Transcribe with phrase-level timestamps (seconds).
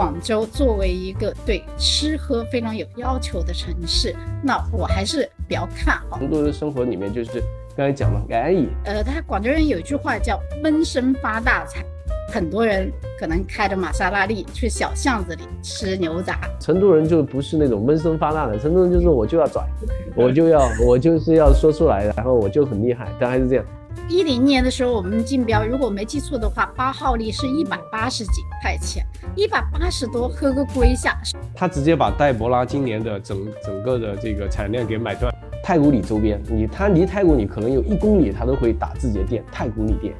[0.00, 6.18] 广州作为一个对吃喝非常有要求的城市，那我还是比较看好。
[6.18, 7.32] 成都的生活里面就是
[7.76, 8.66] 刚才讲嘛，安逸。
[8.86, 11.84] 呃，他广州人有一句话叫“闷声发大财”，
[12.32, 16.48] 很多人可能开着玛莎拉蒂去小巷子里吃牛杂。
[16.58, 19.62] 成都人就不是那种闷声发大的，成都人就是我就要拽，
[20.16, 23.64] 我就要我就是要说出来，然后我就很厉害，但还是这样。
[24.10, 29.06] 一零年的时候，我们竞标，如果没记错的话，八号力是一百八十几块钱，
[29.36, 31.16] 一百八十多，喝个龟下。
[31.54, 35.32] 他直接把戴博拉今年的整整个的这个产量给买断。
[35.62, 40.12] 太古里周边，你他离太古里可能有一公里，他都会打自己的店，太古里店。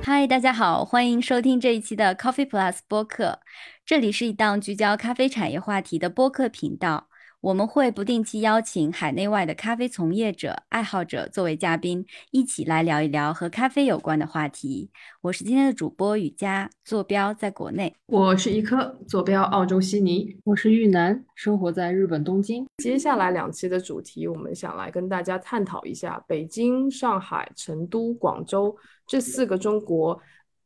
[0.00, 3.40] 嗨，大家好，欢迎收听这一期的 Coffee Plus 播客，
[3.84, 7.07] 这里是一档聚焦咖啡产业话题的播客频道。
[7.40, 14.90] 我们会不定期邀请海内外的咖啡从业者、爱好者作为嘉宾，一起来聊一聊和咖啡有关的话题。
[15.20, 22.66] 我是今天的主播雨佳，坐标在国内；我是一颗，坐标澳洲悉尼；我是玉南，生活在日本东京。
[22.78, 30.20] 接下来两期的主题，我们想来跟大家探讨一下北京、上海、成都、广州这四个中国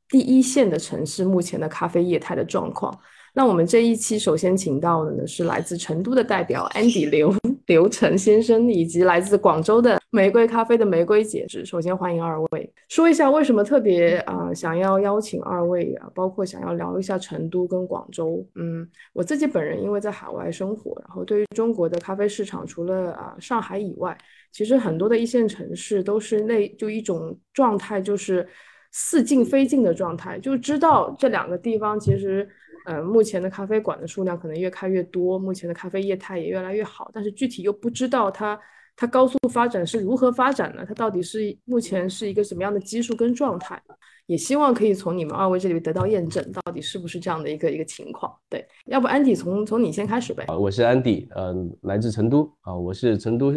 [0.09, 2.99] 第一线的城市目前的咖啡业态的状况。
[3.35, 7.35] 那我们这一期首先请到的呢是来自成都的代表 Andy 刘
[7.67, 11.47] 刘成先生，以及来自广州的玫瑰咖啡的玫瑰姐。
[11.65, 18.47] 首先欢迎二位，说一下为什么特别啊想要邀请二位啊，包括想要聊一下成都跟广州。
[18.57, 24.19] 嗯，我自己本人因为在海外生活，然后对于中国的咖啡市场，除了啊上海以外，
[24.51, 28.47] 其实很多的一线城市都是那就一种状态，就是
[28.91, 32.47] 似近非近的状态，就知道这两个地方其实。
[32.85, 38.59] 呃，目前的咖啡馆的数量可能越开越多，目前的咖啡业态也越来越好，但是具体又不知道它
[38.97, 43.81] 它高速发展是如何发展的，它到底是目前是一个什么样的基数跟状态，
[44.27, 48.35] 也希望可以从你们二位这里得到验证，到底是不是这样的一个一个情况。
[48.51, 50.45] 对，要不安迪从从你先开始呗。
[50.49, 53.55] 啊，我是安迪，嗯，来自成都啊，我是成都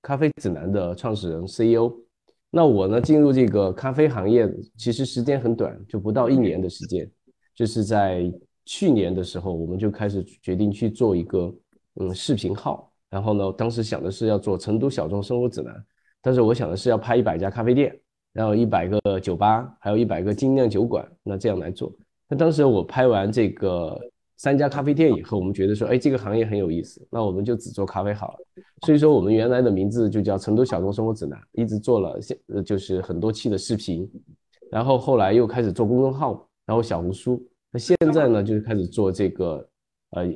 [0.00, 1.92] 咖啡指南的创始人 CEO。
[2.50, 7.10] 那我呢，进入这个咖啡行业其实时间很短，就不到一年的时间，
[7.54, 8.32] 就是在。
[8.70, 11.52] 去年的时候，我们就开始决定去做一个
[11.96, 15.74] 嗯视频号，然后呢，当时想的是要做成都小众生活指南，
[16.22, 17.92] 但是我想的是要拍一百家咖啡店，
[18.32, 21.92] 然后一百个酒吧，还有一百个精酿酒馆，那这样来做。
[22.28, 24.00] 那当时我拍完这个
[24.36, 28.38] 三家咖啡店以后，我们觉得说，哎，这个行业很有意思，那我们就只做咖啡好了。
[28.86, 34.08] 所以说，我们原来的名字就叫成都小众生活指南，一直做了现就是很多期的视频，
[34.70, 37.44] 然后后来又开始做公众号，然后小红书。
[37.72, 39.68] 那现在呢，就是开始做这个，
[40.10, 40.26] 呃，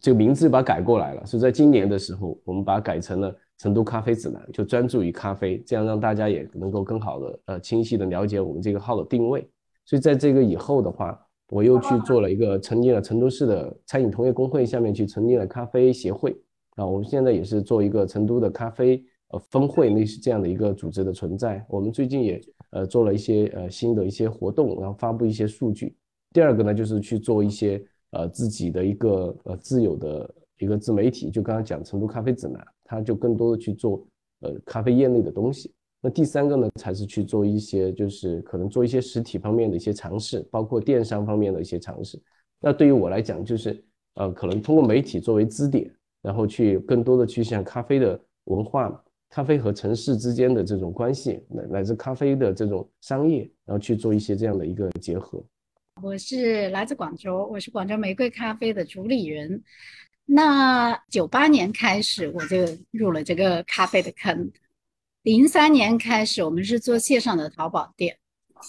[0.00, 1.26] 这个名字把它改过来了。
[1.26, 9.46] 是在今年的时候，我们把它改成了成都咖啡指南，就专注于咖啡，这样让大家也能够更好的、呃，清晰的了解我们这个号的定位。
[9.84, 11.18] 所以在这个以后的话，
[11.50, 16.34] 我又去做了一个成立了成都市的餐饮同业工会下面去成立了咖啡协会
[16.76, 16.86] 啊。
[16.86, 21.62] 我们现在也是做一个成都的咖啡呃分会，类似这样的一个组织的存在。
[21.68, 25.94] 我们最近也呃做了一些呃新的一些活动，然后发布一些数据。
[26.38, 34.06] 第二个呢，就是去做一些呃自己的一个呃自有的一个自媒体，就刚刚讲成都咖啡指南，它就更多的去做
[34.42, 35.74] 呃咖啡业内的东西。
[36.00, 42.16] 那第三个呢，才是去做一些就是可能做一些实体方面的一些尝试，包括电商方面的一些尝试。
[42.60, 43.84] 那对于我来讲，就是
[44.14, 55.42] 呃可能通过媒体作为支点，然后去更多的去向咖啡的文化、咖啡和城市之间的这种关系，乃乃至咖啡的这种商业，然后去做一些这样的一个结合。
[56.02, 59.62] 我是来自广州，我是广州玫瑰咖啡的主理人。
[60.24, 62.58] 那九八年开始我就
[62.90, 64.50] 入了这个咖啡的坑。
[65.22, 68.16] 零三年开始我们是做线上的淘宝店，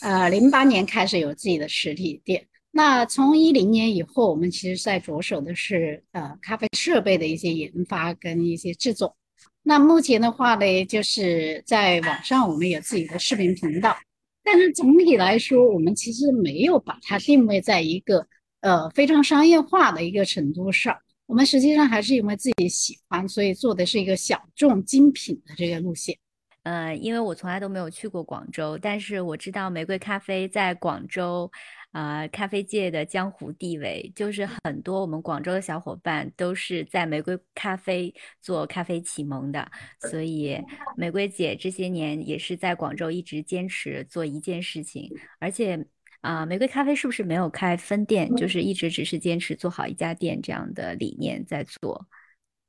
[0.02, 2.48] 呃，零八年开始有自己的实体店。
[2.72, 9.16] 那从一零年以后，我们其实在着手的是呃咖啡设备的一些研发跟一些制作。
[9.62, 13.96] 那目前的话呢，就是在网上我们有自己的视频频道。
[14.44, 18.26] 但是总体来说，我们其实没有把它定位在一个
[18.62, 20.98] 呃非常商业化的一个程度上。
[21.26, 26.18] 我们实际上还是因为自己喜欢，所以做的是一个小众精品的这个路线。
[26.64, 31.50] 呃，因为我从来都没有去过广州，但是我知道玫瑰咖啡在广州。
[31.92, 39.72] 啊，咖啡界的江湖地位，就是很多我们广州的小伙伴都是在玫瑰咖啡做咖啡启蒙的，
[40.10, 40.56] 所以
[40.96, 45.84] 玫瑰姐这些年也是在广州一直坚持做一件事情，而且
[46.22, 52.08] 啊，玫瑰咖啡是不是没有开分店，就是一直只是坚持做好一家店这样的理念在做？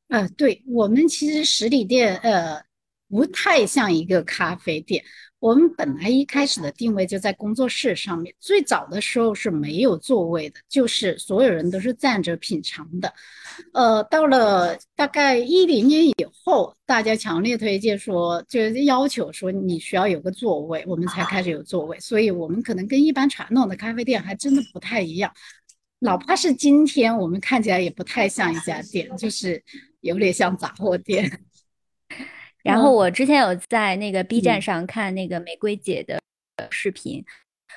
[0.09, 2.65] 呃，对我们其实实体店呃
[3.09, 5.05] 不太像一个咖啡店。
[5.41, 13.13] 我们本来一开始的定位就在工作室上面，最早的时候是没有座位的，就是所有人都是站着品尝的。
[13.73, 16.15] 呃，到了大概一零年以
[16.45, 21.99] 后，大家强烈推荐说，就是要求说你需要有个座位，我们才开始有座位。
[21.99, 25.33] 所以，我们可能跟一般传统的咖啡店还真的不太一样。
[26.01, 29.63] 哪怕是今天，我们看起来也不太像一家店，就是
[30.01, 31.45] 有点像杂货店。
[32.63, 36.21] 然后我之前有在那个 B 站上看那个玫瑰姐的
[36.71, 37.25] 视频，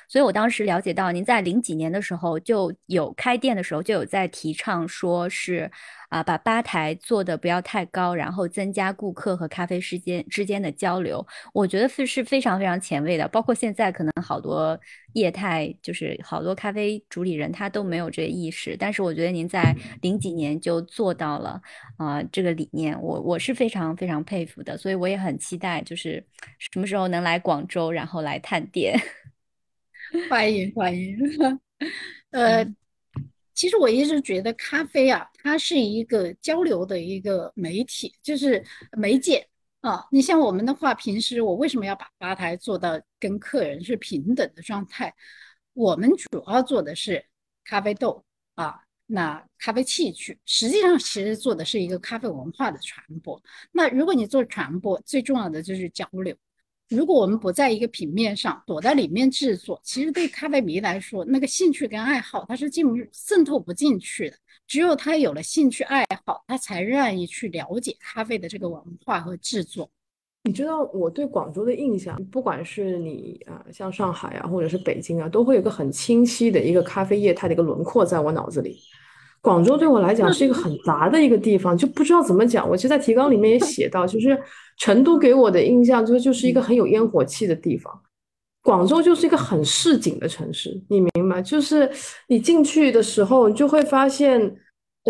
[0.08, 5.70] 所以我当时了解到您在零几年的时候就有开店的时候就有在提倡说是。
[6.10, 13.26] 啊，把吧台做的不要太高，然后增加顾客和咖啡师间之间的交流，我觉得是是非常非常前卫的。
[13.26, 14.78] 包括现在可能好多
[15.14, 21.60] 业态，就是好多咖啡主理人他都没有这个意识，但是我觉得您在零几年就做到了
[21.96, 26.24] 啊，这个理念，我我是非常非常佩服的，所以我也很期待，就是
[26.60, 28.96] 什么时候能来广州，然后来探店。
[30.30, 31.18] 欢迎欢迎，
[32.30, 32.64] 呃。
[33.52, 38.62] 其实我一直觉得咖啡啊，它是一个交流的一个媒体，就是
[38.98, 39.46] 媒介
[39.80, 40.04] 啊。
[40.10, 45.14] 你像我们的话，平时我为什么要把吧台做到跟客人是平等的状态？
[45.72, 47.24] 我们主要做的是
[47.64, 48.24] 咖啡豆
[48.56, 53.40] 啊，那咖啡器具，实际上其实做的是一个咖啡文化的传播。
[53.70, 56.36] 那如果你做传播，最重要的就是交流。
[56.90, 64.36] 如果我们不在一个平面上，躲在里面制作，其实对咖啡迷来说，那个兴趣跟爱好它是进不渗透不进去的。
[64.66, 69.90] 只有他有了兴趣爱好，他才愿意去了解咖啡的这个文化和制作。
[70.44, 78.78] 你知道我对广州的印象，不管是你啊，像上海啊，或者是北京啊，都会有个很清晰的一个咖啡业态的一个轮廓在我脑子里。
[79.44, 82.66] 广州对我来讲是一个很杂的一个地方，就不知道怎么讲。
[82.66, 84.36] 我其实，在提纲里面也写到，就是
[84.78, 87.92] 成都给我的印象就是就是一个很有烟火气的地方，
[88.62, 91.42] 广州就是一个很市井的城市，你明白？
[91.42, 91.90] 就是
[92.26, 94.40] 你进去的时候，你就会发现，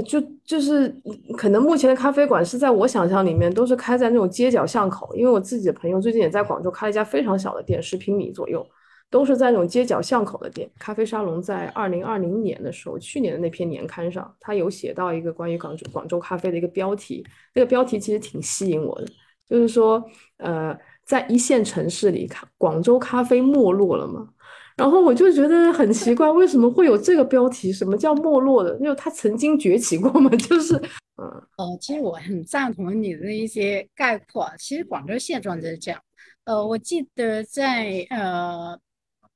[0.05, 0.93] 就就是
[1.39, 8.67] 可能目前的咖啡馆是在我想象里面都是开在那种街角巷口，因为我自己的朋友最近也在广州开了一家非常小的店，十平米左右。
[9.11, 10.69] 都是在那种街角巷口的店。
[10.79, 17.25] 咖啡沙龙在二零二零年的时候，去年的那篇年刊上，他有写到一个关于广州广州咖啡的一个标题。
[17.55, 19.07] 那个标题其实挺吸引我的，
[19.49, 20.05] 就是说，
[20.39, 22.29] 呃，在一线城市里，
[22.59, 24.31] 广州咖啡没落了吗？
[24.77, 27.73] 然后我就觉得很奇怪，为什么会有这个标题？
[27.73, 28.77] 什么叫没落的？
[28.81, 30.29] 因为它曾经崛起过吗？
[30.31, 30.75] 就是，
[31.23, 34.51] 嗯，哦，其实我很赞同你的一些概括。
[34.59, 36.01] 其实广州现状就是这样。
[36.47, 38.77] 呃，我记得在呃。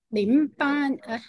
[0.09, 1.23] 零八呃，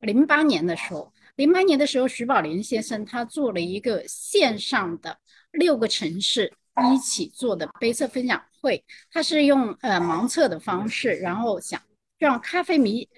[0.00, 5.18] 零八年的时候，零八年的时候，徐宝林先生他做了一个线上的
[5.52, 6.52] 六个城市
[6.94, 11.80] 一起做的杯测分享会，他是用呃盲测的方式，然后想
[12.18, 13.08] 让咖啡迷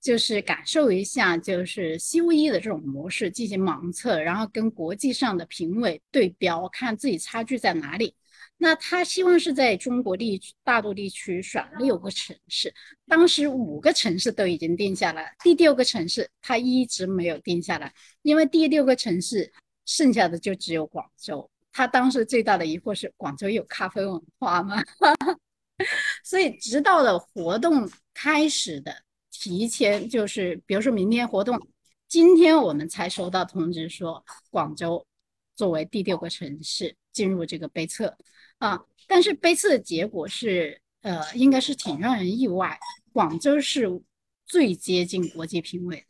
[0.00, 8.14] 就是感受一下就是西屋一的这种模式进行盲测，然后跟国际上的评委对标，看自己差距在哪里。
[8.62, 12.72] 那他希望是在中国地大陆地区选六个城市，
[13.08, 17.92] 当时五个城市都已经定下来，第六个城市他一直没有定下来，
[18.22, 19.52] 因为第六个城市
[19.84, 21.50] 剩下的就只有广州。
[21.72, 24.80] 他当时最大的疑惑是广州有咖啡文化吗？
[26.22, 28.94] 所以直到了活动开始的
[29.32, 31.60] 提前，就是比如说明天活动，
[32.06, 35.04] 今天我们才收到通知说广州
[35.56, 38.16] 作为第六个城市进入这个杯测。
[38.62, 42.78] 啊，但是杯测的结果是，呃，应该是挺让人意外。
[43.12, 43.88] 广州是
[44.46, 46.06] 最接近国际评委的，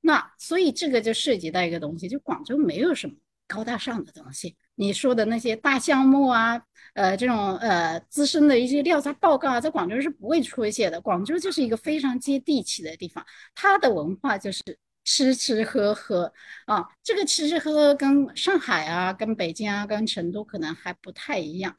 [0.00, 3.14] 那所以这个就涉及到一个东西，就广州没有什么
[3.46, 4.56] 高大上的东西。
[4.74, 6.62] 你说的那些大项目啊，
[6.94, 10.98] 呃，这种呃资深的一些调查报告啊，在广州是不会出现的。
[10.98, 13.22] 广州就是一个非常接地气的地方，
[13.54, 14.62] 它的文化就是
[15.04, 16.32] 吃吃喝喝
[16.66, 16.84] 啊。
[17.02, 21.76] 这个吃吃喝喝跟上海啊、跟北京啊、跟成都可能还不太一样。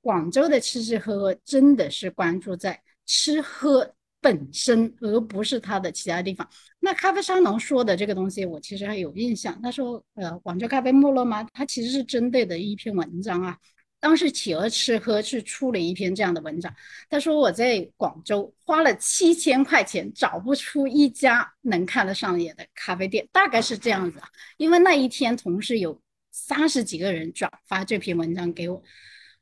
[0.00, 6.48] 广州的吃吃喝喝真的是关注在吃喝本身，而不是它的其他地方。
[6.78, 9.60] 那咖啡沙龙说的这个东西，我其实还有印象。
[9.62, 13.56] 他说：“呃，广州咖啡没落吗？”他其实是针对的一篇文章啊。
[14.00, 16.74] 当时企鹅吃喝是出了一篇这样的文章。
[17.08, 24.28] 他说：“我在广州花了七千块钱，找不出一家能看得上眼的咖啡店，大概是这样子啊。
[24.56, 28.82] 因为那一天同时有三十几个人转发这篇文章给我。”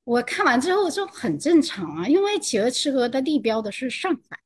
[0.05, 4.39] 我看完之后就很正常啊，因为企鹅吃喝它立标的是上海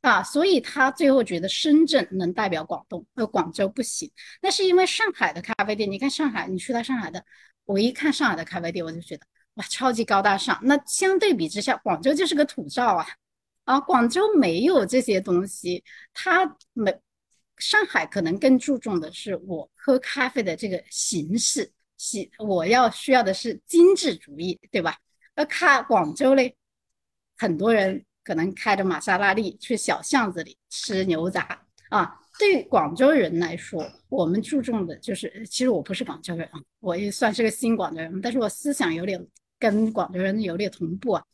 [0.00, 4.10] 啊，所以他最后觉得深圳能代表广东，而广州不行。
[4.40, 7.22] 那是因为上海的咖啡店，你看上海，你去到上海的，
[7.66, 9.26] 我一看上海的咖啡店，我就觉得
[9.62, 10.58] 超级高大上。
[10.62, 13.06] 那相对比之下，广州就是个土灶啊，
[13.64, 16.94] 啊，广州没有这些东西，它没。
[17.58, 24.96] 上海可能更注重的是我喝咖啡的这个形式，形我要需要的是精致主义，对吧？
[25.34, 26.56] 而看广州嘞，
[27.36, 32.18] 很多人可能开着玛莎拉蒂去小巷子里吃牛杂啊。
[32.38, 39.22] 对广州人来说，我们注重的就是，其实我不是广州人啊，我也算是个新广州人，但是我思想有点
[39.60, 41.24] 跟广州人有点同步啊。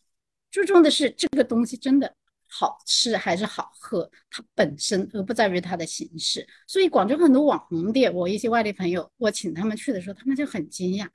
[0.51, 2.15] 注重的是这个东西真的。
[2.49, 6.47] 好吃还是好喝，它本身而不在于它的形式。
[6.69, 11.09] 所以广州很多网红店，我一些外地朋友，我请他们去的时候，他们就很惊讶，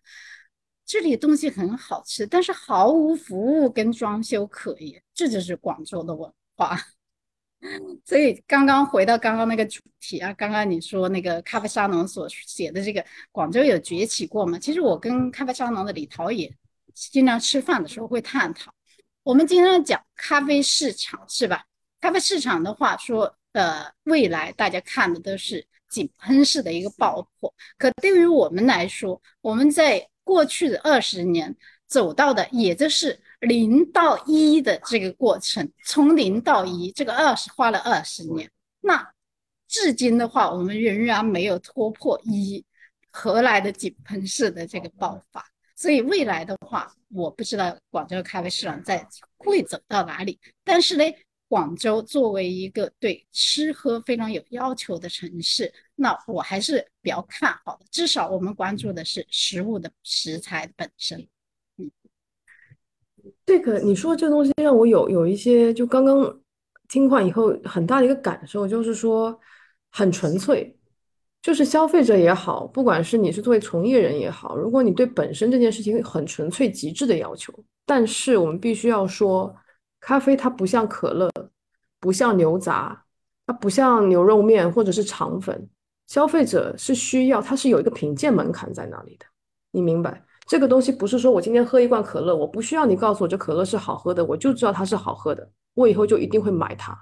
[0.86, 5.02] 这里东西很好吃，但是毫无服务跟装修可言。
[5.14, 6.78] 这就是广州的文化。
[8.04, 14.60] 所以刚刚回到刚刚那个主题啊，刚刚你说那个咖啡沙龙所写的这个广州有崛起过吗？
[14.60, 16.54] 其实我跟咖啡沙龙的李涛也
[16.94, 18.74] 经常吃饭的时候会探讨。
[19.24, 21.64] 我们经常讲咖啡市场是吧？
[22.00, 27.54] 咖啡市场的话说，呃，未来大家看的都是井喷式的一个爆破。
[27.78, 31.56] 可对于我们来说，我们在过去的二十年
[31.88, 35.72] 走到的，也就是零到一的这个过程。
[35.86, 38.50] 从零到一，这个二十花了二十年。
[38.80, 39.12] 那
[39.68, 42.66] 至今的话，我们仍然没有突破一，
[43.12, 45.51] 何来的井喷式的这个爆发？
[45.82, 49.04] 所以未来的话，我不知道广州的咖啡市场在
[49.38, 50.40] 会走到哪里。
[50.64, 51.04] 但是呢，
[51.48, 57.86] 广州作为一个对吃喝非常有要求的城市，那我还是比较看好的。
[57.90, 61.28] 至少我们关注的是食物的食材本身。
[61.78, 61.90] 嗯，
[63.44, 66.42] 这个你说这东西让我有有一些，就刚刚
[66.90, 69.40] 听完以后很大的一个感受，就是说
[69.90, 70.78] 很纯粹。
[71.42, 77.52] 就是消费者也好，不管是你是作为从业人也好，如果你对本身这件事情很纯粹、极致的要求，
[77.86, 79.56] 但是我们必须要说，
[80.00, 81.32] 咖啡它不像可乐，
[82.00, 83.04] 不像牛杂，
[83.48, 85.68] 它不像牛肉面或者是肠粉，
[86.08, 89.26] 消费者是需要，它是有一个品鉴门槛在那里的，
[89.72, 90.24] 你明白？
[90.46, 96.96] 这个东西不是说我今天喝一罐可乐，我不需要你告诉我这可乐是好喝的，我就知道它是好喝的，我以后就一定会买它。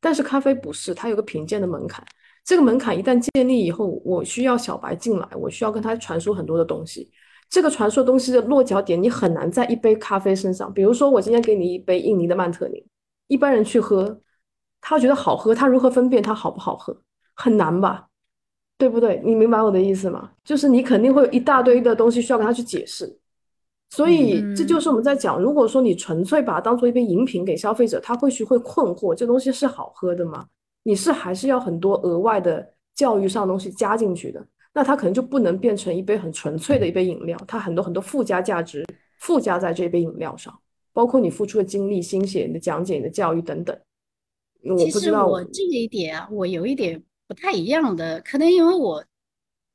[0.00, 2.02] 但是咖啡不是，它有个品鉴的门槛。
[2.44, 7.10] 这个门槛一旦建立以后，我需要小白进来，我需要跟他传输很多的东西。
[7.48, 10.72] 这个传输东西的落脚点，你很难在一杯咖啡身上。
[10.72, 12.84] 比如说，我今天给你一杯印尼的曼特宁，
[13.28, 14.20] 一般人去喝，
[14.80, 16.96] 他觉得好喝，他如何分辨它好不好喝？
[17.34, 18.08] 很难吧？
[18.76, 19.22] 对不对？
[19.24, 20.32] 你明白我的意思吗？
[20.44, 23.18] 就是你肯定会有一大堆的东西需要跟他去解释。
[23.90, 30.46] 所以这就是我们在讲，如果说你纯粹把它当做一杯饮品给消费者，他会去会困惑：这东西是好喝的吗？
[30.84, 38.86] 你是还是要很多额外的教育上东西加进去的，那它可能就不能变成一杯很纯粹的一杯饮料，它很多很多附加价值
[39.18, 40.56] 附加在这杯饮料上，
[40.92, 43.76] 包括你付出的精力、心血、你的讲解、你的教育等等。
[44.78, 49.04] 其实我这一点啊，我有一点不太一样的，可能因为我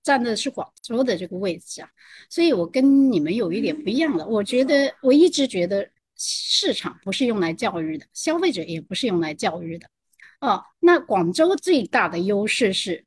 [0.02, 1.90] 站的是广州的这个位置啊，
[2.30, 4.26] 所以我跟你们有一点不一样的。
[4.28, 9.88] 我觉得我一直觉得市场不是用来教育的，消费者也不是用来教育的。
[10.40, 13.06] 哦，那广州最大的优势是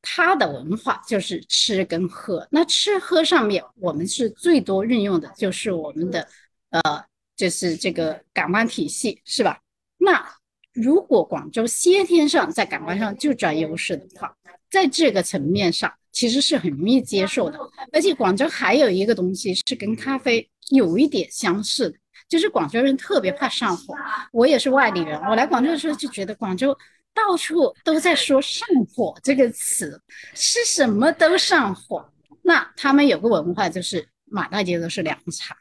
[0.00, 2.46] 它的文化就是吃跟喝。
[2.50, 6.28] 那吃喝上面，我们是最多运用的就是我们的
[6.70, 7.04] 呃，
[7.36, 9.60] 就是这个感官体系，是吧？
[9.98, 10.24] 那
[10.72, 14.32] 如果广州先天上在感官上就占优势的话，
[14.70, 17.58] 在这个层面上其实是很容易接受的。
[17.92, 21.98] 而且广州还有一个东西是跟咖啡有一点相似的。
[22.28, 23.94] 就是广州人特别怕上火，
[24.32, 26.76] 我也是外地人，我来广州的时候就觉得广州
[27.14, 30.02] 到处都在说上火这个词，
[30.34, 32.12] 吃什么都上火。
[32.42, 35.56] 那他们有个文化就是满大街都是凉茶，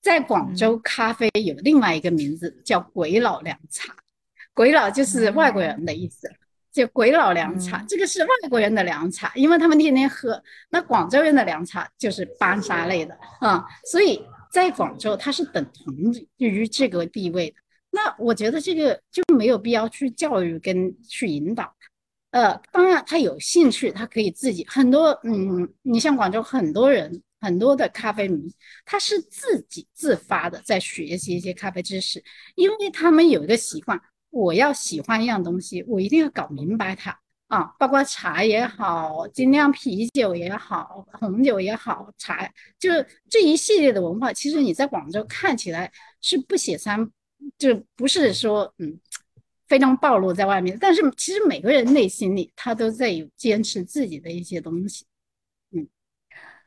[0.00, 3.94] 在广州咖啡有另外一个名字叫鬼佬凉茶，
[4.54, 6.30] 鬼佬就是外国人的意思，
[6.72, 10.42] 就鬼佬凉茶，这个是外国人的凉茶，因为他们天天喝。
[10.70, 14.24] 那广州人的凉茶就是班沙类的啊，所以。
[14.54, 15.92] 在广州，它是等同
[16.36, 17.56] 于这个地位的。
[17.90, 21.74] 那我觉得这个就没有必要去教育跟去引导。
[22.30, 25.08] 呃，当然他有兴趣，他可以自己很多。
[25.24, 32.22] 嗯，你像广州很多人，很多的咖啡迷，他是自己自发的在学习一些咖啡知识，
[32.54, 37.18] 因为他们有一个习惯，我要喜欢一样东西，我一定要搞明白它。
[37.48, 47.08] 啊，包括茶也好，精酿啤酒也好，红酒也好，茶就是这一系列的文化，其实你在广州看起来是不显山，
[47.58, 48.98] 就不是说嗯
[49.68, 50.76] 非常暴露在外面。
[50.80, 55.04] 但是其实每个人内心里他都在有坚持自己的一些东西。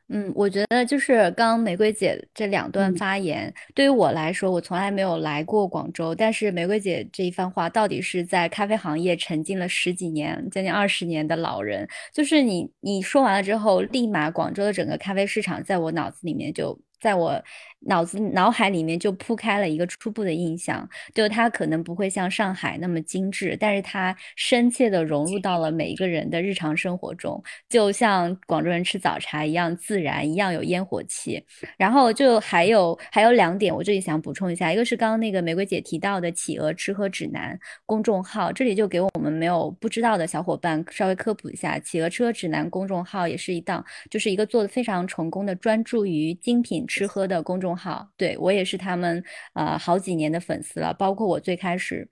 [0.08, 16.78] 嗯，嗯，我觉得就是刚玫瑰姐这两段发言，对于我来说，我从来没有来过广州，但是玫瑰姐这一番话，到底是在咖啡行业沉浸了十几年、将近二十年的老人，就是你你说完了之后，立马广州的整个咖啡市场在我脑子里面就。
[17.00, 17.40] 在我
[17.80, 31.42] 脑子脑海里面就铺开了一个初步的印象，就它可能不会像上海那么精致，但是它深切的融入到了每一个人的日常生活中，就像广州人吃早茶一样自然，一样有烟火气。
[31.76, 37.56] 然后就还有还有两点，我这里想补充一下，一个是刚刚那个玫瑰姐提到的企鹅吃喝指南
[37.86, 46.84] 公众号，这里就给我们没有不知道的小伙伴稍微科普一下，企鹅吃喝指南公众号也是一档，就是一个做的非常成功的，专注于精品。
[46.88, 49.22] 吃喝的公众号，对我也是他们
[49.54, 52.08] 呃好几年的粉丝了，包括我最开始。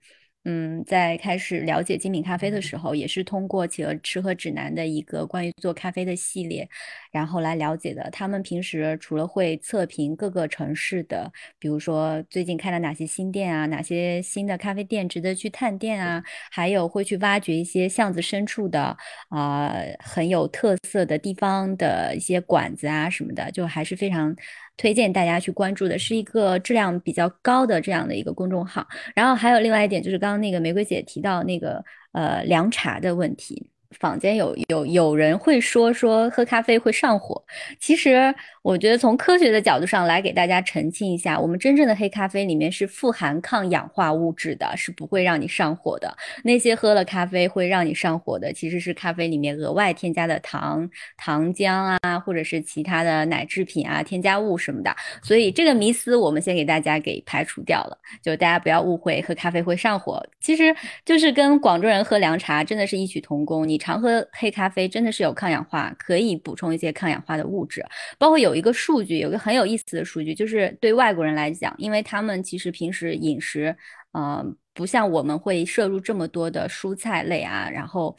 [0.49, 6.69] 嗯，在开始了解精品咖啡的时候，也是通过企鹅吃喝指南的一个关于做咖啡的系列，
[7.11, 8.09] 然后来了解的。
[8.11, 18.95] 他们平时除了会测评各个城市的，比如说最近开了哪些新店啊，哪些新的咖啡店值得去探店啊，还有会去挖掘一些巷子深处的
[19.27, 24.33] 啊很有特色的地方的一些馆子啊什么的，就还是非常。
[24.77, 33.69] 推荐大家去关注的是一个质量比较高的这样的一个公众号，然后还有另外一点就是刚刚那个玫瑰姐提到那个呃凉茶的问题。
[33.99, 37.41] 坊间有有有人会说说喝咖啡会上火，
[37.79, 46.15] 其实我觉得从科学的角度上来给大家澄清一下，我们真正的黑咖啡里面是富含抗氧化物质的，是不会让你上火的。
[46.43, 50.87] 那些喝了咖啡会让你上火的，其实是咖啡里面额外添加的糖、
[51.17, 54.95] 糖浆啊，或者是其他的奶制品啊、添加物什么的。
[55.23, 63.67] 所以这个迷思我们先给大家给排除掉了，就大家不要误会喝咖啡会上火，其实就是跟广州人喝凉茶真的是异曲同工。
[63.67, 63.77] 你。
[63.87, 67.81] 常喝黑咖啡真的是有抗氧化，可以补充一些抗氧化的物质。
[68.17, 73.73] 包括有一个数据，有个很有意思的数据，就是对外国人来讲，因为他们其实平时饮食，
[74.11, 77.69] 呃，不像我们会摄入这么多的蔬菜类啊。
[77.71, 78.13] 然后，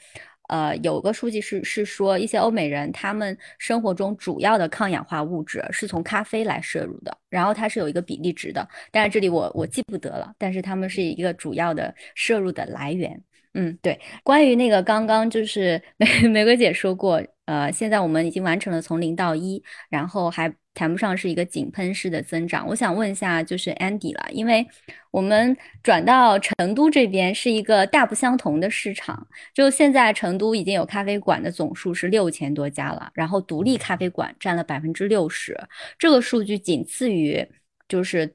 [0.48, 13.22] 呃，有个数据是是说，一些欧美人他们生活中主要的抗氧化物质是从咖啡来摄入的，然后它是有一个比例值的，但是这里我我记不得了，但是他们是一个主要的摄入的来源。
[13.54, 22.68] 嗯，对，关于那个刚刚就是 玫玫瑰姐说过，呃，现在我们已经完成了从零到一，然后还谈不上是一个井喷式的增长。
[22.68, 24.64] 我想问一下，就是 Andy 了，因为
[25.10, 35.58] 我们转到成都这边是一个大不相同的市场，就现在成都已经有咖啡馆的总数是六千多家了，然后独立咖啡馆占了百分之六十，
[35.98, 37.44] 这个数据仅次于
[37.88, 38.32] 就是。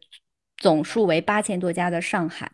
[0.58, 2.50] 总数为八千多家的上海，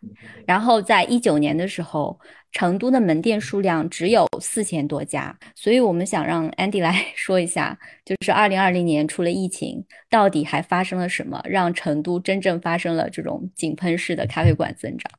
[0.46, 2.18] 然后在一九年的时候，
[2.50, 15.12] 成都的门店数量只有四千多家，所以我们想让 Andy 来 说一下，就是二零二零年出了疫情，到底还发生了什么，让成都真正发生了这种井喷式的咖啡馆增长？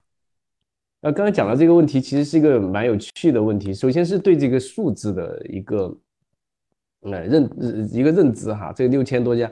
[1.02, 3.74] 呃，刚才讲到这个问题，其实是一个蛮有趣的问题。
[3.74, 5.98] 首先是对这个数字的一个
[7.02, 7.50] 呃认
[7.94, 9.50] 一个认知哈，这个六千多家。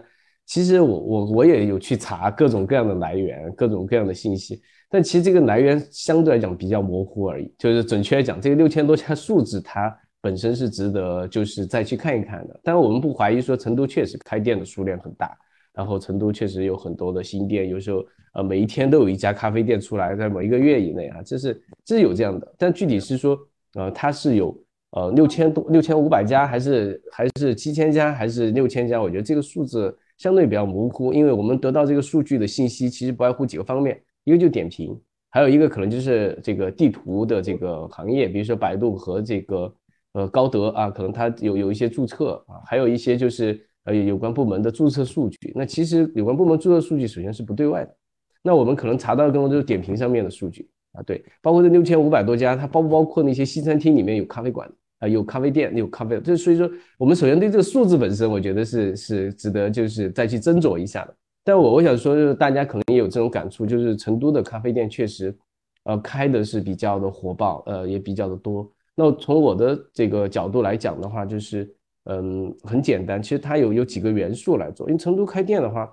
[0.50, 4.60] 其实我我我也有去查各种各样的来源，各种各样的信息，
[4.90, 7.54] 但其实这个来源相对来讲比较模糊而已。
[7.60, 12.60] 就是准确来讲，这个六千多家数字它本身是值得就是再去看一看的。
[12.64, 15.38] 但我们不怀疑说成都确实开店的数量很大，
[15.72, 22.56] 然后成都确实有很多的新店，有时候呃每一天都有一家咖啡店出来，在某一个月以内啊，这是这是有这样的。
[22.58, 23.38] 但具体是说
[23.76, 24.60] 呃它是有
[24.94, 29.00] 呃六千多六千五百家，还是还是七千家，还是六千家？
[29.00, 29.96] 我觉得这个数字。
[30.20, 34.96] 相对比较模糊，因为我们得到这个数据的信息，其实不外乎几个方面，一个就点评，
[35.32, 39.74] 还有一个可能就是这个地图的这个行业，比如说百度和这个
[40.14, 45.54] 呃高德啊，可能它有有一些注册啊，还有一些就是呃有关部门的注册数据。
[45.56, 47.96] 那其实有关部门注册数据首先是不对外的，
[48.44, 54.70] 那我们可能查到的更多就是点评上面的数据啊，对，包括这六千五百多家，它包不包括那些西餐厅里面有咖啡馆？
[55.00, 61.16] 啊，有咖啡店，有咖啡，就所以说，我们首先对这个数字本身，我觉得是是值得就是再去斟酌一下的。
[61.44, 65.36] 但我我想说，就是大家可能也有这种感触，就是成都的咖啡店确实，
[65.86, 68.70] 呃，开的是比较的火爆，呃，也比较的多。
[68.94, 74.90] 那从我的这个角度来讲的话，就是嗯，很简单，其实它有有几个元素来做。
[74.90, 75.90] 因为成都开店的话，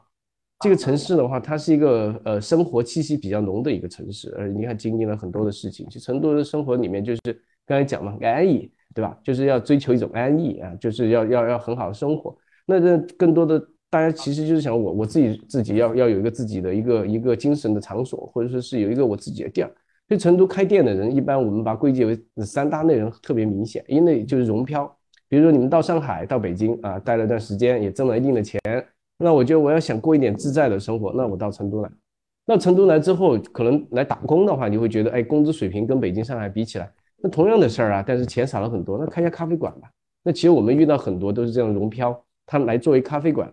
[0.60, 7.20] 这个城市的话，它是一个呃生活气息比较浓的一个城市，而你看经历了很多的事情，其实成都的生活里面就是
[7.64, 8.68] 刚才讲嘛，安逸。
[8.96, 9.14] 对吧？
[9.22, 12.34] 就是要追求一种安逸啊，就是要要要很好的生活。
[12.64, 19.70] 那这更多的大家其实就是想我我自己自己要要有一个自己的一个一个精神的场所，或者说是有一个我自己的店。
[20.08, 24.90] 所以成都开店的人，一般我们把归结为三大类人特别明显，一类就是融漂，
[25.28, 28.60] 比如说你们到上海、到北京啊，待了段时间，也挣了一定的钱，
[29.18, 31.90] 那我觉得我要想过一点自在的生活，那我到成都来。
[32.48, 36.88] 那成都来之后，可能来打工的话，你会觉得，哎，工资水平跟北京、上海比起来，
[37.28, 38.98] 同样的事儿啊，但是钱少了很多。
[38.98, 39.90] 那开家咖啡馆吧。
[40.22, 43.52] 那其实我们遇到很多都是这样融漂，他们来作为咖啡馆，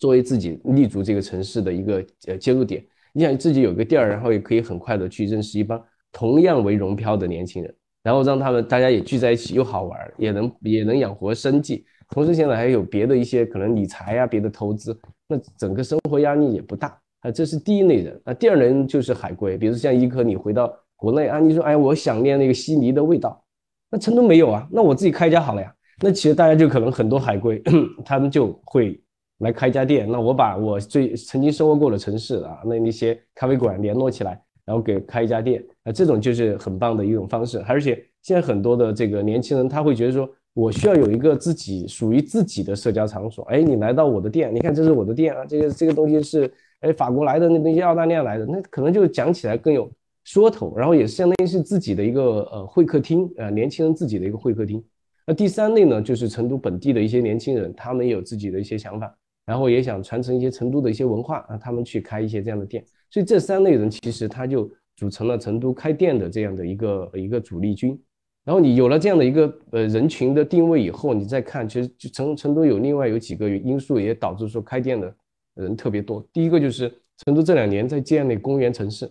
[0.00, 2.84] 作为自己立足这个城市的一个呃接入点。
[3.12, 11.84] 你想自己有个店儿，然后也可以很快的去认识一帮同样为融漂的年轻人，然后让他们大家也聚在一起，又好玩，也能也能养活生计。
[12.08, 14.98] 同时现在还有别的一些可能理财啊，别的投资，
[15.28, 16.98] 那整个生活压力也不大。
[17.20, 18.20] 啊，这是第一类人。
[18.24, 23.42] 那第二类人就是海归，比如像一科，你回到国内啊，你说哎，我想念那个悉尼的味道，
[23.90, 25.74] 那成都没有啊，那我自己开一家好了呀。
[26.00, 27.60] 那其实大家就可能很多海归，
[28.06, 29.02] 他们就会
[29.38, 30.08] 来开一家店。
[30.08, 37.58] 那我把我最曾经生活过的城市啊，那那些咖啡馆联络起来，然后给开一家店，啊，这种就是很棒的一种方式。
[37.66, 43.44] 而且现在很多的这个年轻人，他会觉得说，我需要有一个自己属于自己的社交场所。
[43.46, 46.48] 哎，你来到我的店，你看这是我的店啊，这个这个东西是。
[46.82, 49.88] 哎，法国来的那那些澳大利亚来的，那可能就讲起来更有
[50.24, 54.82] 说头，然后也相当于是自己的一个呃会客厅，呃年轻人自己的一个会客厅。
[55.26, 59.14] 那第三类呢，就是成都本地的一些年轻人，他们有自己的一些想法，
[59.46, 62.84] 然后也想传承一些成都的一些文化啊，他们去开一些这样的店。
[63.10, 67.98] 所以这三类人其实他就组成了成都开店的这样的一个一个主力军。
[68.44, 75.14] 然后你有了这样的一个呃人群的定位以后，你再看，其实成成都有另外有几个因素也导致说开店的。
[75.54, 76.26] 人特别多。
[76.32, 79.06] 第一个就是成都这两年在建那公园城市，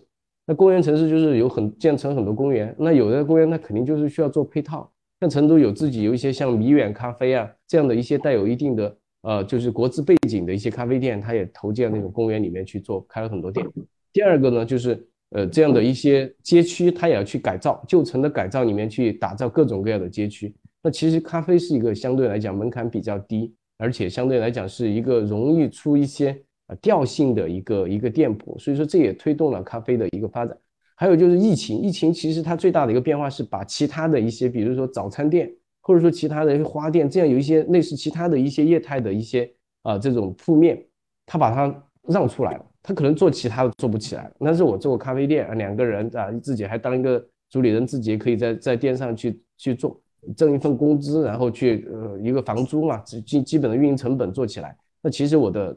[0.46, 4.90] 那公园城市就是有很建成很多公园，那有的公园它肯定就是需要做配套。
[5.20, 13.64] 像成都有自己有一些像米远咖啡啊这样的一些带有一定的呃就是国资背景的一些咖啡店，它也投建那种公园里面去做，开了很多店。
[14.12, 20.54] 第二个呢就是呃这样的一些街区，它也要去改造旧城的改造里面去打造各种各样的街区。
[20.82, 23.54] 那其实咖啡是一个相对来讲门槛比较低。
[23.78, 26.40] 而且相对来讲是一个容易出一些
[26.76, 30.56] 调性的一个一个店铺，所以说这也推动了咖啡的一个发展。
[30.96, 39.50] 还有就是疫情，疫情其实它最大的一个变化是把其他的一些，比如说早餐店或者说其他的一些花店，这样有一些类似其他的一些业态的一些
[39.82, 40.80] 啊这种铺面，
[41.26, 42.66] 它把它让出来了。
[42.82, 49.98] 它可能做其他的做不起来，但是我做个咖啡店啊，两个人啊自己还当一个主理人，自己也可以在在店上去去做。
[50.36, 55.76] 挣一份工资，然后去呃一个房租嘛，基基本的运营成本做起来，那其实我的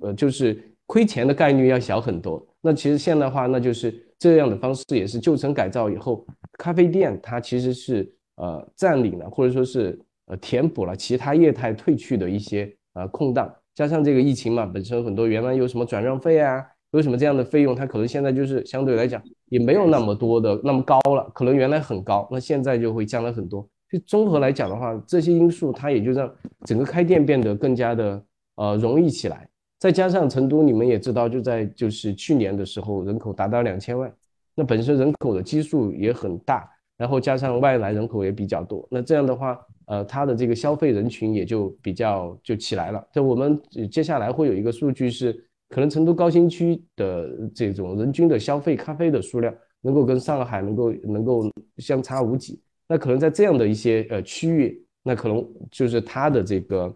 [0.00, 2.46] 呃就是亏钱的概率要小很多。
[2.60, 6.26] 那其实现在的话，那就是这样的方式也是旧城改造以后，
[6.58, 23.68] 咖啡店它其实是呃占领了或者说是呃填补了其他业态退去的一些呃空档，加上这个疫情嘛，本身很多原来有什么转让费啊，有什么这样的费用，它可能现在就是相对来讲也没有那么多的那么高了，可能原来很高，那现在就会降了很多。
[23.90, 26.32] 就综合来讲的话，这些因素它也就让
[26.64, 28.24] 整个开店变得更加的
[28.56, 29.48] 呃容易起来。
[29.84, 34.10] 再加上成都，你们也知道，就在就是去年的时候，人口达到两千万，
[34.54, 36.66] 那本身人口的基数也很大，
[36.96, 43.06] 然后加上外来人口也比较多，那这样的话，呃，它的这个消费人群也就比较就起来了。
[43.12, 43.60] 就我们
[43.92, 45.34] 接下来会有一个数据是，
[45.68, 52.58] 可能成都高新区的这种人均的消费咖啡的数量，能够跟上海能够能够相差无几。
[52.88, 56.90] 那可能在这样的一些呃区域，那可能就是它的这个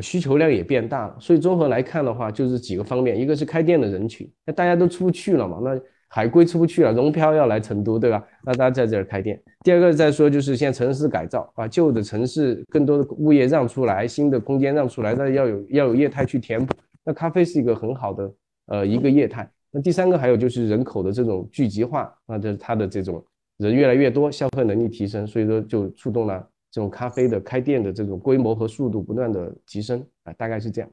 [0.00, 1.16] 需求量也变大了。
[1.20, 5.78] 所以综合来看的话，就是几个方面，一个是开店的人群，那大家都出不去了嘛，那
[6.08, 8.22] 海归出不去了，融漂要来成都，对吧？
[8.44, 9.38] 那大家在这儿开店。
[9.64, 16.74] 第二个再说就是现在城市改造，把旧的城市更多的物业让出来，新的空间让出来，那要有要有业态去填补。
[17.04, 18.32] 那咖啡是一个很好的
[18.66, 19.50] 呃一个业态。
[19.70, 23.22] 那第三个还有就是人口的这种聚集化，那就是它的这种。
[23.58, 30.90] 人越来越多，消费能力提升，所以说就触动了这种咖啡的开店的这种规模和速度不断的提升啊，大概是这样。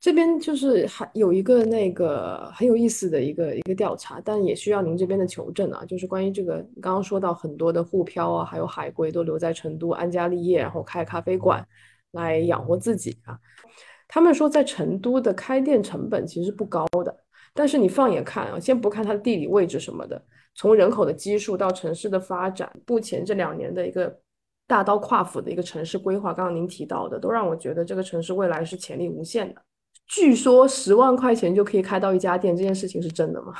[0.00, 11.66] 这边就是还有一个那个很有意思的一个一个调查，但也需要您这边的求证啊，就是关于这个刚刚说到很多的沪漂啊，还有海归都留在成都安家立业，然后开咖啡馆
[12.12, 13.36] 来养活自己啊。
[14.06, 17.16] 他们说在成都的开店成本其实不高的，
[17.54, 20.22] 但是你放眼看啊，先不看它的地理位置什么的。
[20.54, 24.14] 从人口的基数到城市的发展，目前这两年的一个
[24.66, 29.60] 大刀跨斧的一个城市规划，刚刚您提到的，都让我觉得这个城市未来是潜力无限的。
[30.06, 33.54] 据说十万块钱就可以开到一家店，这件事情是真的吗？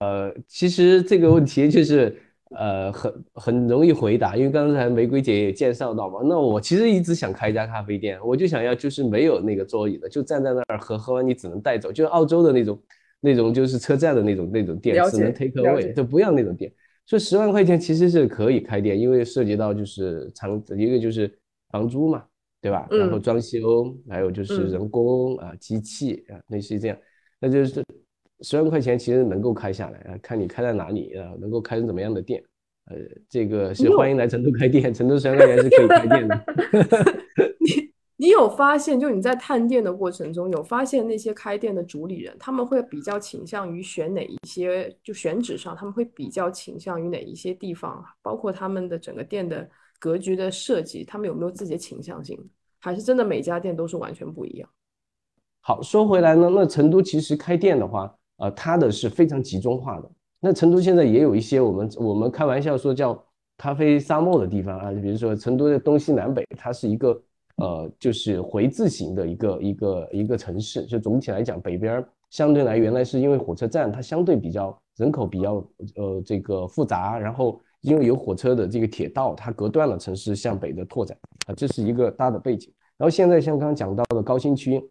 [0.00, 2.16] 呃，其实这个问题就是
[2.50, 6.20] 呃很很容易回答，因为刚才玫瑰姐也介绍到嘛。
[6.24, 12.80] 那我其实一直想开一家咖啡店，我就想要就是没有那个桌椅的，就站在那儿喝，喝完你只能带走，就是澳洲的那种。
[13.22, 16.72] 那种就是车站的那种那种店，只能 take away，就不要那种店。
[17.06, 21.32] 所以十万块钱其实是可以开店，因为涉及到就是长一个就是
[21.70, 22.24] 房租嘛，
[22.60, 22.86] 对吧？
[22.90, 26.96] 嗯然后装修，还有就是嗯人工啊、机器啊，类似于这样，
[27.40, 27.82] 那就是
[28.42, 32.42] 十万块钱其实能够开下来啊，看你开在哪里啊，能够开成怎么样的店。
[32.86, 32.96] 呃，
[33.28, 36.44] 这个是欢迎来成都开店，成都十万块钱是可以开店的。
[38.20, 49.66] 你有发现，就你在探店的过程中，有发现那些开店的主理人，他们会比较倾向于选哪一些，就选址上，他们会比较倾向于哪一些地方，包括他们的整个店的
[49.98, 52.38] 格局的设计，他们有没有自己的倾向性？
[52.78, 54.68] 还是真的每家店都是完全不一样？
[55.62, 60.10] 好，说回来呢，那成都其实开店的话，呃，它的是非常集中化的。
[60.40, 63.24] 那成都现在也有一些我们我们开玩笑说叫
[63.56, 67.18] 咖啡沙漠的地方啊，比如说成都的东西南北，它是一个
[67.60, 70.84] 呃就是回字形的一个一个一个城市。
[70.86, 75.54] 就总体来讲，北边相对来原来是因为火车站它相对比较人口比较
[75.96, 82.72] 呃这个复杂，然后因为有火车的这个铁道，它隔断了城市向北的拓展啊，这是一个大的背景。
[82.96, 84.82] 然后现在像刚刚讲到的高新区，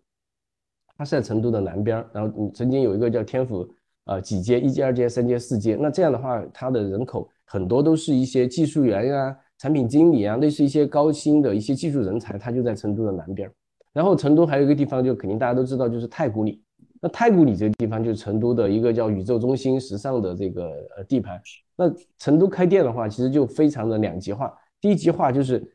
[0.97, 3.69] 它是在成都的南边，然后曾经有一个叫天府
[4.05, 5.77] 呃几街，一街、二街、三街、四街。
[5.79, 13.53] 那这样的话，它的人口很多都是一些技术员呀、产品经理啊，类似一些高薪的一些技术人才，他就在成都的南边儿。
[13.93, 16.63] 然后成都还有一个地方，就肯定大家都知道，就是太古里。
[17.01, 20.65] 那太古里这个地方就是成都的一个叫宇宙中心时尚的这个
[20.97, 21.41] 呃地盘。
[21.75, 24.53] 那成都开店的话，其实就非常的两极化。
[24.81, 25.65] 第一极化就是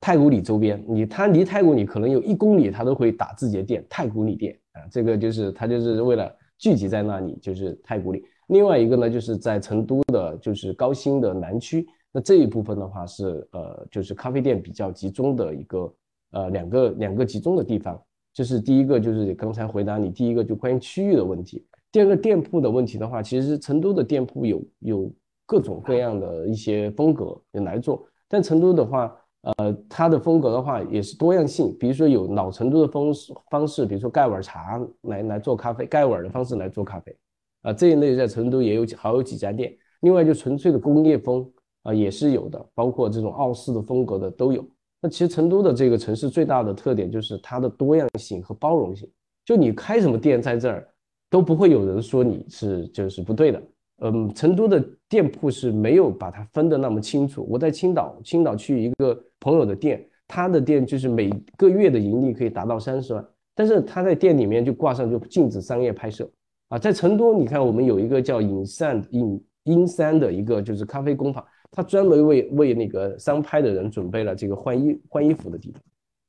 [0.00, 8.24] 太古里周边，你它离太古里可能有一公里，它都会打自己的店，太古里店啊，这个就是它就是为了聚集在那里，就是太古里。
[8.48, 15.94] 另外一个呢，就是在成都的，就是高新的南区，那这一部分的话是呃，就是咖啡店比较集中的一个
[16.32, 18.00] 呃两个两个集中的地方。
[18.34, 21.66] 这是第一个，就是刚才回答你第一个就关于区域的问题。
[21.90, 25.12] 第二个店铺的问题的话，其实成都的店铺有有
[25.44, 31.76] 各种各样的一些风格来做，但成都的话，呃，它的风格的话也是多样性。
[31.78, 37.14] 比如说有老成都的方式方式，比如说盖碗茶来来做咖啡，盖碗的方式来做咖啡，
[37.60, 39.76] 啊、这一类在成都也有好有几家店。
[40.00, 41.46] 另外就纯粹的工业风
[41.82, 44.64] 啊、也是有的，包括这种奥式的风格的都有。
[45.00, 49.10] 那其实成都的这个城市最大的特点就是它的多样性和包容性。
[49.44, 50.86] 就你开什么店在这儿，
[51.28, 53.62] 都不会有人说你是就是不对的。
[54.04, 57.44] 嗯，成都的店铺是没有把它分得那么清楚。
[57.48, 66.30] 我在青岛，青岛去一个朋友的店，他的店就是每个月的盈利可以达到三十万，但是他在店里面就挂上就禁止商业拍摄
[66.68, 66.78] 啊。
[66.78, 71.44] 在成都，你看我们有一个叫隐山隐阴山的一个就是咖啡工坊。
[71.74, 75.80] 他专门为为那个商拍的人准备了这个换衣换衣服的地方，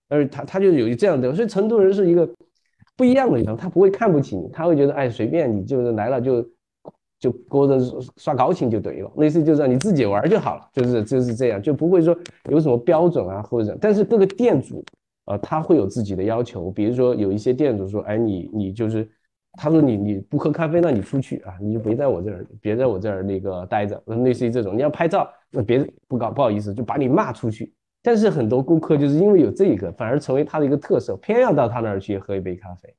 [0.07, 2.27] 而他他就有这样的，所以成都人是一个
[2.95, 6.49] 不一样的地方，他不会看不起你，他会觉得哎随便你就是来了就
[7.19, 7.77] 就过着
[8.15, 12.17] 刷高兴就对了，类似就是让你自己玩就好了，就是就是这样，就不会说
[12.49, 14.81] 有什么标准啊或者，但是各个店主
[15.25, 19.07] 呃他会有自己的要求，比如说有一些店主说哎你你就是。
[19.53, 24.75] 他说你你不喝咖啡，那你出去啊，你就别在我这儿，别在我这儿那个待着，类似于这种。
[24.75, 27.71] 你要拍照，那别不搞不好意思，就把你骂出去。
[28.01, 32.95] 但是很多顾客就是因为有这个，反而成为他的一个特色，偏要到他那儿去喝一杯咖啡。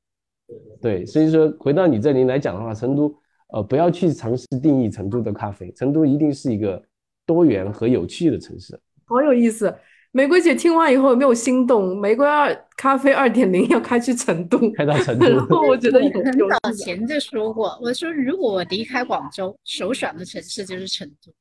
[0.81, 3.15] 对，所以说回到你这里来讲的话，成都
[3.49, 6.81] 呃不要去尝试定义成都的咖啡，成都一定是一个
[7.27, 8.79] 多元和有趣的城市。
[9.07, 9.75] 好有意思。
[10.17, 12.01] 玫瑰姐听完以后有没有心动？
[12.01, 21.33] 玫瑰二咖啡二点零要开去成都，开到成都，然后我觉得有很有早前就说过，我说如果我离开广州，首选的城市就是成都。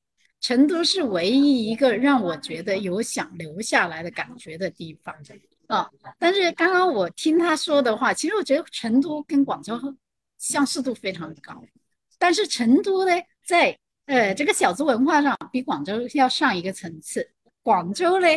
[0.41, 5.13] 成都是唯一一个让我觉得有想留下来的感觉的地方
[5.67, 5.88] 啊。
[6.17, 9.79] 但是刚刚我听他说的话，其实我觉得成都跟广州
[10.39, 11.63] 相似度非常高，
[12.17, 13.13] 但是成都呢，
[13.45, 17.29] 在呃这个小资文化上比广州要上一个层次。
[17.62, 18.27] 广州呢，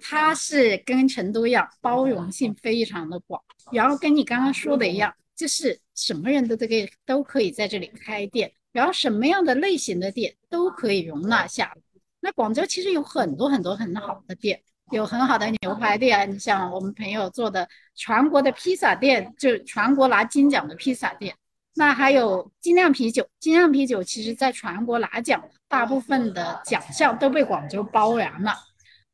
[0.00, 3.40] 它是跟成都一样，包容性非常的广，
[3.72, 6.74] 然后跟你刚刚说的一样，就是什么人都这个
[7.06, 11.72] 都可以在这里开店，然后什么样的类型的店都可以容纳下。
[12.20, 14.60] 那广州其实有很多很多很好的店，
[14.90, 21.34] 有很好的牛排店，你像我们朋友做的全国的披萨店，就全国拿金奖的披萨店。
[21.74, 28.52] 那还有精酿啤酒，精酿啤酒其实在全国拿奖，大部分的奖项都被广州包揽了。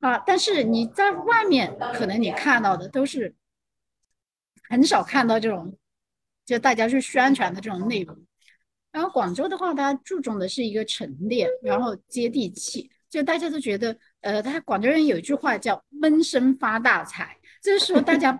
[0.04, 3.34] 啊，但是你在外面可能你看到的都是
[4.68, 5.74] 很少看到这种，
[6.44, 8.14] 就大家去宣传的这种内容。
[8.92, 12.90] 然后广州的话，大家注重的是一个沉淀，然后接地气。
[13.08, 18.38] 就大家都觉得，呃，他广州人有一句话叫“闷声发大财”，就是说大家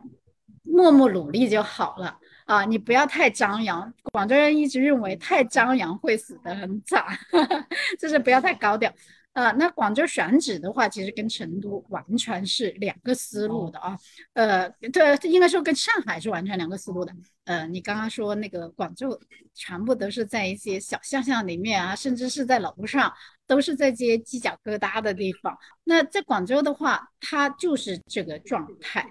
[0.64, 3.90] 默默努力就好了啊，你不要太张扬。
[4.12, 7.06] 广州人一直认为太张扬会死得很惨，
[7.98, 8.92] 就是不要太高调。
[9.34, 13.98] 呃，那广州选址的话，其实跟成都完全是两个思路的啊。
[14.32, 17.12] 呃，对，应该说跟上海是完全两个思路的。
[17.44, 19.20] 呃，你刚刚说那个广州
[19.52, 23.12] 全部都是在一些小巷巷里面啊，甚至是在楼上，
[23.44, 25.58] 都是在这些犄角旮旯的地方。
[25.82, 29.04] 那在广州的话，它就是这个状态，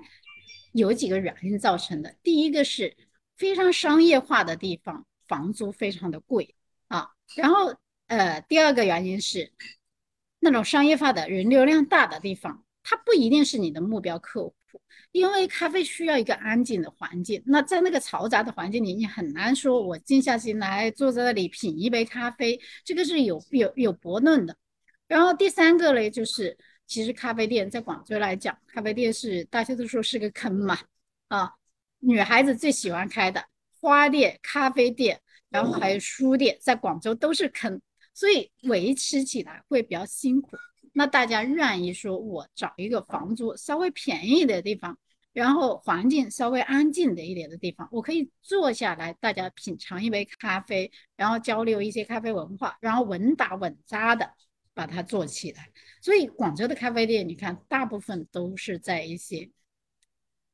[0.71, 2.15] 有几个原因造成的。
[2.23, 2.95] 第一个是
[3.35, 6.55] 非常商业化的地方，房租非常的贵
[6.87, 7.09] 啊。
[7.35, 7.75] 然后，
[8.07, 9.51] 呃，第二个原因是。
[10.43, 14.53] 那种商业化的人流量大的地方，它不一定是你的目标客户，
[15.13, 17.41] 因为咖啡需要一个安静的环境。
[17.45, 24.53] 那在那个嘈杂的环境里，你很难说我静下心来坐在那里品一杯咖啡，这个是有有有悖论的。
[25.07, 30.77] 然后第三个呢，就是其实咖啡店在广州来讲，咖啡店是大家都说是个坑嘛，
[31.29, 31.53] 啊，
[31.99, 33.45] 女孩子最喜欢开的
[33.79, 37.79] 花店、咖啡店，然后还有书店，在广州都是坑。
[38.13, 40.55] 所以维持起来会比较辛苦，
[40.93, 44.95] 那大家愿意说，我找一个房租稍微便宜的地方，
[45.33, 54.31] 然后环境稍微安静的一点的地方，我可以坐下来，大家品尝一杯咖啡，然后交流一些咖啡文化，然后稳打稳扎的
[54.75, 55.71] 把它做起来。
[55.99, 59.49] 所以广州的咖啡店，你看大部分都是在一些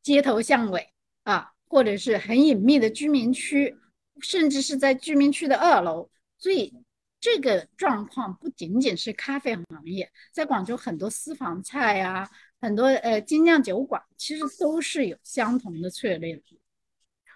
[0.02, 0.94] 街头巷尾
[1.24, 3.76] 啊，或者是很隐秘的居民区，
[4.22, 6.74] 甚至是在居民区的二楼，所以。
[7.20, 12.30] 这个状况不仅仅是咖啡行业，在广州很多私房菜啊，
[12.62, 16.42] 很多呃精酿酒馆，其实都是有相同的策略。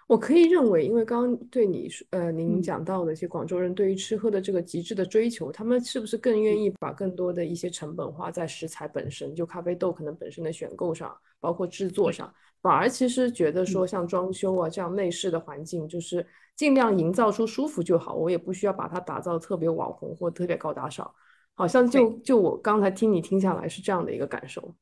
[0.06, 12.32] 我可以认为，因为刚刚对你说，呃，您讲到的一些广州人对于吃喝的这个极致的追求，他们是不是更愿意把更多的一些成本花在食材本身，就咖啡豆可能本身的选购上，包括制作上，
[12.64, 16.26] 反而其实觉得说像装修啊这样内饰的环境就是。
[16.56, 21.12] 尽量营造出舒服就好，我也不需要把它打造特别网红或特别高大上。
[21.52, 24.72] 好像就就我刚才听你听下来是这样的一个感受。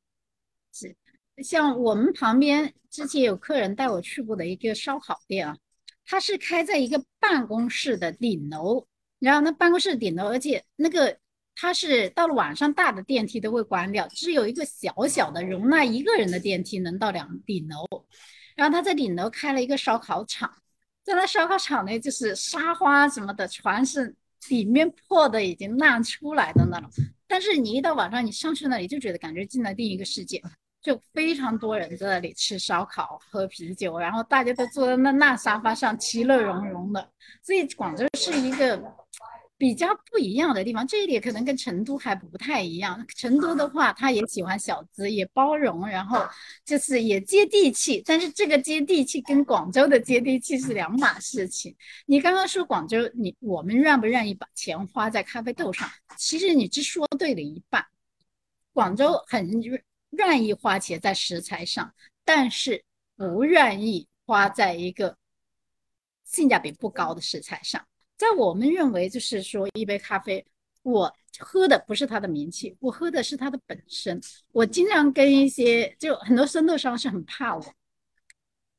[0.70, 0.94] 是，
[1.42, 5.56] 像我们旁边之前有客人带我去过的一个烧烤店啊，
[6.04, 8.86] 它是开在一个办公室的顶楼，
[9.18, 11.16] 然后那办公室顶楼，而且那个
[11.54, 18.04] 它是到了晚上大的电梯都会关掉，只有一个小小的容纳一个人的电梯能到两顶楼，
[18.56, 20.50] 然后他在顶楼开了一个烧烤场。
[21.04, 24.14] 在那烧烤场呢，就是沙发什么的，全是
[24.48, 26.88] 里面破的已经烂出来的那种。
[27.28, 30.42] 但是你一到晚上，你上去那里就觉得感觉进了另一个世界，
[30.80, 37.10] 就非常多人在那里吃烧烤、喝啤酒，然后大家都坐在那烂沙发上，其乐融融的。
[37.42, 38.82] 所以广州是一个。
[39.62, 43.06] 比较不一样的地方，这一点可能跟成都还不太一样。
[43.14, 46.26] 成都的话，他也喜欢小资，也包容，然后
[46.64, 48.02] 就是也接地气。
[48.04, 51.72] 但是这个接地气跟广州的接地气是两码事情。
[52.06, 55.88] 你刚刚说广州，你我们愿不愿意把钱花在咖啡豆上？
[56.18, 57.86] 其实你只说对了一半。
[58.72, 59.62] 广州很
[60.10, 61.94] 愿意花钱在食材上，
[62.24, 65.16] 但是不愿意花在一个
[66.24, 67.86] 性价比不高的食材上。
[68.22, 70.46] 在我们认为，就是说，一杯咖啡，
[70.82, 74.20] 我喝的不是它的名气，我喝的是它的本身。
[74.52, 77.74] 我经常跟一些就很多生豆商是很怕我，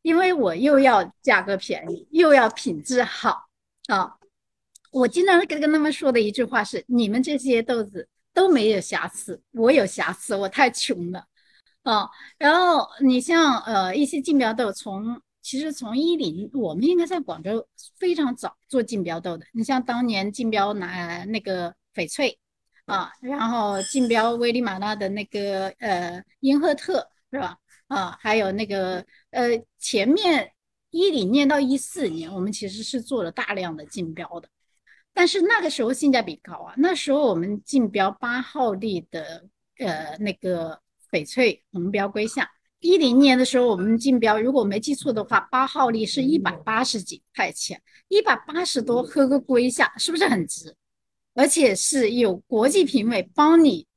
[0.02, 3.50] 因为我又要价格便宜，又要品质好
[3.88, 4.16] 啊。
[4.92, 11.26] 我经常跟跟他们说的一句话是：你们这些豆子都没有瑕疵，我有瑕疵，我太穷了
[11.82, 12.10] 啊。
[12.38, 15.22] 然后你像呃一些竞标豆从。
[15.44, 17.68] 其实从一零，我们应该在广州
[18.00, 19.46] 非常早做竞标豆的。
[19.52, 22.40] 你像当年竞标拿那个翡翠
[22.86, 27.58] 啊，然后竞标危地马拉的那个呃英赫特是吧？
[27.88, 30.50] 啊，还有那个呃前面
[30.92, 34.48] 一零年到一四年，我们其实是做了大量的竞标的。
[35.14, 39.46] 但是那个时候性价比高啊，那时候我们竞标八号地的
[39.78, 40.80] 呃那个
[41.12, 42.48] 翡翠红标龟象。
[42.84, 50.76] 一零年的时候，我们竞标，如果没记错的话，八号粒是一百八十几块钱，一百八十多喝个龟下，是不是很值？
[51.34, 53.88] 而且是有国际评委帮你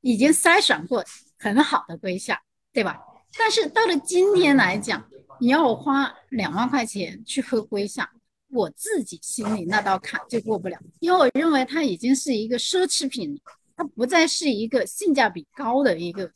[0.00, 1.04] 已经筛选过
[1.38, 2.42] 很好的龟下，
[2.72, 2.98] 对吧？
[3.38, 8.10] 但是到了今天来讲，你要我花两万块钱去喝龟下，
[8.50, 13.40] 我自己心里那道坎就过不了，因为我认为它已经是一个奢侈品，
[13.76, 16.28] 它不再是一个性价比高的一个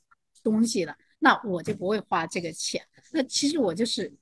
[0.44, 0.94] 东西了。
[1.18, 2.80] 那我就不会花这个钱。
[3.12, 4.12] 那其实我就是，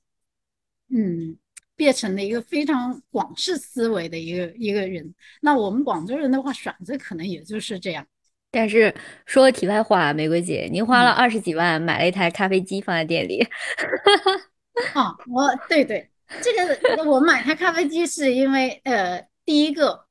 [0.89, 1.37] 嗯，
[1.75, 5.13] 变成了一个非常广式思维的一个一个人。
[5.41, 8.05] 那我们广州人的话，选择可能也就是这样。
[8.49, 8.95] 但是
[9.25, 13.45] 说题外话，玫瑰姐，您花了二十几万买了一台咖啡机放在店里。
[14.93, 16.09] 啊，我对对，
[16.41, 20.05] 这个我买台咖啡机是因为呃，第一个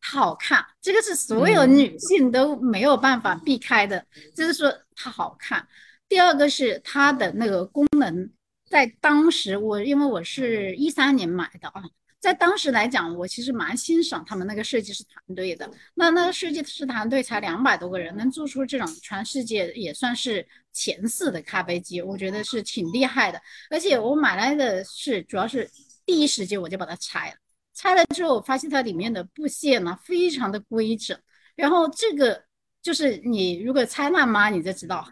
[0.00, 5.68] 它好看，这个是所有女性都没有办法避开的，就是说它好看。
[6.12, 8.30] 第二个是它的那个功能，
[8.68, 11.82] 在当时我因为我是一三年买的啊。
[12.20, 15.70] 在当时来讲，我其实蛮欣赏他们那个设计师团队的。
[15.94, 23.40] 那那个设计师团队才两百多个人，能做出这种全世界也算是前四的咖啡机，我觉得是挺厉害的。
[23.70, 25.66] 而且我买来的是，主要是
[26.04, 27.36] 第一时间我就把它拆了，
[27.72, 31.18] 拆了之后发现它里面的布线呢非常的规整。
[31.56, 32.44] 然后这个
[32.82, 35.08] 就是你如果拆烂妈，你就知道。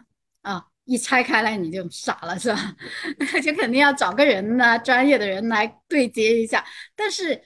[0.85, 2.75] 一拆开来你就傻了是吧？
[3.17, 6.65] 那 就肯定要找个人呢，专业的人来对接一下。
[6.95, 7.41] 但是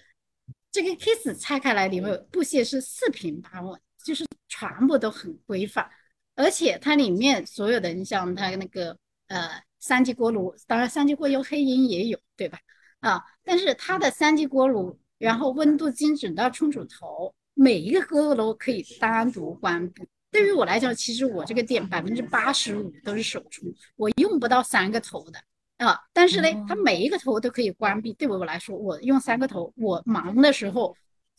[0.72, 5.90] 这个 Kiss 拆开来里面布线是四平八稳，就是全部都很规范，
[6.36, 12.58] 而且它里面所有的，你像它那个呃三级锅炉，当然三级锅油黑银也有，对吧？
[13.02, 20.04] 啊，但是它的三级锅炉，然后温度精准到冲煮头，每一个锅炉可以单独关闭。
[20.36, 25.40] 对于我来讲，其实我这个店百分之八十五都是手冲，我用不到三个头的
[25.78, 25.98] 啊。
[26.12, 28.12] 但是呢，它每一个头都可以关闭。
[28.12, 30.94] 对于我来说，我用三个头，我忙的时候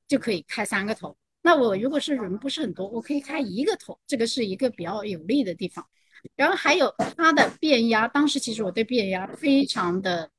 [0.08, 1.14] 就可以开三个头。
[1.42, 5.86] 那我如果是人不是很多，我可以开一个头，这个是一个比较有利的地方。
[6.34, 10.30] 然后还有它的变压，当时其实我对变压非常的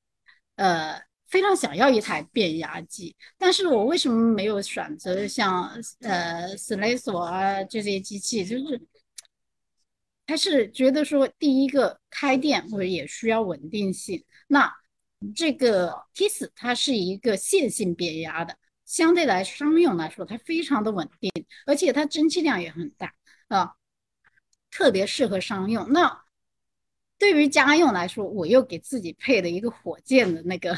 [0.55, 1.06] 呃。
[1.27, 5.69] 非常想要一台变压机，但是我为什么没有选择像
[5.99, 8.45] 呃斯雷索啊这些机器？
[8.45, 8.81] 就是
[10.25, 14.23] 还是觉得说，第一个开店或者也需要稳定性。
[14.47, 14.73] 那
[15.35, 21.31] 这个 Kiss 它是一个线性变压的，相对来商用来说，它非常的稳定，
[21.65, 23.13] 而且它蒸汽量也很大
[23.49, 23.75] 啊，
[24.71, 25.91] 特别适合商用。
[25.91, 26.23] 那
[27.17, 30.77] 对于家用来说，我又给自己配了一个火箭的那个。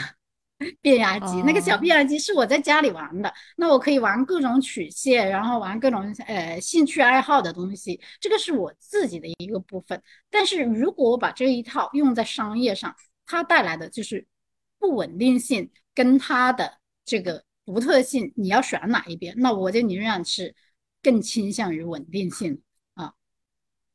[0.82, 10.02] 变压机，那个小变压机是我在家里玩的，那我可以玩各种曲线，然后玩各种呃兴趣爱好的东西，这个是我自己的一个部分。
[10.30, 12.94] 但是如果我把这一套用在商业上，
[13.26, 14.28] 它带来的就是
[14.78, 19.34] 不稳定性跟它的这个独特性，你要选哪一边？
[19.38, 20.54] 那我就宁愿是
[21.02, 22.62] 更倾向于稳定性
[22.96, 23.14] 啊。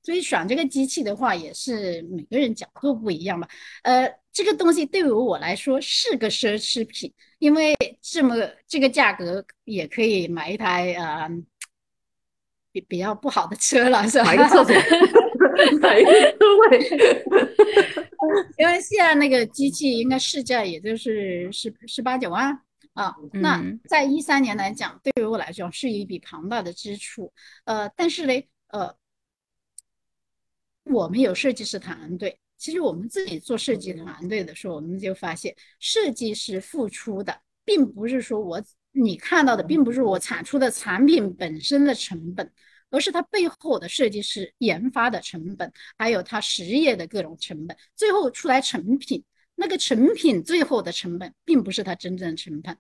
[0.02, 3.46] 所以选这个机器的话，也是每个人角度不一样吧，
[3.82, 4.10] 呃。
[4.34, 7.72] 这个东西对于我来说是个奢侈品，因为
[8.02, 8.34] 这么
[8.66, 11.30] 这个价格也可以买一台呃
[12.72, 14.24] 比比较不好的车了，是吧？
[14.34, 14.74] 买个厕所，
[15.78, 16.78] 买一个车位。
[18.58, 22.58] 因为现在那个机器应该市价也就是十十八九万
[22.94, 23.14] 啊。
[23.34, 27.32] 那在一三年来讲，对于我来讲是一笔庞大的支出。
[27.66, 28.32] 呃，但是呢，
[28.68, 28.96] 呃，
[30.82, 32.40] 我们有设计师团队。
[32.64, 42.50] 其实我们自己做设计团队的时候，我们就发现，设计师付出的并不是说我你看到的，并不是我产出的产品本身的成本，
[42.88, 49.22] 而是它背后的设计师研发的成本，还有它实业的各种成本，最后出来成品，
[49.56, 52.74] 那个成品最后的成本，并不是它真正的成本。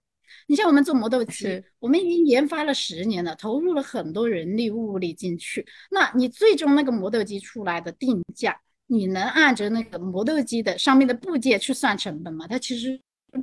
[0.46, 8.58] 你像我们做磨豆机，我们已经研发了十年了，投入了很多人力物力进去，那你最终那个磨豆机出来的定价。
[8.94, 12.46] 你能按着那个磨豆机的上面的部件去算成本吗？
[12.46, 13.00] 它其实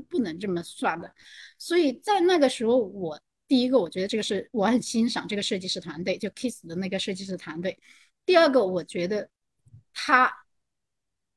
[0.09, 1.13] 不能这么算的。
[1.57, 7.77] 所以在那个时候，我第一个我觉得这个是我很欣赏这个设计师团队，就 Kiss 的那个设计师团队。
[8.25, 9.29] 第二个，我觉得
[9.93, 10.31] 它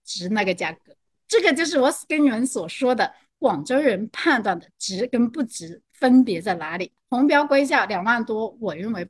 [0.04, 0.96] 值那个价格。
[1.26, 6.92] 这个就是我跟你们所说的广州人判断的值跟不值分别在哪里。
[7.10, 9.08] 红标归价两万多，我认为。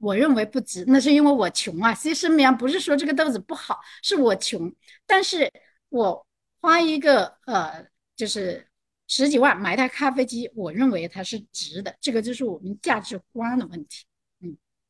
[0.00, 1.94] 我认为不值，那是因为我穷啊。
[1.94, 4.72] 其实面不是说这个豆子不好，是我穷。
[5.06, 5.48] 但是
[5.90, 6.26] 我
[6.60, 7.86] 花一个呃，
[8.16, 8.66] 就是
[9.06, 11.94] 十几万买台咖啡机，我认为它是值的。
[12.00, 14.04] 这个就是我们价值观的问题。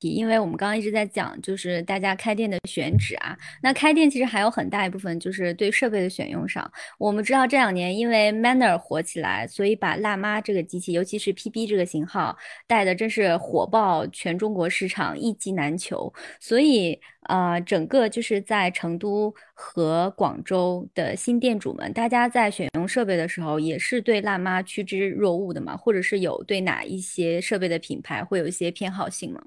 [0.09, 6.71] 因为我们刚刚一直在讲，就是大家开店的选址啊，那开店其实还有很大一部分就是对设备的选用上。
[6.99, 12.37] 我们知道这两年因为 Manner 火起来，所以把辣妈这个机器，尤其是 PB 这个型号
[12.67, 16.13] 带的真是火爆全中国市场，一机难求。
[16.41, 16.99] 所以
[17.29, 29.41] 呃，整个就是在成都和广州的新店主们，大家在选用设备的时候，也是对辣妈趋之若鹜的嘛，或者是有对哪一些设备的品牌会有一些偏好性吗？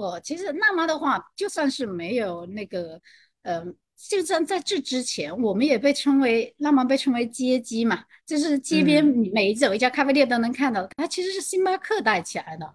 [0.00, 2.98] 我其实辣妈的话，就算是没有那个，
[3.42, 3.62] 呃，
[3.96, 12.74] 就算在这之前，我们也被称为辣妈，被称为街机嘛，就是街边每走一家咖啡店都能看到，它其实是星巴克带起来的。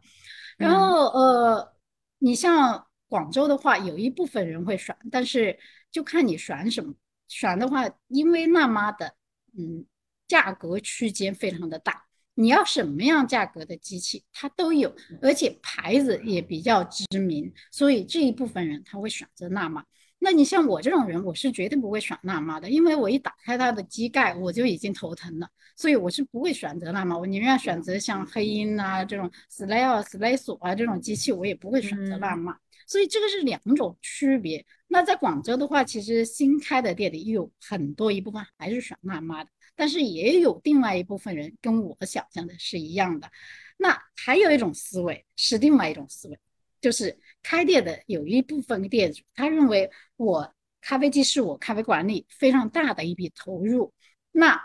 [0.56, 1.74] 然后呃，
[2.20, 5.58] 你像广州的话，有一部分人会选，但是
[5.92, 6.94] 就看你选什么。
[7.28, 9.16] 选的话，因为辣妈的
[9.58, 9.84] 嗯
[10.28, 12.05] 价格区间非常的大。
[12.36, 19.84] 你要什么样价格的机器，它都有，而且牌子也比较知名，所以这一部分人他会选择纳玛。
[20.20, 32.58] 那你像我这种人，我是绝对不会选纳玛的，因为我一打开它的机盖，我就已经头疼了，所以我是不会选择纳玛，我宁愿选择像黑鹰啊这种 Slay、Slay 索啊这种机器，我也不会选择纳玛。
[32.86, 34.66] 所以这个是两种区别。
[34.88, 43.30] 那在广州的话，其实新开的店里有很多一部分还是选妈妈的，但是也有另外一部分人跟我想象的是一样的。
[43.78, 46.40] 那还有一种思维是另外一种思维，
[46.80, 53.92] 就是开店的有一部分店主，他认为我咖啡机是我咖啡馆里非常大的一笔投入。
[54.32, 54.62] 那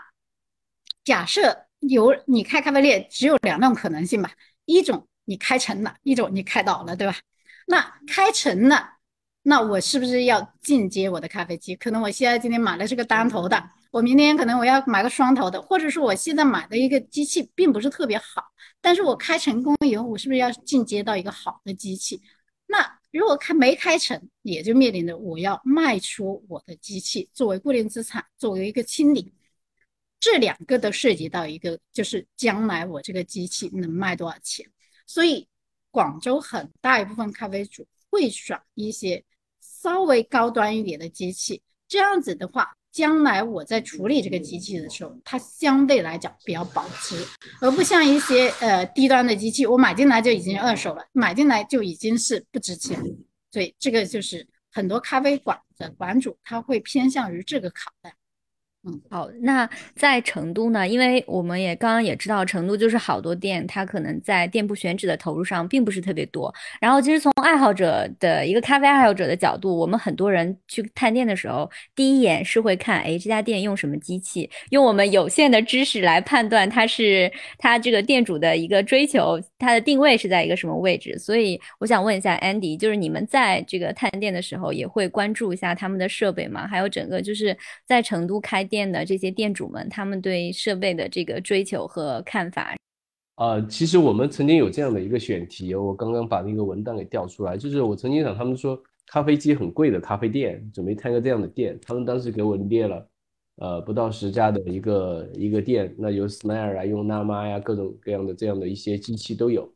[1.03, 4.31] 假设有你开咖啡店，只有两种可能性吧，
[4.65, 7.15] 一种你开成了，一种你开倒了，对吧？
[7.71, 8.97] 那开成了，
[9.43, 11.73] 那我是不是要进阶我的咖啡机？
[11.73, 18.43] 可能我现在今天买了是个单头的，我明天可能我要买个双头的，或者说我现在买的一个机器并不是特别好，
[18.81, 22.21] 但是我开成功以后，我是不是要进阶到一个好的机器？
[22.67, 29.33] 那如果开没开成，也就面临着我要卖出我的机器作为固定资产，作为一个清理。
[30.19, 34.69] 这两个都涉及到一个，就是将来我这个机器能卖多少钱，
[35.07, 35.47] 所以。
[35.91, 39.23] 广州很大一部分咖啡主会选一些
[39.59, 47.25] 稍微高端一点的机器，这样子的话，将来我在处理这个机器的时候，它相对来讲比较保值，
[47.61, 52.97] 而不像一些呃低端的机器，我买进来就已经二手了，买进来就已经是不值钱，
[53.51, 58.15] 所以这个就是很多咖啡馆的馆主他会偏向于这个考量。
[58.83, 60.87] 嗯，好，那在成都呢？
[60.87, 66.51] 因为我们也刚刚也知道，成都就是好多店，它可能在店铺选址的投入上并不是特别多。
[66.79, 74.49] 然后，其实从爱好者的一个咖啡爱好者的角度，我们很多人去探店的时候，第一眼是会看，哎，这家店用什么机器？
[74.71, 81.19] 用我们有限的知识来判断它是它这个店主的一个追求，它的定位是在一个什么位置。
[81.19, 86.65] 所以，我想问一下 Andy，就是你们在这个探店的时候，也会关注一下他们的设备吗？
[86.65, 87.55] 还有整个就是
[87.85, 88.67] 在成都开。
[88.71, 92.73] 店的这些店主们，他们对设备的这个追求和看法，
[93.35, 103.05] 呃，其实我们曾经有这样的一个选题，我刚刚把那个文档给调出来，就是我曾经想他们说咖啡机很贵的咖啡店，准备开个这样的店，他们当时给我列了，
[103.61, 109.71] 呃，不到十家的一个一个店，那有 Smile 啊，用纳玛呀，各种各样的这样的一些机器都有。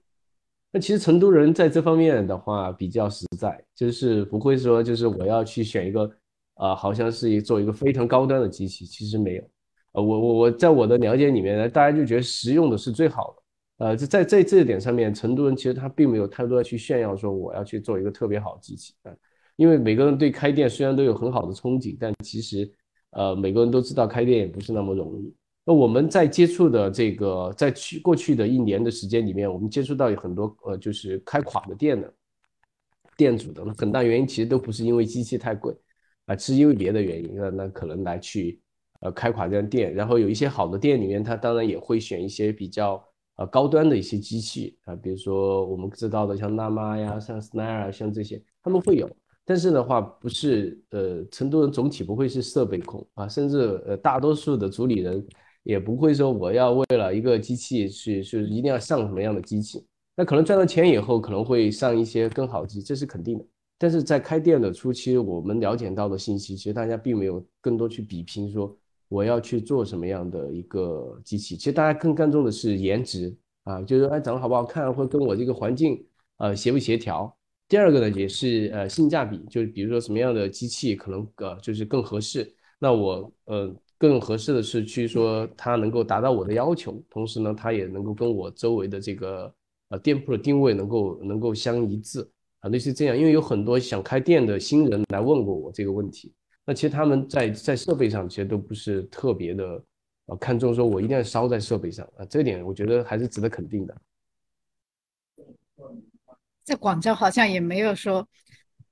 [0.72, 6.12] 那其实成都人在这方面的话比较实在，就是不会说就是我要去选一个。
[6.58, 9.44] 啊，好像是一做一个非常高端的机器，其实没有。
[9.92, 13.86] 呃，我我我在我的了解里面呢，大家就觉得实用的是最好的。
[13.86, 19.12] 呃，在在这一点上面，成都人其实他并没有太多的去炫耀说我要去做一个特别好的机器啊。
[19.58, 22.72] 因为每个人对开店虽然都有很好的憧憬，但其实
[23.16, 25.34] 呃每个人都知道开店也不是那么容易。
[25.66, 32.14] 那我们在接触的这个在去过去的一年的时间里面，我们接触到有很多呃就是开垮的店的
[33.18, 35.76] 店主的，很大原因其实都不是因为机器太贵。
[36.28, 38.60] 啊，是因为别的原因，那那可能来去，
[39.00, 43.00] 呃，开垮这样店，然后有一些好的店里面，他当然也会选一些比较
[43.36, 49.08] 呃高端的一些机器啊，比如说我们知道的像纳玛呀、像 Snare 啊，像这些他们会有，
[49.46, 55.24] 但是的话不是呃，成都人总体不会是设备控啊，甚至呃大多数的主理人
[55.62, 59.86] 也不会说我要为了一个机器去是一定要上什么样的机器，
[60.16, 63.46] 那可能赚到钱以后可能会上一些更好机，这是肯定的。
[63.78, 68.76] 但是在开店的初期，我们了解到的信息，其实大家并没有更多去比拼，说
[69.10, 71.56] 我要去做什么样的一个机器。
[71.56, 76.04] 其实大家更看重的是颜值啊，就是哎长得好不好看，或跟我这个环境
[76.38, 77.36] 呃协不协调。
[77.68, 82.54] 第二个呢，也是呃性价比，就是比如说什么样的机器可能呃就是更合适。
[82.78, 89.52] 那我呃更合适的是去说它能够达到我的要求，同时呢，它也能够跟我周围的这个
[89.90, 92.28] 呃店铺的定位能够能够相一致
[92.60, 92.70] 啊。
[92.70, 96.32] 类似这样，因为有很多想开店的新人来问过我这个问题。
[96.66, 99.84] 那其实他们在在设备上其实都不是特别的
[100.28, 103.98] 呃看重，说我一定要烧在设备上啊，这点我觉得还是值得肯定的。
[106.66, 108.28] 在广州好像也没有说，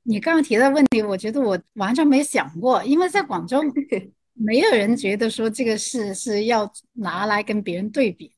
[0.04, 3.62] 你刚刚提的问题，我觉得我完全没想过，因为在广州
[4.34, 8.34] 没有人觉得说这个事是要拿来跟别人对比，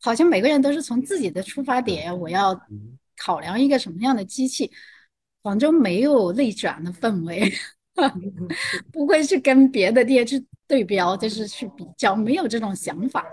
[0.00, 2.60] 好像每个人都是从自己的出发点，我要。
[3.22, 4.70] 考量一个什么样的机器？
[5.42, 7.52] 广州没有内卷的氛围，
[8.90, 13.26] 不会去跟别的店去对标，就是去比较，没有这种想法。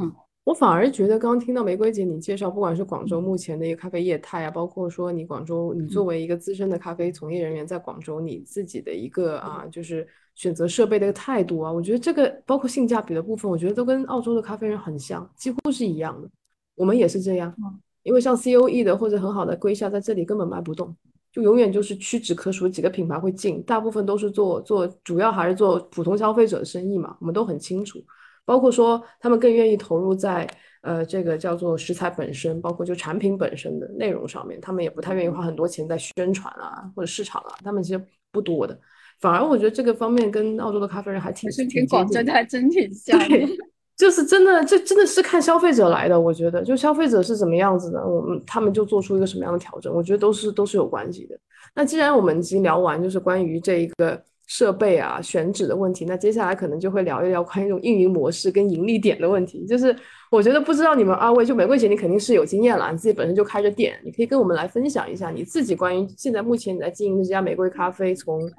[0.00, 0.14] 嗯，
[0.44, 16.28] 我反而觉得，刚刚听到玫瑰姐你介绍，不管是广州目前的一个咖啡业态啊，包括说你广州，你作为一个资深的咖啡从业人员，在广州你自己的一个啊，就是选择设备的一个态度啊，我觉得这个包括性价比的部分，我觉得都跟澳洲的咖啡人很像，几乎是一样的。
[16.74, 17.54] 我们也是这样，
[18.02, 20.94] 因为像 COE 的或者很好的瑰夏在这里根本卖不动，
[21.32, 27.98] 就永远就是屈指可数几个品牌会进，大部分都是做做主要还是做普通消费者的生意嘛，我们都很清楚。
[28.44, 30.46] 包括说，他们更愿意投入在
[30.82, 38.78] 呃这个叫做食材本身，包括就产品本身的内容上面，他们也不太愿意花很多钱在宣传啊或者市场啊，他们其实不多的。
[39.20, 43.18] 反而我觉得这个方面跟澳洲的咖啡人还挺挺广州的还真挺像。
[43.18, 43.26] 的，
[43.96, 46.20] 就是真的，这真的是看消费者来的。
[46.20, 51.38] 我觉得，就消费者是怎么样子的，我们他们就做出一个什么样的调整，我觉得都是都是有关系的。
[51.74, 54.22] 那既然我们已经聊完，就是关于这一个。
[54.46, 59.64] 设备啊，选址的问题，那接下来可能就会聊一聊关于这种运营模式跟盈利点的问题。
[59.66, 59.96] 就是
[60.30, 68.50] 我觉得不知道你们二位，就玫瑰姐，你肯定是有经验了，你自己本身就开着店，你可以跟我们来分享一下你自己关于现在目前你在经营的这家玫瑰咖啡，从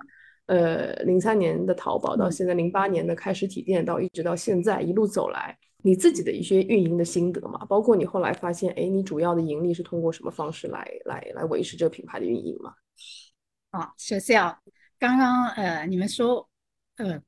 [0.47, 12.73] 呃零三年的淘宝到现在零八年的开实体店，到一直到现在一路走来，你自己的一些运营的心得嘛，包括你后来发现，哎，你主要的盈利是通过什么方式来来来维持这个品牌的运营嘛？
[13.69, 14.57] 啊，首先啊。
[14.97, 16.47] 刚刚呃，你们说
[16.97, 17.21] 呃，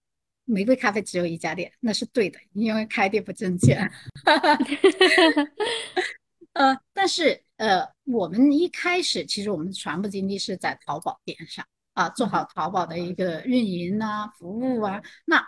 [0.45, 3.89] 玫瑰咖啡只有一家店，那是对的，因为开店不挣钱。
[6.53, 15.01] 呃，但是呃，我们一开始其实我们的全部精力是在淘宝店上啊，做好淘宝的一个运营啊、服务啊。
[15.25, 15.45] 那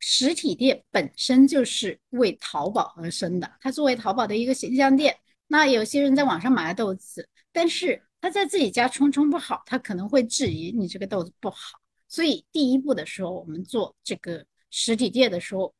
[0.00, 5.16] 实体店本身就是为淘宝而生的，它作为淘宝的一个形象店。
[5.46, 8.02] 那有些人在网上买了豆子，但是。
[8.20, 11.78] 他在自己家冲冲不好，他可能会质疑你这个豆子不好。
[12.08, 15.74] 所以第一步的时候，我们做这个实体店的时候，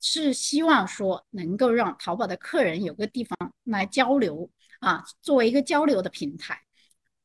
[0.00, 6.58] 是希望说能够让淘宝的客人有个地方来交流啊，作为一个交流的平台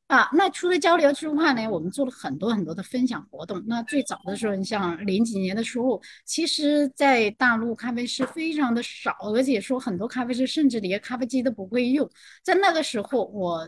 [0.07, 0.29] 啊。
[0.33, 3.63] 那除了交流之外呢，我们做了很多很多的分享活动。
[3.67, 12.09] 那最早的时候，你像零几年的时候，其实在大陆咖啡师非常的少，而且说很多咖啡师甚至连咖啡机都不会用。
[12.43, 13.67] 在那个时候，我。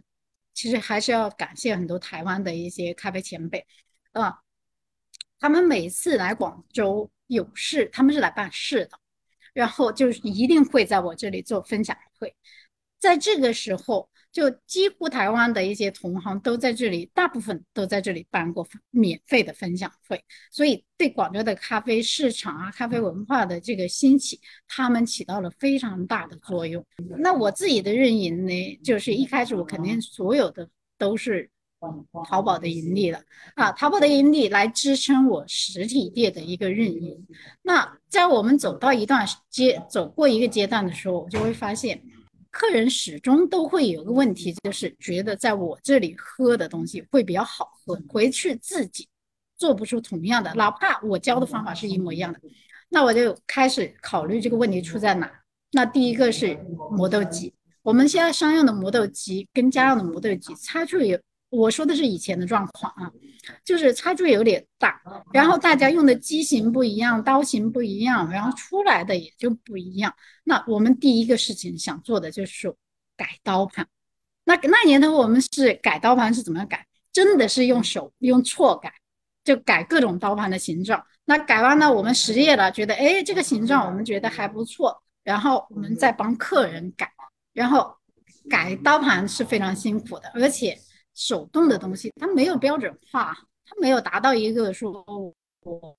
[0.54, 3.66] 其实还是要感谢很多台湾的一些咖啡前辈，
[4.12, 4.40] 啊，
[5.40, 9.00] 他们每次来广州有事，他们是来办事的，
[9.54, 12.36] 然后就是一定会在我这里做分享会，
[13.00, 26.86] 在这个时候，就几乎台湾的一些同行都在这里，大部分都在这里办过免费的分享会，所以对广州的咖啡市场啊、咖啡文化的这个兴起，他们起到了非常大的作用。
[27.18, 31.50] 那我自己的运营呢，就是一开始我肯定所有的都是
[32.30, 33.22] 淘宝的盈利了
[33.56, 37.28] 啊，淘宝的盈利来支撑我实体店的一个运营。
[37.64, 42.02] 那在我们走到一段阶走过一个阶段的时候，我就会发现。
[42.52, 49.08] 客人始终都会有个问题，就是觉得在我这里喝的东西会比较好喝，回去自己
[49.58, 52.40] 做不出同样的，哪怕我教的方法是一模一样的，
[52.90, 55.32] 那我就开始考虑这个问题出在哪。
[55.72, 56.56] 那第一个是
[56.92, 61.20] 磨豆机，我们现在商用的磨豆机跟家用的磨豆机差距有。
[61.52, 63.12] 我说的是以前的状况啊，
[63.66, 65.02] 就是差距有点大，
[65.34, 70.16] 然后大家用的机型不一样，刀型不一样，然后出来的也就不一样。
[70.46, 72.74] 那我们第一个事情想做的就是
[73.18, 73.86] 改刀盘。
[74.46, 76.88] 那那年头我们是改刀盘是怎么改？
[77.12, 78.94] 真的是用手用锉改，
[79.44, 81.06] 就改各种刀盘的形状。
[81.26, 87.12] 那改完了，我们实验了，觉得哎这个形状我们觉得还不错，然后我们再帮客人改。
[87.52, 87.94] 然后
[88.50, 90.80] 改刀盘是非常辛苦的，而且。
[91.14, 95.98] 手动的东西，它没有标准化，它没有达到一个说我我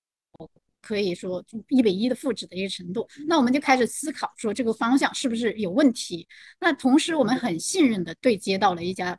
[0.81, 3.07] 可以说一比一的复制的一个程度。
[3.29, 6.27] 那我们就开始思考说这个方向是不是有问题。
[6.59, 9.19] 那同时我们很信任的对接到了一家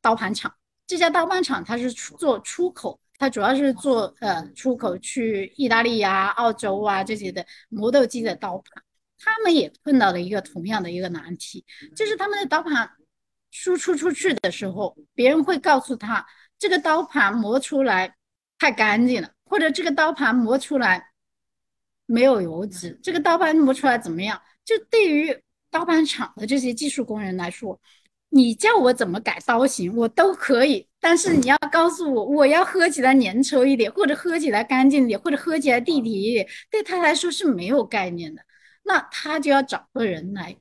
[0.00, 0.54] 刀盘厂，
[0.86, 8.82] 这家刀盘厂它是出做出口，它主要是做呃出口去意大利呀、澳洲啊这些的磨豆机的刀盘。
[9.18, 11.64] 他们也碰到了一个同样的一个难题，
[11.96, 12.90] 就是他们的刀盘。
[13.52, 16.26] 输出出去的时候，别人会告诉他
[16.58, 18.16] 这个刀盘磨出来
[18.58, 21.10] 太干净了，或者这个刀盘磨出来
[22.06, 24.40] 没有油脂，这个刀盘磨出来怎么样？
[24.64, 25.38] 就对于
[25.70, 27.78] 刀盘厂的这些技术工人来说，
[28.30, 38.42] 你叫我怎么改刀型，我都可以，但是你要告诉我，我要喝起来粘稠一点，或者喝起来干净一点，或者喝起来地体一点，对他来说是没有概念的，
[38.84, 40.56] 那他就要找个人来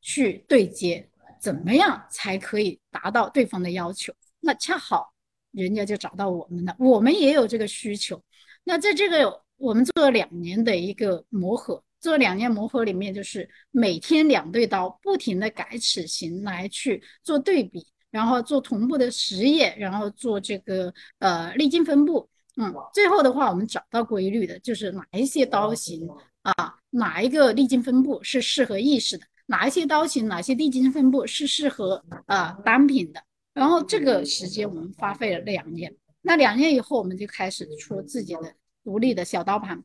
[0.00, 1.10] 去对接。
[1.42, 4.14] 怎么样才可以达到对方的要求？
[4.38, 5.12] 那恰好
[5.50, 8.22] 人家就找到我们了，我们也有这个需求。
[8.62, 22.28] 那在这个我们做了两年的一个磨合，做两年磨合里面，就是每天两对刀，不停的改齿形来去做对比，然后做同步的实验，然后做这个呃粒径分布。
[22.56, 26.08] 嗯，最后的话，我们找到规律的，就是哪一些刀型
[26.42, 33.22] 啊，哪一个粒径分布是适合意识的，哪一些刀型，哪些粒径分布是适合啊单品的。
[33.52, 39.84] 然后这个时间我们花费了两年，那两年以后，我们就开始出自己的独立的小刀盘，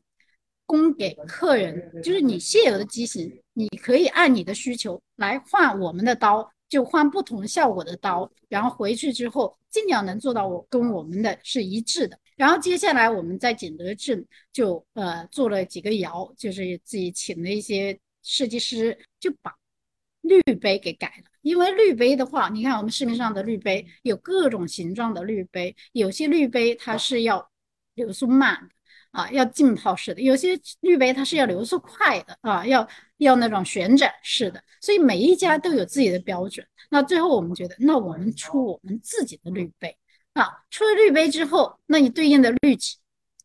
[0.64, 2.02] 供给客人。
[2.02, 6.50] 就是你现有的机型，你可以按你的需求来换我们的刀。
[6.70, 12.18] 就换不同效果的刀，然后回去之后尽量能做到我跟我们的是一致的。
[12.36, 19.50] 然后接下来我们在景德镇就呃做了几个窑，就是自己请了一些设计师，就把
[20.22, 21.30] 滤杯给改了。
[21.42, 27.50] 因为滤杯的话，你看我们市面上的滤杯有各种形状的滤杯，有些滤杯它是要
[27.94, 28.74] 流速慢的。
[29.10, 30.50] 啊，要浸泡式的，有些
[30.80, 36.64] 滤杯它是要流速快的啊，要要那种旋转式的，所以每一家都有自己的标准。
[36.90, 39.96] 那最后我们觉得，那我们出我们自己的滤杯
[40.34, 42.96] 啊，出了滤杯之后，那你对应的滤纸，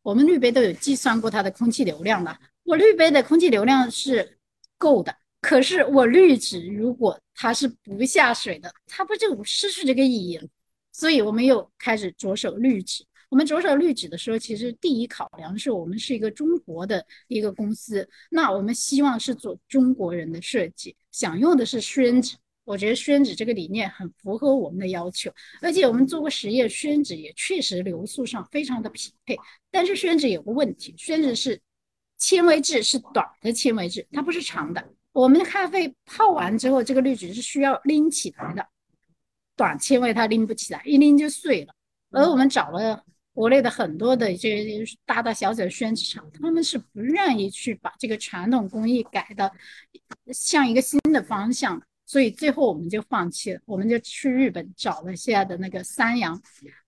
[0.02, 2.38] 我们滤杯都有计算过它的空气流量的。
[2.64, 4.38] 我滤杯的空气流量是
[4.78, 10.48] 够的，可是我滤纸如果它是不下水的，它不就失去这个意义了？
[10.94, 13.06] 所以我们又开始着手滤纸。
[13.30, 22.38] 我们着手滤纸的时候，其实第一考量是我们是一个中国的一个公司，那我们希望是做中国人的设计，想用的是宣纸。
[22.64, 25.30] 我觉得宣纸这个理念很符合我们的要求，
[25.62, 29.36] 而且我们做过实验，宣纸也确实流速上非常的匹配。
[29.70, 31.60] 但是宣纸有个问题，宣纸是
[32.18, 34.94] 纤维质，是短的纤维质，它不是长的。
[35.14, 38.68] 我们的咖啡泡完之后，这个滤纸是需要拎起来的，
[39.56, 41.74] 短纤维它拎不起来，一拎就碎了。
[42.12, 43.06] 而我们找了。
[43.36, 49.52] 国内的很多的这些大大小小的宣纸厂，他们是不愿意去把这个传统工艺改的
[50.32, 56.40] 像一个新的方向，所以最后我们就放弃了，我们就去日本找了现在的那个三洋。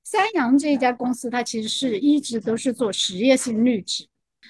[0.03, 4.07] 三洋这一家公司，它其实是一直都是做实验性滤纸。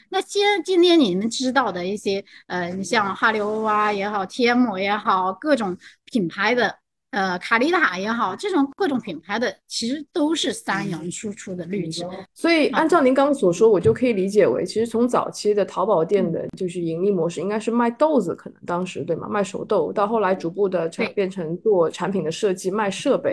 [0.10, 6.76] 那今今天你们知道的一些，呃，你像哈利欧啊也好，TM 也好，各种品牌的。
[7.12, 12.06] 呃，卡丽塔也好，这种各种品牌的其实都是三洋输出的滤纸。
[12.34, 19.30] 所以按照您刚刚所说，我就可以理解为，其实从早期的淘宝店的就是盈利模式，应该是卖豆子，可能当时对吗？
[19.30, 23.32] 卖熟豆，到后来逐步的成变成做产品的设计，卖设备。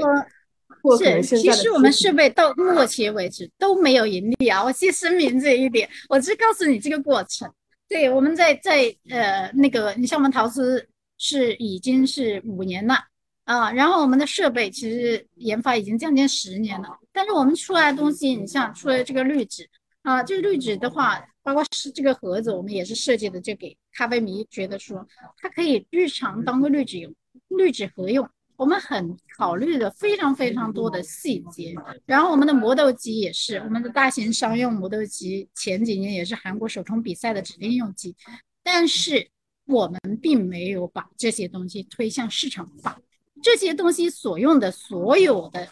[0.99, 4.63] 是，其实我们设备到目前为止都没有盈利啊！
[4.65, 7.51] 我先声明这一点，我只告诉你这个过程。
[7.89, 12.97] 对，我们在在呃那个，你像我们陶瓷是已经是五年了。
[13.45, 19.69] 啊，然后我们的设备其实研发已经将近十年了，但是我们出来的东西，你像出来这个滤纸
[20.03, 25.05] 啊，这个滤纸的话，包括是这个盒子，我们也是设计的，就给咖啡迷觉得说，
[25.39, 27.13] 它可以日常当个滤纸用，
[27.49, 28.27] 滤纸盒用。
[28.63, 31.75] 我们很考虑的非常非常多的细节。
[32.07, 38.15] 然后我们的磨豆机也是，我们的大型商用磨豆机前几年也是韩国首冲比赛的指定用机，
[38.63, 39.29] 但是
[39.65, 42.97] 我们并没有把这些东西推向市场化。
[43.43, 45.69] 这些东西所用的所有的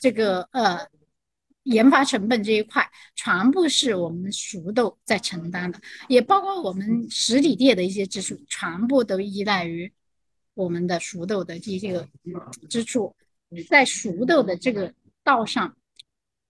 [0.00, 0.88] 这个呃
[1.64, 5.78] 研发成本这一块，全部是我们熟豆在承担的，
[6.08, 9.92] 也包括我们实体店的一些支出，全部都依赖于
[10.54, 12.08] 我们的熟豆的这个
[12.68, 13.14] 支出，
[13.68, 14.92] 在熟豆的这个
[15.24, 15.76] 道上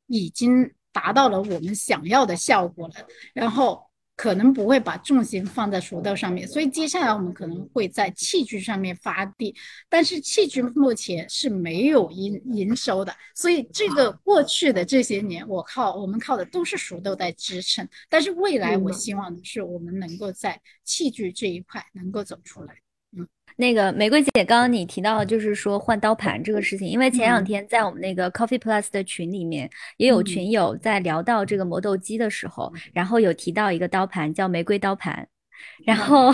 [0.06, 2.94] 已经达到了我们想要的效果了，
[3.34, 3.90] 然后。
[4.14, 9.56] 可能不会把重心放在熟豆上面，所以接下来我们可能会在器具上面发力，
[9.88, 22.76] 但是器具目前是没有营营收的，所以这个过去的这些年，我靠我们靠的都是熟豆在支撑，但是未来我希望的是我们能够在器具这一块能够走出来。
[23.56, 35.28] 那个玫瑰姐，刚刚你提到就是说换刀盘这个事情，因为前两天在我们那个 Coffee Plus 的群里面，也有群友在聊到这个磨豆机的时候，然后有提到一个刀盘叫玫瑰刀盘。
[35.84, 36.32] 然后，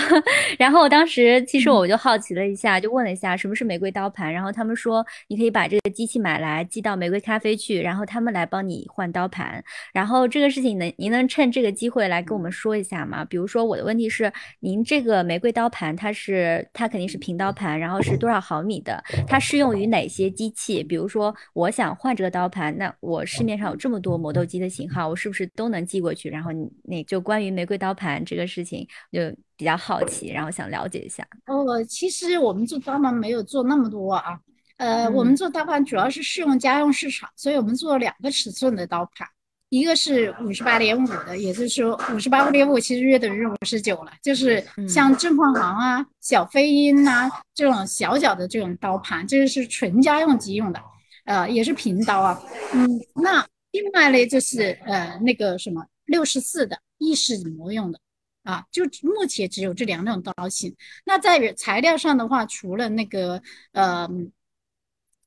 [0.58, 4.32] 然后我当时其实我就好奇了一下，就问了一下什么是玫瑰刀盘。
[4.32, 9.62] 然后他们说，你可以把这个机器买来寄到玫瑰咖啡去，然后他们来帮你换刀盘。
[9.92, 13.24] 然后这个事情能，您能趁这个机会来跟我们说一下吗？
[13.24, 19.02] 比如说我的问题是，您这个玫瑰刀盘它是它肯定是平刀盘，然后是多少毫米的？
[19.26, 20.82] 它适用于哪些机器？
[20.82, 26.28] 比如说我想换这个刀盘，那我市面上有这么多磨豆机的型号，我是不是都能寄过去？
[26.28, 26.50] 然后
[26.84, 28.86] 那就关于玫瑰刀盘这个事情。
[29.18, 31.26] 就比较好奇，然后想了解一下。
[31.46, 34.38] 哦，其实我们做刀盘没有做那么多啊，
[34.76, 39.26] 呃，我们做刀盘主要是适用家用市场，所以我们做了两个尺寸的刀盘，
[39.70, 50.80] 一个是五十八点五的，也就是说五十八点五其实约等于五十九了，就是像正方行啊、小飞鹰啊这种小小的这种刀盘，这个是纯家用级用的，
[51.24, 52.40] 呃，也是平刀啊。
[52.72, 57.98] 嗯，那另外呢就是呃那个什么六十四的意式磨用的
[58.48, 60.74] 啊，就目前只有这两种刀型。
[61.04, 63.40] 那在材料上的话，除了那个
[63.72, 64.08] 呃。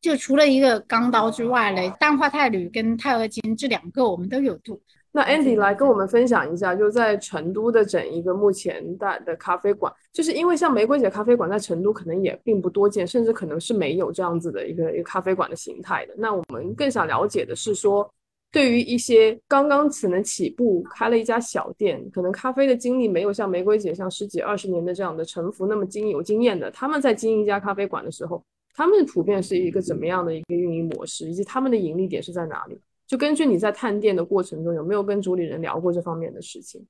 [0.01, 4.82] 就除了一个钢刀之外嘞，氮化钛铝跟钛合金这两个我们都有镀。
[5.11, 16.15] 那 Andy 来跟我们分享一下，就在成都的整一个目前的的咖啡馆，就是因为像玫瑰姐咖啡馆在成都可能也并不多见，甚至可能是没有这样子的一个一个咖啡馆的形态的。
[16.17, 18.11] 那我们更想了解的是说，
[18.51, 28.43] 对于一些刚刚可能起步开了一家小店，可能咖啡的经历没有像玫瑰姐像十几二十年的这样的沉浮那么经有经验的，他们在经营一家咖啡馆的时候。
[28.73, 32.79] 他们普遍是一个怎么样的一个运营模式，以及他们的盈利点是在哪里？
[33.05, 36.81] 就根据你在探店的过程中，有没有跟主理人聊过这方面的事情？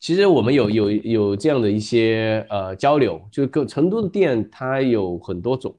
[0.00, 5.72] 其实我们有有有这样的一些呃交流，就是各成都的店它有很多种，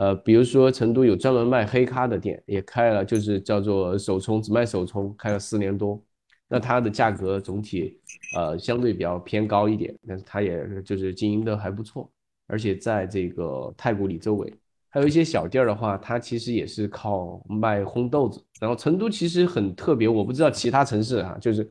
[0.00, 6.02] 呃，比如说成都有专门卖黑咖的店，也开了，就是叫做手冲，只卖手冲，开了四年多，
[6.48, 8.00] 那它的价格总体
[8.34, 12.10] 呃相对比较偏高一点，但是它也就是经营的还不错，
[12.46, 14.50] 而且在这个太古里周围。
[14.88, 18.42] 还有一些小店儿的话，它其实也是靠卖烘豆子。
[18.58, 21.70] 然后成都其实很特别，我不知道其他城市哈，就是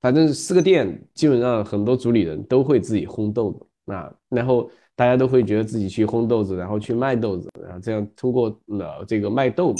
[0.00, 4.12] 反正四个店，基本上很多主理人都会自己烘豆子啊。
[4.28, 4.68] 然后
[5.02, 9.74] 大家都会觉得自己去烘豆子，然后去卖豆子，然后这样通过了这个卖豆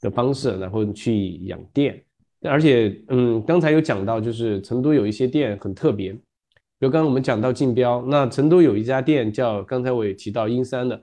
[0.00, 2.02] 的方式，然后去养店。
[2.40, 10.98] 而且，嗯，刚才有讲到，就是成都有一些店很特别，比如刚刚我们讲到竞标，那成都有一家店叫，刚才我也提到英山的。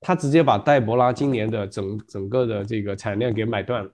[0.00, 3.90] 他直接把戴博拉今年的整整个的这个产量给买断了，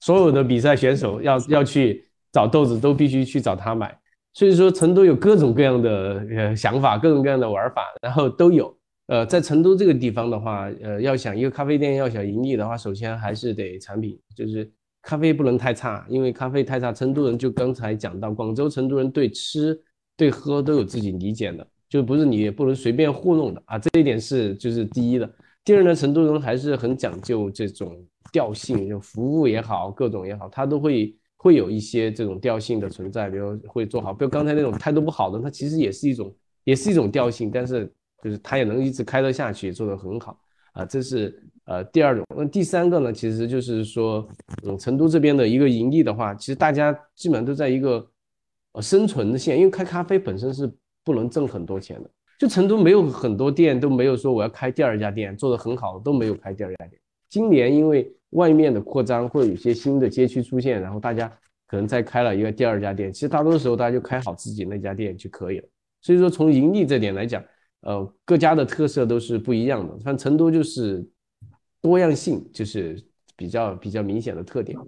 [0.00, 3.98] 所有的比赛选手要要去找豆子都必须去找他买，
[4.38, 8.72] 所以说成都有各种各样的呃想法，各种各样的玩法，然后都有。
[9.08, 14.70] 呃，在成都这个地方的话，呃，要想一个咖啡店要想盈利的话，首先还是得产品，就是
[15.02, 19.76] 咖啡不能太差，因为咖啡太差，成都人就刚才讲到，广州成都人对吃
[20.16, 25.28] 对喝都有自己理解的，就不是你不能随便糊弄的啊，这一点是就是第一的。
[25.64, 36.34] 第二呢，成都人还是很讲究这种调性，就服务也好，各种也好，他都会会有一些这种调性的存在，比如会做好，比如刚才那种态度不好的，它其实也是一种，
[36.64, 37.90] 也是一种调性，但是
[38.22, 40.38] 就是它也能一直开得下去，做得很好
[40.72, 42.26] 啊，这是呃第二种。
[42.36, 44.28] 那第三个呢，其实就是说，
[44.64, 48.06] 嗯，成都这边的一个盈利的话，其实大家基本上都在一个
[48.72, 50.70] 呃生存的线，因为开咖啡本身是
[51.04, 52.10] 不能挣很多钱的。
[52.38, 57.00] 就成都没有很多店，都没有说我要开第二家店，做得很好，都没有开第二家店。
[57.28, 61.32] 今年因为外面的扩张，或者有些新的街区出现，然后大家
[61.66, 63.12] 可能再开了一个第二家店。
[63.12, 65.68] 其实大多数时候大家就开好自己那家店就可以了。
[66.00, 67.42] 所以说从盈利这点来讲，
[67.80, 69.98] 呃，各家的特色都是不一样的。
[70.00, 71.06] 像成都就是
[71.80, 73.02] 多样性，就是
[73.36, 74.78] 比较比较明显的特点。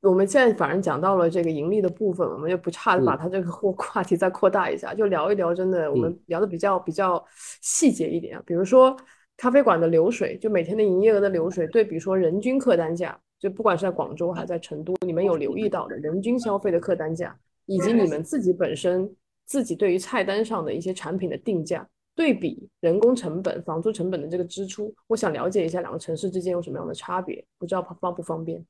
[0.00, 5.52] 我们现在反正讲到了这个盈利的部分，我们就不差的把它这个话话题再扩大一下，就聊一聊。
[5.52, 7.22] 真的，我们聊的比较比较
[7.60, 8.96] 细节一点啊，比如说
[9.38, 17.34] 咖啡馆的流水，就每天的营业额的流水，对比说人均客单价，就不管是在广州还是在成都，你们有留意到的人均消费的客单价，
[17.66, 19.08] 以及你们自己本身
[19.46, 28.62] 自己对于菜单上的一些产品的定价，对比人工成本、房租成本的这个支出，我想了解一下两个城市之间有什么样的差别，不知道方不方便？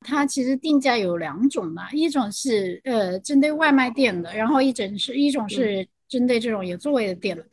[0.00, 7.44] 它其实定价有两种嘛，一种是呃针对外卖店的，然后一种是一种是针对这种有座位的店的。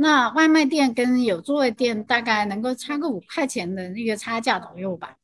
[0.00, 5.14] 那外卖店跟有座位店大概能够差个五块钱的那个差价左右吧。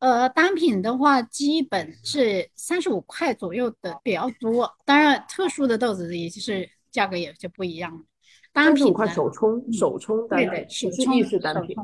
[0.00, 8.00] 呃，单品的话基本是三十五块左右的比较多，当然特殊的豆子也就是价格也就不一样了。
[8.52, 11.76] 三十五块手冲，手冲对对，手冲是单品，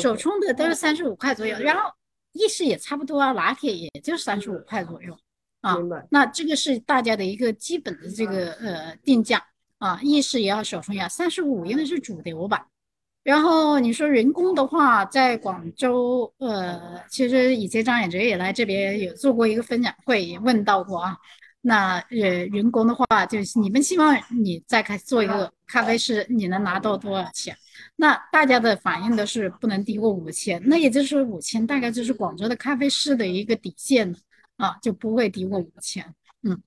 [0.00, 1.90] 手冲的都是三十五块左右，然后。
[2.36, 5.16] 意式也差不多啊，拿铁也就三十五块左右
[5.60, 5.76] 啊。
[6.10, 9.40] 那这个是大家的一个基本的这个呃定价
[9.78, 10.00] 啊。
[10.02, 12.66] 意式也要手冲呀，三十五应该是主流吧。
[13.22, 21.16] 然后你说人工的话，在广州呃，其实以前张远哲也来这边有做过一个分享会，也问到过啊。
[21.66, 27.56] 那呃人工的话，就是你们希望你再开做一个咖啡师，你能拿到多少钱？
[27.96, 34.14] 那大家的反应都是不能低过五千，那也就是五千大概就是广州的咖啡师的一个底线
[34.58, 36.04] 啊，就不会低过五千。
[36.42, 36.62] 嗯，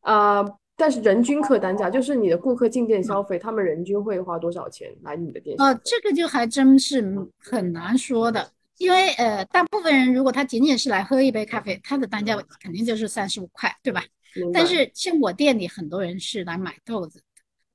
[0.00, 0.42] 啊，
[0.80, 5.54] 但是人均客单价就是你的顾客进店消费，他们人均会花多少钱来你的店？
[5.60, 7.04] 啊，这个就还真是
[7.38, 8.50] 很难说的。
[8.78, 14.02] 因为呃，大部分人如果他仅仅是来喝一杯咖啡，他的单价肯定就是三十五块，对吧？
[14.54, 17.24] 但是像我店里很多人是来买豆子的，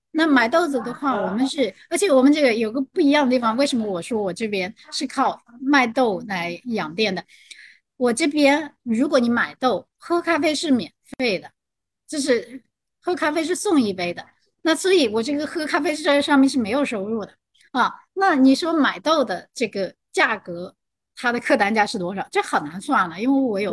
[0.10, 7.24] 那买豆子的话，我们是，而且我们这个有个不一样的地方，为什么我说我这边是靠卖豆来养店的？
[7.98, 11.52] 我这边如果你买豆，喝咖啡是免费的，
[12.08, 12.64] 就是
[13.06, 14.26] 喝咖啡是送一杯的，
[14.64, 17.32] 那所以我这个喝咖啡这上面是没有收入的
[17.70, 17.94] 啊。
[18.16, 20.76] 那你说买豆的这个价格，
[21.16, 22.28] 它的客单价是多少？
[22.32, 23.72] 这很难算了，因为我有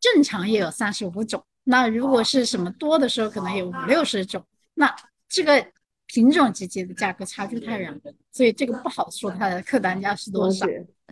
[0.00, 4.42] 正常也有三十五种，那如果是什么多的时候，可能有五六十种，
[4.72, 4.94] 那
[5.28, 5.66] 这个
[6.06, 10.66] 品种之间的价格差距太远了，所以这个不好说它的客单价是多少。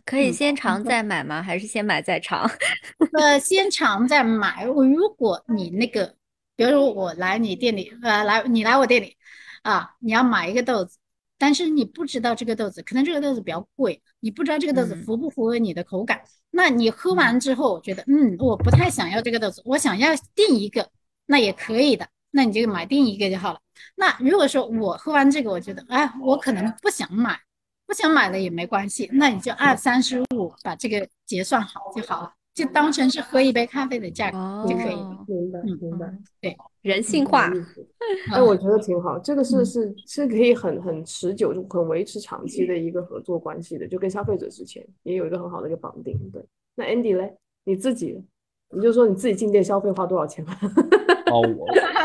[0.07, 1.43] 可以嗯先尝再买吗？
[1.43, 2.51] 还是先买再尝？
[3.19, 4.67] 呃，先尝再买。
[4.69, 6.15] 我如果你那个，
[6.57, 9.17] 比如说我来你店里，呃，来你来我店里，
[9.63, 10.99] 啊，你要买一个豆子，
[11.39, 16.21] 但是你不知道这个豆子，可能这个豆子比较贵，你不知道这个豆子嗯符不符合你的口感。
[16.51, 20.89] 那你喝完之后，觉得嗯，我不太想要这个豆子，我想要订一个，
[21.27, 23.59] 那也可以的，那你就买订一个就好了。
[23.97, 27.37] 那如果说我喝完这个，我觉得，哎，我可能不想买，
[27.87, 35.01] 不想买了也没关系，那你就按三十五把这个结算好就好了，就当成是喝一杯咖啡的价格就可以了。
[35.01, 36.07] 哦明白嗯明白。
[36.41, 37.51] 对人性化
[38.33, 46.17] 哎，我觉得挺好，这个是嗯是是可以很很持久、很维持长期的一个合作关系的，就跟消费者之间也有一个很好的一个绑定。
[46.33, 46.45] 对，
[46.77, 47.35] 那 Andy 嘞，
[47.65, 48.23] 你自己，
[48.75, 50.59] 你就说你自己进店消费花多少钱吧？
[51.33, 51.41] 哦，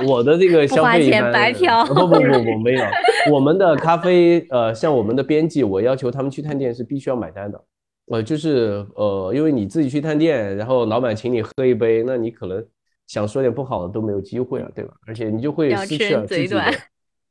[0.06, 2.84] 我我的这个消费一般白嫖不不不不没有，
[3.32, 7.62] 我们的咖啡呃，像我们的编辑，我要求他们去探店是必须要买单的，
[8.10, 12.66] 呃，就是呃，因为你自己去探店，然后老板请你喝一杯，那你可能
[13.06, 14.94] 想说点不好的都没有机会了，对吧？
[15.06, 16.62] 而且你就会失去了自己的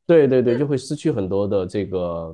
[0.06, 2.32] 对对对， 就会失去很多的这个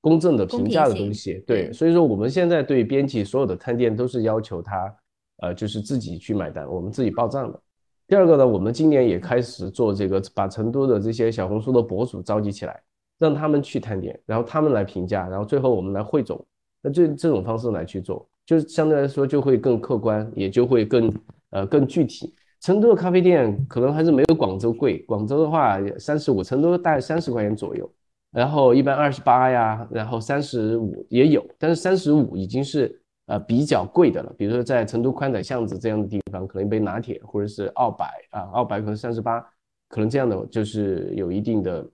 [0.00, 1.44] 公正的评价的东西。
[1.46, 4.94] 对所以说我们现在对编辑所有的探店都是要求他，
[5.42, 7.60] 呃，就是自己去买单，我们自己报账的。
[8.06, 12.82] 第二个呢，我们今年也开始做这个，把成都的这些小红书的博主召集起来，
[13.18, 16.42] 让他们去探店，然后他们来评价，然后最后我们来汇总。
[16.84, 21.10] 那这这种方式来去做，就是相对来说就会更客观，也就会更
[21.50, 22.34] 呃更具体。
[22.60, 27.90] 成都的咖啡店可能还是没有广州贵，广州的话三十五，成都大概三十块钱左右，
[28.32, 34.32] 然后一般二十八呀，然后三十五也有，但是三十五已经是呃比较贵的了。
[34.36, 39.40] 比如说在成都宽窄巷子这样的地方，可能一杯拿铁或者是澳白啊，澳白可能三十八，
[39.88, 41.86] 可能这样的就是有一定的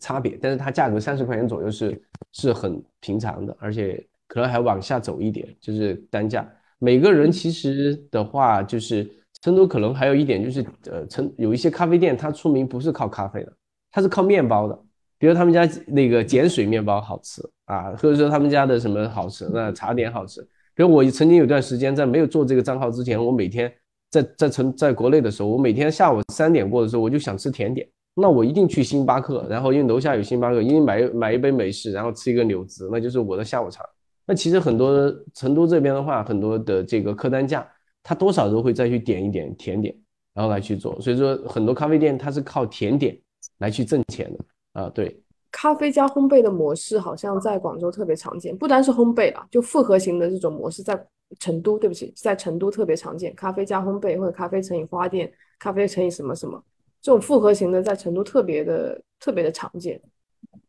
[0.00, 6.50] 差别，但是它价格三十块钱左右是是很平常的，而且可能还往下走一点，就是单价。
[6.78, 9.08] 每个人其实的话，就是
[9.42, 13.52] 成都可能还有一点就是，呃，成有一些咖啡店它出名不是靠咖啡的，
[13.92, 14.76] 它是靠面包的。
[15.18, 20.40] 比如他们家那个碱水面包好吃啊，或者说他们家的什么好吃，那茶点好吃。
[20.74, 23.70] 比如我曾经有段时间在没有做这个账号之前，我每天
[24.10, 33.84] 在在成在国内的时候，我每天下午三点过的时候，我就想吃甜点，那我一定去星巴克，然后因为楼下有星巴克，一定买买一杯美式，然后吃一个柳子，那就是我的下午茶。
[34.26, 37.66] 那其实很多成都这边的话，很多的这个客单价，
[38.02, 39.94] 它多少都会再去点一点甜点，
[40.34, 41.00] 然后来去做。
[41.00, 43.18] 所以说很多咖啡店它是靠甜点
[43.58, 45.22] 来去挣钱的啊，对。
[45.52, 50.96] 咖啡加烘焙的模式好像在广州特别常见，不单是烘焙啦，就复合型的这种模式在
[51.40, 53.34] 成都，对不起，在成都特别常见。
[53.34, 56.62] 咖啡加烘焙或者咖啡乘以花店，咖啡乘以什么什么，
[57.02, 60.00] 这种复合型的在成都特别的特别的常见，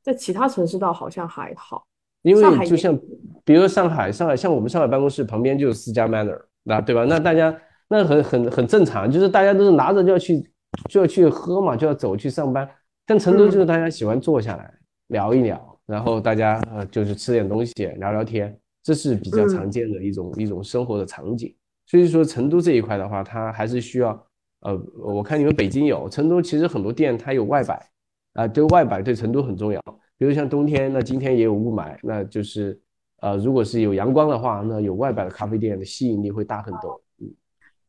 [0.01, 1.86] 在其他城市倒好像还好。
[2.23, 2.95] 因为就像，
[3.43, 7.03] 比如说上海，上海像我们上海办公室旁边就有四家 Manner，那对吧？
[7.05, 10.39] 那大家那很很很正常，就是大家都是拿着就要去
[10.88, 12.69] 就要去喝嘛，就要走去上班。
[13.07, 14.71] 但成都就是大家喜欢坐下来
[15.07, 21.53] 聊一聊，然后大家呃就是吃点东西聊聊天，这是比较常见的一种一种生活的场景。
[21.88, 24.27] 所以说成都这一块的话，它还是需要
[24.62, 27.89] 呃，我看你们北京有，成都其实很多店它有外摆
[28.34, 29.82] 啊，对外摆对成都很重要。
[30.18, 32.80] 比如像冬天，那今天也有雾霾，那就是
[33.22, 37.01] 呃，如果是有阳光的话，那有外摆的咖啡店的吸引力会大很多。
[37.20, 37.34] 嗯，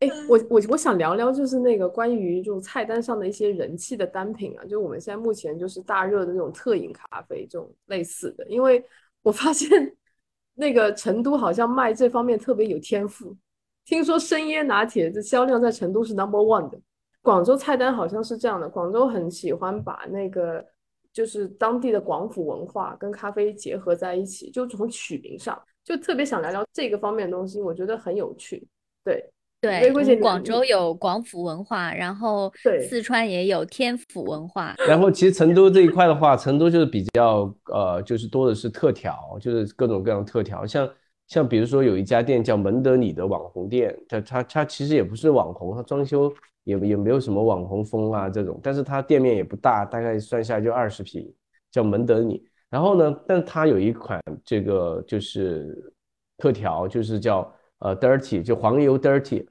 [0.01, 8.83] 哎，我我我想聊聊，就是那个关于就菜单上的一些人气的单品啊，就我们现在目前就是大热的那种特饮咖啡这种类似的，因为
[9.23, 9.69] 我发现
[10.57, 13.37] 那个成都好像卖这方面特别有天赋，
[13.85, 16.79] 听说生椰拿铁的销量在成都是 number one 的，
[17.21, 20.65] 广州菜单好像是这样的，广州很喜欢把那个
[21.13, 28.67] 就是当地的广府文化跟咖啡结合在一起，就从取名上就特别想聊聊这个方面的东西，我觉得很有趣，
[29.05, 29.29] 对。
[29.61, 34.75] 对，玫瑰姐你广州有广府文化，然后对四川也有天府文化。
[34.89, 40.67] 然后其实成都这一块的话，成都就是比较呃，就是多的是特调，就是各种各样的特调。
[40.67, 40.85] 像
[41.29, 46.33] 像比如说有一家店叫门德里的网红店，它它它其实也不是网红，它装修
[46.65, 51.33] 也也没有什么网红风啊这种，但是它店面也不大，大概算下来就二十平，
[51.71, 52.47] 叫门德里。
[52.69, 55.93] 然后呢，但它有一款这个就是
[56.39, 57.51] 特调，就是叫
[57.81, 59.47] 呃 dirty，就黄油 dirty，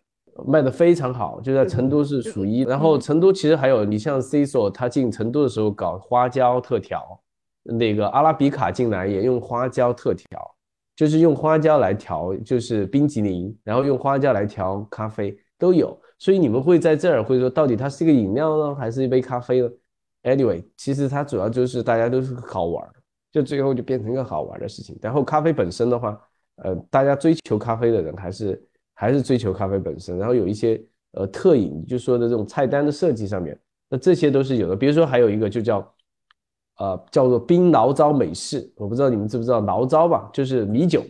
[0.48, 2.62] 卖的非常好，就在成都是数一。
[2.62, 7.22] 然后成都其实还有，你像 C 所，他进成都的时候搞花椒特调，
[7.64, 10.56] 那个阿拉比卡进来也用花椒特调，
[11.02, 16.00] 就是用花椒来调，就是冰淇淋，然后用花椒来调咖啡都有。
[16.20, 19.70] 所以你们会在这儿会说，到底它是一个饮料呢，还是一杯咖啡呢
[20.22, 22.88] ？Anyway，其实它主要就是大家都是好玩，
[23.32, 24.96] 就最后就变成一个好玩的事情。
[25.02, 26.22] 然后咖啡本身的话，
[26.58, 30.20] 呃，大家追求咖啡的人还是还是追求咖啡本身。
[30.20, 30.80] 然后有一些
[31.14, 34.76] 呃特饮，就说的这种菜单的设计上面，那这些都是有的。
[34.76, 35.92] 比如说还有一个就叫
[36.82, 41.04] 呃叫做冰醪糟美式，我不知道你们知不知道醪糟吧，就是米酒。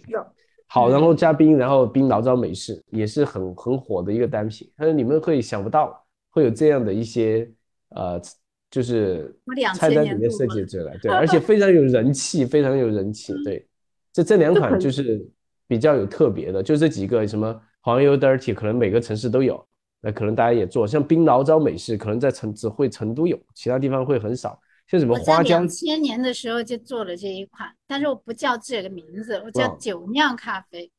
[0.68, 4.70] 好，然后加冰，然后冰醪糟美式也是很很火的一个单品。
[4.76, 7.50] 但是你们会想不到会有这样的一些
[7.96, 8.22] 呃，
[8.70, 9.34] 就是
[9.76, 13.34] 菜单里面设计出来，对，而且非常有人气， 非常有人气。
[13.44, 13.66] 对，
[14.12, 15.26] 这这两款就是
[15.68, 19.62] 比较有特别的，就这几个什么黄油 dirty，可能每个城市都有，
[20.02, 20.86] 那可能大家也做。
[20.88, 24.60] 像冰醪糟美式，可能在成只会成都有，其他地方会很少。
[24.92, 25.62] 像什么花江？
[25.62, 30.92] 两千年的时候就做了这一款，但是我不叫这个名字，我叫酒酿咖啡。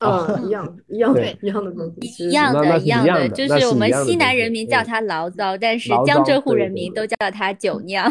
[0.00, 8.08] 哦，一样一样的，一样的东西，一样的，一样的，就是我们西南人民叫它醪糟，但是江浙沪人民都叫它酒酿。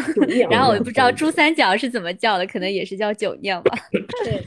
[0.50, 3.78] 然后我也不知道珠三角是怎么叫的，可能也是叫酒酿吧。
[3.92, 4.42] 对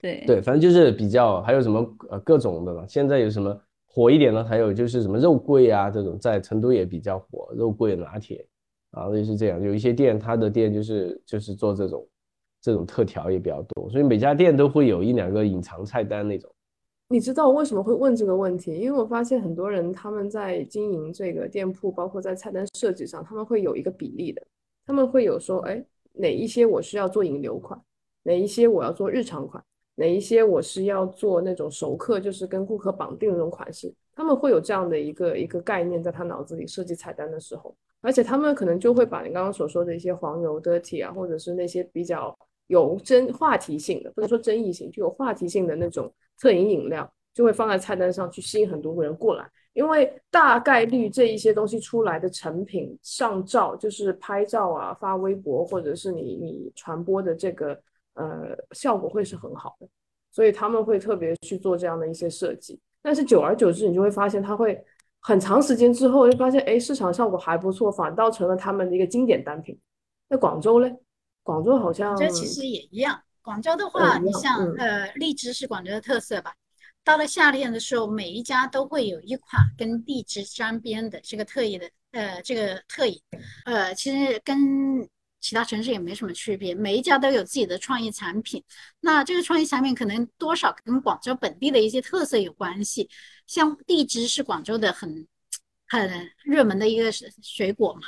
[0.00, 2.84] 对对，反正就是比较，还有什么呃各种的了。
[2.88, 8.44] 现在有什么火一点的，还有就是什么肉桂啊这种，在成都也比较火，肉桂拿铁。
[8.92, 12.06] 啊，类似这样，有一些店，它的店就是就是做这种
[12.60, 16.50] 这种特调也比较多，所以每家店都会有一两个隐藏菜单那种。
[17.10, 18.76] 你知道我为什么会问这个问题？
[18.76, 24.42] 因为我发现很多人他们在经营这个店铺，包括在菜单设计上，他们会有一个比例的，
[24.86, 25.82] 他们会有说，哎，
[26.12, 27.80] 哪一些我是要做引流款，
[28.22, 29.62] 哪一些我要做日常款，
[29.94, 37.72] 哪一些我是要做那种熟客，就是跟顾客绑定的那种款式，他们会有这样的一个一个概念，在他脑子里设计菜单的时候。
[38.00, 49.48] 而且他们可能就会把你刚刚所说的一些黄油的体啊，或者是那些比较有争话题性的，不能说争议性，就有话题性的那种特饮饮料，就会放在菜单上去吸引很多人过来。
[49.72, 57.80] 因为大概率这一些东西出来的成品上照，就是拍照啊、发微博，或者是你你传播的这个
[58.14, 59.86] 呃效果会是很好的，
[60.32, 62.80] 所以他们会特别去做这样的一些设计。
[63.02, 64.84] 但是久而久之，你就会发现它会。
[65.20, 69.76] 很长时间之后，就发现哎，市场效果还不错，反倒成了他们的一个经典单品。
[70.28, 70.96] 那广州嘞？
[71.42, 73.20] 广州好像这其实也一样。
[73.42, 76.54] 广州的话，你像呃，荔枝是广州的特色吧？
[77.02, 83.20] 到了夏天的时候，每一家都会有一款跟荔枝沾边的这个特异的呃这个特饮，
[83.66, 84.56] 呃，其实跟
[85.40, 88.62] 其他城市也没什么区别，每一家都有自己的创意产品。
[89.00, 93.08] 那这个创意产品可能多少跟广州本地的一些特色有关系。
[93.46, 95.26] 像荔枝是广州的很
[95.88, 97.10] 很热门的一个
[97.42, 98.02] 水果嘛，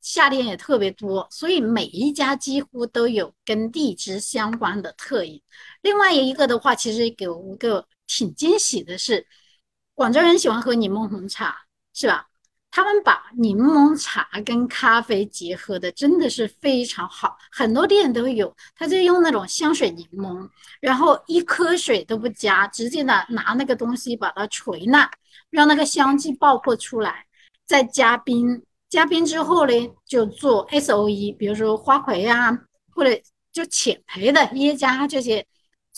[0.00, 5.42] 夏天也特别多，所以每一家几乎都有跟荔枝相关的特饮。
[5.82, 9.26] 另外一个的话，其实给我一个挺惊喜的是，
[9.94, 11.62] 广州人喜欢喝柠檬红茶，
[11.92, 12.27] 是吧？
[12.70, 18.54] 他们把柠檬茶跟咖啡结合的真的是非常好，很多店都有。
[18.76, 20.48] 他就用那种香水柠檬，
[20.80, 25.10] 然后一颗水都不加，直接呢拿那个东西把它锤烂，
[25.50, 27.26] 让那个香气爆破出来，
[27.66, 29.72] 再加冰，加冰之后呢
[30.06, 32.56] 就做 S O E，比如说花魁啊，
[32.94, 33.10] 或者
[33.52, 35.44] 就浅焙的耶加这些。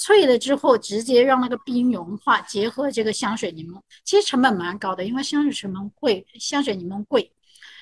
[0.03, 7.31] 脆了之后，直接让那个冰融化，结合这个香水柠檬，其实成本蛮高的，因为香水成本贵，香水柠檬贵，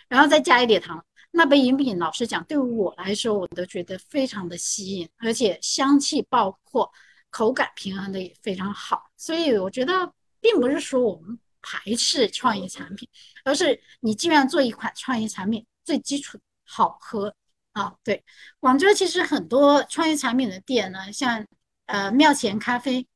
[0.08, 6.90] 然后再加一点糖，那杯饮品，老实讲，对于我来说，我都觉得非常的吸引，而且香气爆破，
[7.30, 13.08] 口感平衡的也非常好，所以我觉得，并不是说我们排斥创意产品，
[13.44, 17.32] 而是你既然做一款创意产品，最基础好喝
[17.74, 17.94] 啊。
[18.02, 18.24] 对，
[18.58, 21.46] 广州其实很多创意产品的店呢，像。
[21.88, 23.06] 呃，庙前咖啡，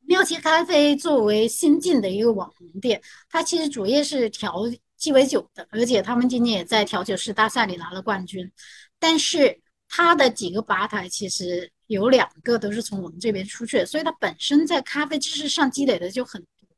[0.00, 4.56] 庙前咖啡作为新进的一个网红店，它其实主业是调
[4.96, 8.50] 鸡尾酒的，而且他们今年也在调酒师大赛里拿了冠军。
[8.98, 16.68] 但是它的几个吧台其实有两个都是从我们这边出去的，所以它本身在咖啡知识上积累的就很多。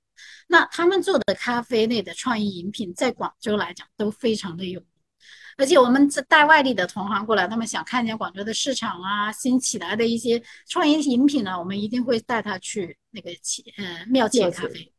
[0.46, 4.82] 那他们做的咖啡类的创意饮品，在广州来讲都非常的有，
[5.58, 14.92] 而且我们这带外地的同行过来，他们想看见广州的市场啊，新起来的一些创意饮品呢，我们一定会带他去那个起呃庙前咖啡。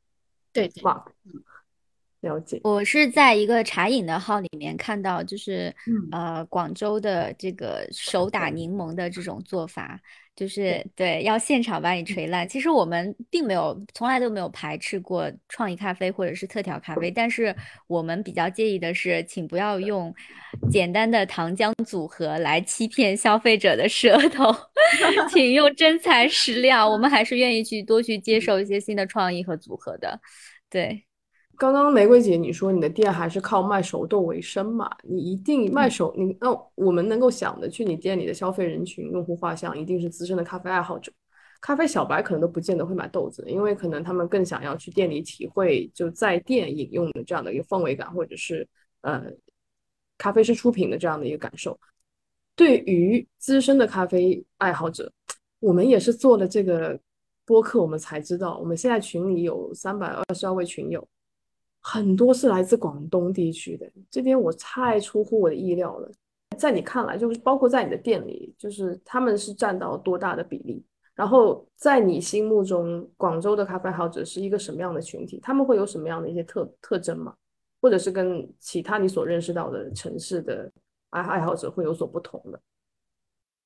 [0.51, 1.03] 对对，哇，
[2.21, 2.61] 了解。
[2.63, 9.99] 我是在一个茶饮的号里面看到，就是嗯呃广州的这个手打柠檬的这种做法，
[10.35, 12.47] 就是对要现场把你锤烂。
[12.47, 17.55] 其实我们并没有从来都没有排斥过创意咖啡或者是特调咖啡，但是
[17.87, 20.13] 我们比较介意的是，请不要用
[20.71, 24.53] 简单的糖浆组合来欺骗消费者的舌头，
[25.31, 26.89] 请用真材实料。
[26.89, 30.19] 我们还是愿意去多去接受一些新的创意和组合的，
[30.69, 31.05] 对。
[31.57, 34.89] 刚刚玫瑰姐你说你的店还是靠卖熟豆为生嘛？
[35.03, 41.11] 你一定卖熟，你那我们能够想的去你店里的消费人群、用户画像一定是资深的咖啡爱好者。
[41.61, 48.67] 咖啡小白可能都不见得会买豆子，因为可能他们更想要去店里体会就在店饮用的这样的一个氛围感，或者是
[49.01, 49.23] 呃
[50.17, 51.79] 咖啡师出品的这样的一个感受。
[52.55, 55.09] 对于资深的咖啡爱好者，
[55.59, 56.99] 我们也是做了这个
[57.45, 61.07] 播客，我们才知道，我们现在群里有三百二十二位群友。
[61.85, 66.09] 很多是来自广东地区的，这边我太出乎我的意料了。
[66.57, 70.81] 在你看来，就是包括在你的店里，就是他们是占到多大的比例？
[71.13, 75.41] 然后在你心目中，广州的咖啡爱好者是一个什么样的群体？
[75.43, 77.35] 他们会有什么样的一些特特征吗？
[77.81, 80.71] 或者是跟其他你所认识到的城市的
[81.09, 82.57] 爱爱好者会有所不同的？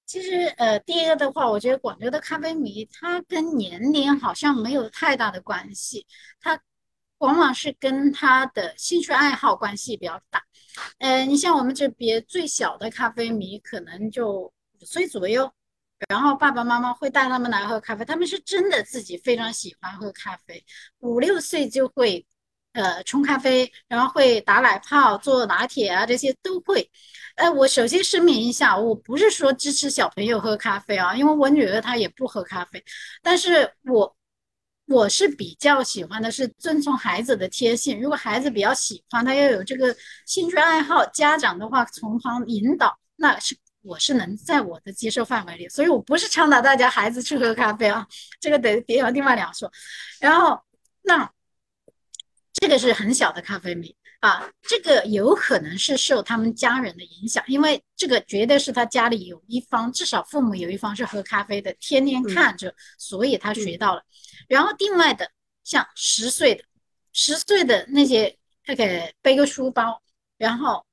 [0.08, 6.08] 其实，呃，第一个的话，我觉得广州的咖啡迷他跟年龄好像没有太大的关系，
[6.42, 6.60] 他。
[7.20, 10.44] 往往是跟他的兴趣爱好关系比较大，
[11.00, 14.54] 呃，你像我们这边最小的咖啡迷可能就五
[14.86, 15.52] 岁左右，
[16.10, 20.64] 然后爸爸妈妈会带他们来喝咖啡，他们是真的自己非常喜欢喝咖啡，
[21.00, 22.24] 五六岁就会
[22.74, 26.88] 呃冲咖啡，然后会打奶泡、做拿铁啊，这些都会。
[27.36, 32.84] 呃，我首先声明一下，我不是说支持小朋友喝咖啡啊，因为我女儿她也不喝咖啡，
[33.24, 34.17] 但是我。
[34.88, 39.96] 我是比较喜欢的是遵从孩子的天性，如果孩子比较喜欢，他要有这个
[40.26, 48.08] 兴趣爱好，家长的话从旁引导，那是我是能在我的接受范围里，所以我不是倡导大家孩子去喝咖啡啊，
[48.40, 49.70] 这个得别另外两说。
[50.22, 50.58] 然后
[51.02, 51.30] 那
[52.54, 64.04] 这个是很小的咖啡迷啊，这个有可能是受他们家人的影响，因为这个绝对是他家里有一方，至少父母有一方是喝咖啡的，天天看着，所以他学到了。
[64.48, 65.30] 然后另外的，
[65.64, 66.64] 像十岁的、
[67.14, 70.02] 十岁的那些，他给背个书包，
[70.38, 70.84] 然后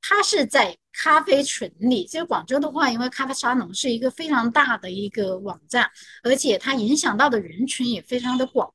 [0.00, 2.06] 他是在咖啡群里。
[2.06, 5.90] 其实广州的话，因为咖啡沙龙是一个非常大的一个网站，
[6.22, 8.72] 而且它影响到的人群也非常的广。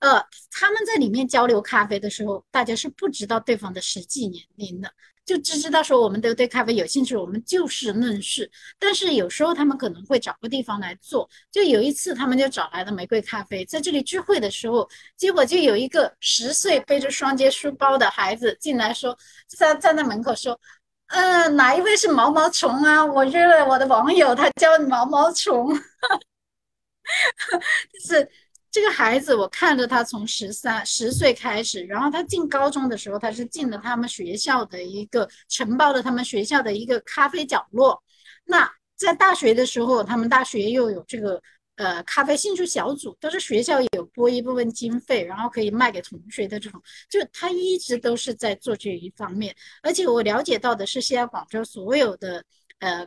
[0.00, 4.90] 呃，他们在里面交流咖啡的时候，大家是不知道对方的实际年龄的。
[5.24, 8.50] 就只知道说我们都对咖啡有兴趣，我们就事论事。
[8.78, 11.28] 但是有时候他们可能会找个地方来做。
[11.50, 14.88] 就有一次，他们就找来了玫瑰咖啡，在这里聚会的时候，
[15.18, 19.16] 结果就有一个十岁背着双肩书包的孩子进来说，
[19.48, 20.58] 站站在门口说
[21.08, 23.04] ：“嗯，哪一位是毛毛虫啊？
[23.04, 25.68] 我约了我的网友，他叫毛毛虫。
[27.92, 28.30] ”就是。
[28.70, 38.02] 这个孩子，我看着他从十三十岁开始，然后他进高中的时候，他是进了他们学校的一个承包了他们学校的一个咖啡角落。
[38.44, 41.40] 那在大学的时候，他们大学又有这个
[41.76, 46.80] 呃咖啡兴趣小组，都是学校有拨一部分经费，然后可以卖给同学的这种。
[47.08, 52.44] 就他一直都是在做这一方面，而且我了解到的是，现在广州所有的
[52.80, 53.06] 呃。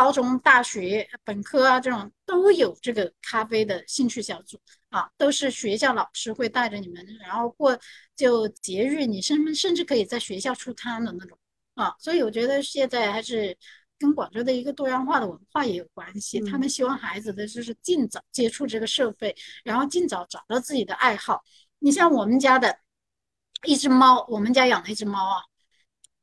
[0.00, 4.58] 高中、大学、本科啊，这种都有这个咖啡的兴趣小组
[4.88, 7.78] 啊，都是学校老师会带着你们，然后过
[8.16, 11.36] 就节日，你甚甚至可以在学校出摊的那种
[11.74, 11.94] 啊。
[11.98, 13.54] 所以我觉得现在还是
[13.98, 16.40] 跟广州的一个多样化的文化也有关系。
[16.46, 21.42] 他们希望孩子的就是尽早接触这个社会，然后尽早找到自己的爱好。
[21.78, 22.74] 你像我们家的
[23.66, 25.42] 一只猫，我们家养了一只猫啊，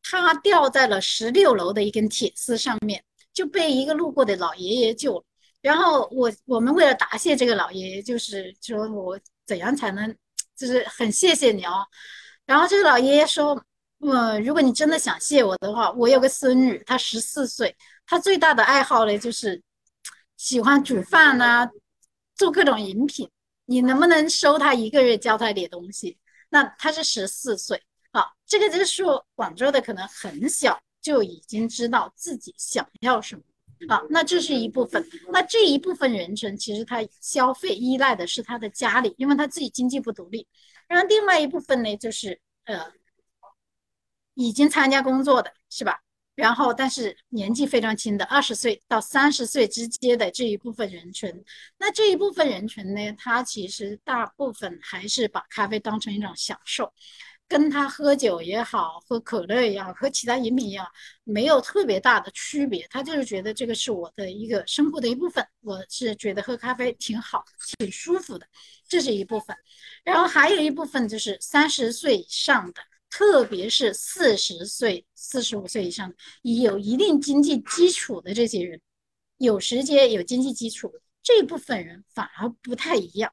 [0.01, 3.03] 它掉在了十六楼的一根铁丝上面。
[3.37, 5.23] 就被一个路过的老爷爷救了，
[5.61, 10.17] 然后我我们为了答谢这个老爷爷，就是说我怎样才能，
[10.55, 11.85] 就是很谢谢你哦。
[12.47, 13.63] 然后这个老爷爷说，
[13.99, 17.75] 呃，如果你真的想谢我的话，我有个孙女，她十四岁，
[18.07, 19.61] 她最大的爱好呢就是
[20.35, 21.69] 喜欢煮饭呐，
[22.35, 23.29] 做各种饮品。
[23.65, 26.17] 你能不能收她一个月教她点东西？
[26.49, 27.79] 那她是十四岁，
[28.11, 30.81] 好，这个就是说广州的可能很小。
[31.07, 33.41] 就已经知道自己想要什么
[33.87, 35.07] 啊，那这是一部分。
[35.31, 40.45] 那这一部分人群其实他消费依赖的是他的家里，因为他自己经济不独立。
[40.89, 42.91] 然后另外一部分呢，就是呃，
[44.33, 46.01] 已经参加工作的是吧？
[46.35, 51.33] 然后，但是年纪非常轻的，二十岁到三十岁之间的这一部分人群，
[51.77, 56.93] 那这一部分人群呢，他其实大部分还是把咖啡当成一种享受，
[57.47, 60.87] 跟他喝酒也好，喝可乐也好，喝其他饮品也好，
[61.23, 62.87] 没有特别大的区别。
[62.89, 67.43] 他就是觉得这个是我的一个生活的一部分，我是觉得喝咖啡挺好，
[67.77, 68.45] 挺舒服的，
[68.87, 69.55] 这是一部分。
[70.03, 72.81] 然后还有一部分就是三十岁以上的。
[73.09, 76.15] 特别是四十岁、四十五岁以上的
[76.61, 78.81] 有一定经济基础的这些人，
[79.37, 80.91] 有时间、有经济基础
[81.23, 83.31] 这部分人反而不太一样。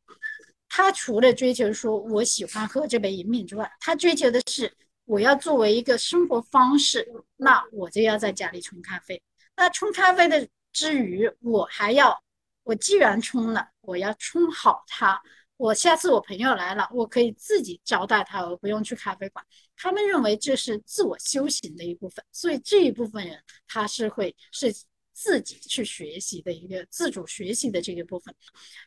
[0.76, 9.22] 他除了追求说我喜欢喝这杯饮品之外，他追求的是我要作为一个生活方式，那我就要在家里冲咖啡。
[9.54, 12.20] 那冲咖啡的之余，我还要，
[12.64, 15.22] 我既然冲了，我要冲好它。
[15.56, 19.46] 我下次我朋友来了，我可以自己招待他，我不用去咖啡馆。
[19.76, 24.74] 他们认为这是自我修行的一部分，所以这一部分人他是会是
[25.14, 28.34] 自己去学习的一个自主学习的这个部分。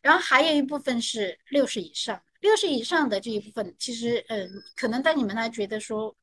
[0.04, 6.16] 然后还有一部分是六十以上，六十以上的这一部分，其实嗯，可能在你们来觉得说。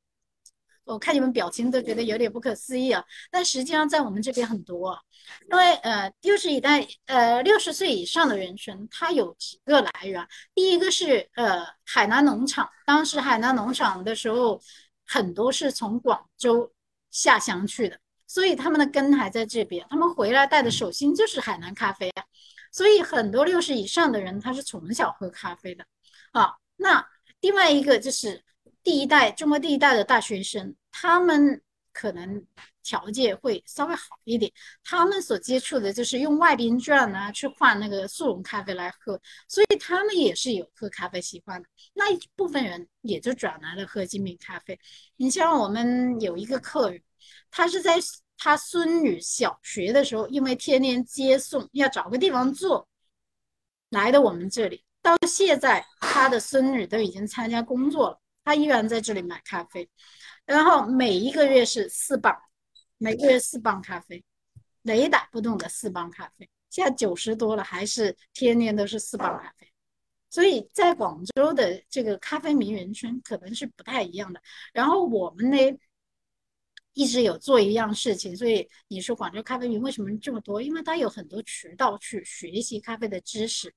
[0.86, 4.94] 我看你们表情都觉得有点不可思议啊，但实际上在我们这边很多，
[5.50, 10.28] 因为呃六十一代呃六十岁以上的人群，它有几个来源。
[10.54, 14.60] 第一个是呃海南农场，当时海南农场的时候，
[15.06, 16.70] 很多是从广州
[17.10, 17.98] 下乡去的，
[18.34, 22.24] 所以他们的根还在这边，他们回来带的手心就是海南咖啡啊，
[22.72, 25.84] 所以很多六十以上的人他是从小喝咖啡的
[26.32, 26.54] 啊。
[26.76, 27.06] 那
[27.40, 28.42] 另外一个就是。
[28.82, 32.44] 第一代中国第一代的大学生，他们可能
[32.82, 34.52] 条件会稍微好一点，
[34.82, 41.68] 他们所接触的就是用外宾券啊去换那个速溶咖啡来喝，所以他们也是有喝咖啡习惯的。
[41.94, 44.78] 那一部分人也就转来了喝精品咖啡。
[45.16, 47.00] 你像我们有一个客人，
[47.50, 47.96] 他是在
[48.36, 52.88] 他孙女小学的时候，因为天天接送要找个地方坐，
[53.90, 58.20] 来的我们这里，到现在他的孙女都已经参加工作了。
[58.44, 59.88] 他依然在这里买咖啡，
[60.44, 62.36] 然后每一个月是四磅，
[62.98, 64.22] 每个月四磅咖啡，
[64.82, 66.46] 雷打不动的四磅咖啡。
[66.68, 69.72] 现在九十多了，还是天天都是四磅咖啡。
[70.28, 74.42] 所以在广州的这个咖啡名人圈可能是不太一样的。
[74.72, 75.56] 然后我们呢，
[76.94, 78.36] 一直有做一样事情。
[78.36, 80.62] 所以你说广州咖啡迷为什么这么多？
[80.62, 83.74] 因为它有很多渠道去学习咖啡的知识。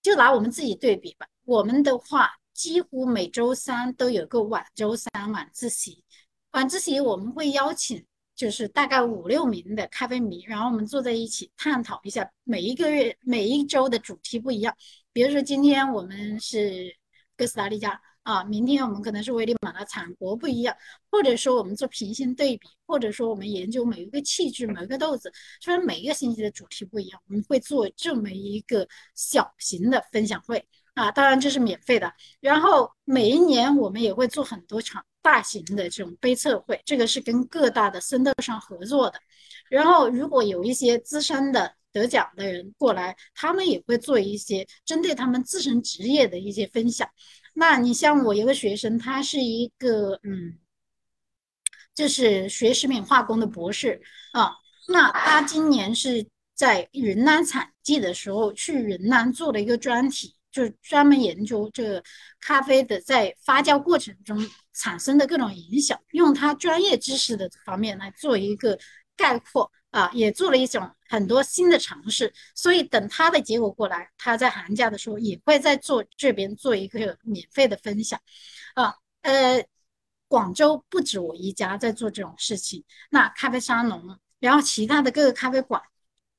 [0.00, 2.30] 就拿我们自己对比吧，我们的话。
[2.54, 6.02] 几乎每周三都有个晚周三晚自习，
[6.50, 8.04] 晚自习我们会邀请，
[8.34, 14.76] 就是大概五六名的咖啡迷，然后我们坐在一起探讨一下每一个月、每一周的主题不一样。
[15.12, 16.92] 比如说今天我们是
[17.36, 20.76] 哥斯达黎加啊，明天我们可能是危地马拉，产国不一样，
[21.10, 25.32] 或者说我们做平行对比，或者说我们研究每一个器具、每一个豆子，
[25.62, 30.62] 虽然每一个星期的主题不一样，我们会做这么一个小型的分享会。
[30.92, 32.12] 啊，当然这是免费的。
[32.38, 39.18] 然后每一年我们也会做很多场大型的这种杯测会，这个是跟各大的生豆商合作的。
[39.70, 47.08] 然后如果有一些资深的得奖的人过来，他们也会做一些针对他们自身职业的一些分享。
[47.54, 50.58] 那你像我有个学生，他是一个嗯，
[51.94, 54.00] 就是学食品化工的博士
[54.32, 54.52] 啊。
[54.88, 60.34] 那他今年是在云南产季的时候去云南做了一个专题。
[60.50, 62.02] 就专门研究这个
[62.40, 68.76] 咖啡的在发酵过程中产生的各种影响，用他专业知识的方面来做一个
[69.14, 72.32] 概括啊，也做了一种很多新的尝试。
[72.54, 78.20] 所以等他的结果过来，他在寒假的时候也会在做这边做一个免费的分享
[78.74, 78.94] 啊。
[79.22, 79.64] 呃，
[80.28, 85.82] 广州不止我一家在做这种事情，那咖啡沙龙，然后其他的各个咖啡馆，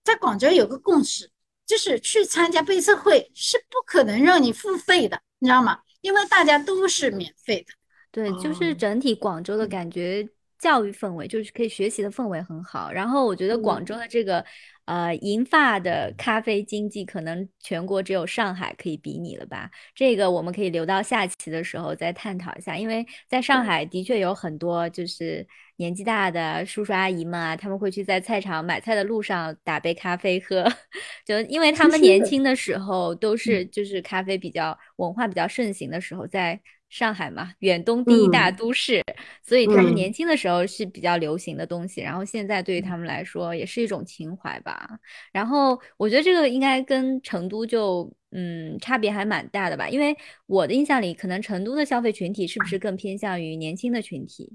[0.03, 1.30] 在广州有个共识。
[1.65, 5.80] 就是去参加杯测会是不可能让你付费的，你知道吗？
[6.02, 7.72] 因为大家都是免费的。
[8.10, 10.27] 对，就是整体广州的感觉，
[10.60, 12.91] 教育氛围就是可以学习的氛围很好。
[12.91, 14.45] 然后我觉得广州的这个。
[14.86, 19.69] 呃，银发的咖啡经济可能全国只有上海可以比拟了吧？
[19.94, 22.76] 这个我们可以留到下期的时候再探讨一下。
[22.76, 25.45] 因为在上海的确有很多就是
[25.76, 30.68] 年纪大的叔叔阿姨们啊，他们会去在菜场买菜的路上打杯咖啡喝，
[31.23, 36.60] 就因为他们年轻的时候都是就是咖啡比较文化比较盛行的时候，在
[36.90, 39.02] 上海嘛，远东第一大嗯都市，
[39.44, 44.99] 所以他们嗯年轻的时候是比较流行的东西，然后现在对于他们来说也是一种情怀吧。
[45.32, 50.16] 然后我觉得这个应该跟成都就嗯差别还蛮大的吧，因为
[50.48, 54.52] 我的印象里，可能成都的消费群体是不是更偏向于年轻的群体？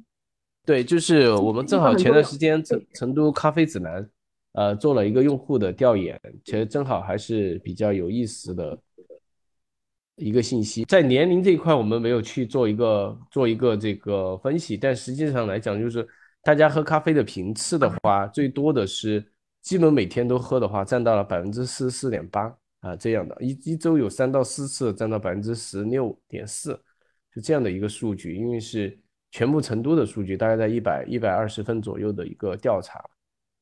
[0.66, 4.09] 对，就是我们正好前段时间成成都咖啡指南，
[4.52, 8.78] 呃，做了一个用户的调研，其实正好还是比较有意思的
[10.16, 10.85] 一个信息。
[10.85, 16.07] 在年龄这一块，我们没有去做一个做一个这个分析，但实际上来讲，就是
[16.43, 19.24] 大家喝咖啡的频次的话，最多的是
[19.62, 26.78] 基本每天都喝的话，占到了百分之四十四点八啊这样的，一一周有三到四次，占到百分之十六点四，
[27.32, 28.99] 是这样的一个数据，因为是。
[29.36, 33.05] 全部成都的数据大概在一百一百二十分左右的一个调查，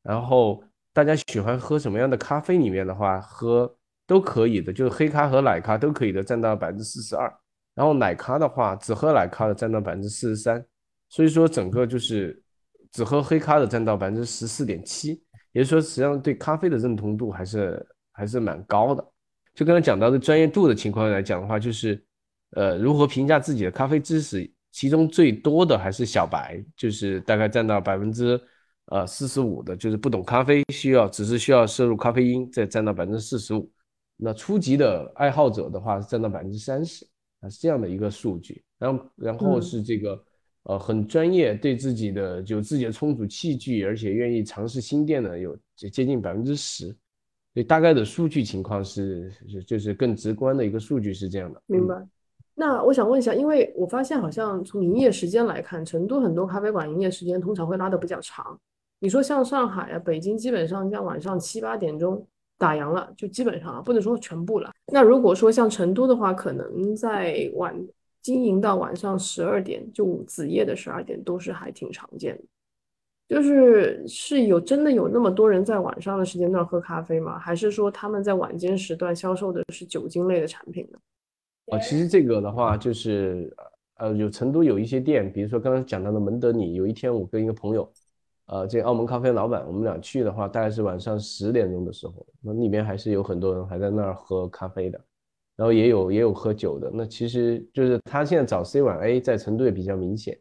[0.03, 0.63] 然后
[0.93, 3.75] 大家喜欢喝什么样的咖啡里面的话，喝
[4.13, 7.33] 都可以的，就是黑咖和奶咖都可以的，占到百分之四十二。
[7.75, 10.63] 然后奶咖的话，只喝奶咖的占到百分之四十三，
[11.09, 12.43] 所以说整个就是
[12.91, 15.23] 只喝黑咖的占到百分之十四点七，
[15.53, 19.03] 也就是说实际上对咖啡的认同度还是还是蛮高的。
[19.55, 22.05] 就刚才讲到的专业度的情况来讲的话，就是
[22.51, 24.53] 呃如何评价自己的咖啡知识。
[24.71, 28.41] 其中最多的还是小白，就是大概占到百分之
[28.87, 33.71] 呃四十五的，就是不懂咖啡，需要只是需要摄入咖啡因，再占到百分之四十五。
[34.23, 37.05] 那初级的爱好者的话是占到百分之三十，
[37.41, 38.63] 啊是这样的一个数据。
[38.79, 40.25] 然后然后是这个、
[40.65, 46.87] 呃很专业，对自己的有自己的充足器具，而且愿意尝试新店的有接近百分之十。
[47.55, 51.63] 所以大概的数据情况是是就是更直观的一个数据是这样的。
[51.67, 51.95] 明白。
[52.55, 58.59] 那我想问一下，因为我发现好像从营业时间来看，成都很多咖啡馆营业时间通常会拉的比较长。
[58.99, 62.27] 你说像上海啊、北京，基本上像晚上七八点钟
[62.63, 64.71] 打烊了，就基本上啊，不能说全部了。
[64.93, 67.77] 那如果说像成都的话，可能在晚
[68.23, 72.45] 经营到晚上十二点，就子夜的十二点，都是还挺常见的。
[73.29, 77.37] 就是是有真的有那么多人在晚上的时间段喝咖啡吗？
[77.39, 80.99] 还是说他们在晚间时段销售的是酒精类的产品呢？
[81.67, 83.53] 哦，其实这个的话，就是
[83.97, 87.91] 呃，有成都有一些店，比如说刚刚讲到的蒙德里，有一天我跟一个朋友，
[88.47, 95.01] 呃，这个澳门咖啡老板，我们俩去的话，大概是晚上十点钟的时候，那里面还是有很多人还在那儿喝咖啡的，
[95.57, 96.91] 然后也有也有喝酒的。
[96.93, 100.39] 那其实就是他现在早 C 晚 A 在成都也比较明显，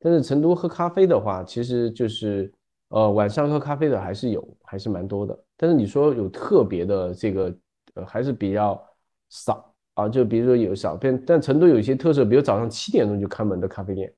[0.00, 2.52] 但是成都喝咖啡的话，其实就是
[2.88, 5.38] 呃晚上喝咖啡的还是有，还是蛮多的。
[5.56, 7.54] 但是你说有特别的这个，
[7.94, 8.82] 呃，还是比较
[9.28, 9.68] 少。
[9.94, 14.10] 啊，就比如说有少变，但成都有一些特色，比如早上七点钟就开门的咖啡店，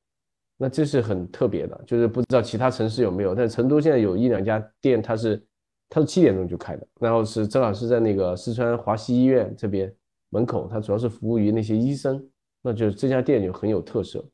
[0.57, 5.45] 那这是很特别的，就是不知道其他城市有没有，但成都现在有一两家店，它是
[5.89, 9.93] 它是七点钟就开的，然后是正好是在那个四川华西医院这边
[10.31, 12.25] 门口，它主要是服务于那些医生，
[12.63, 14.25] 那就是这家店就很有特色。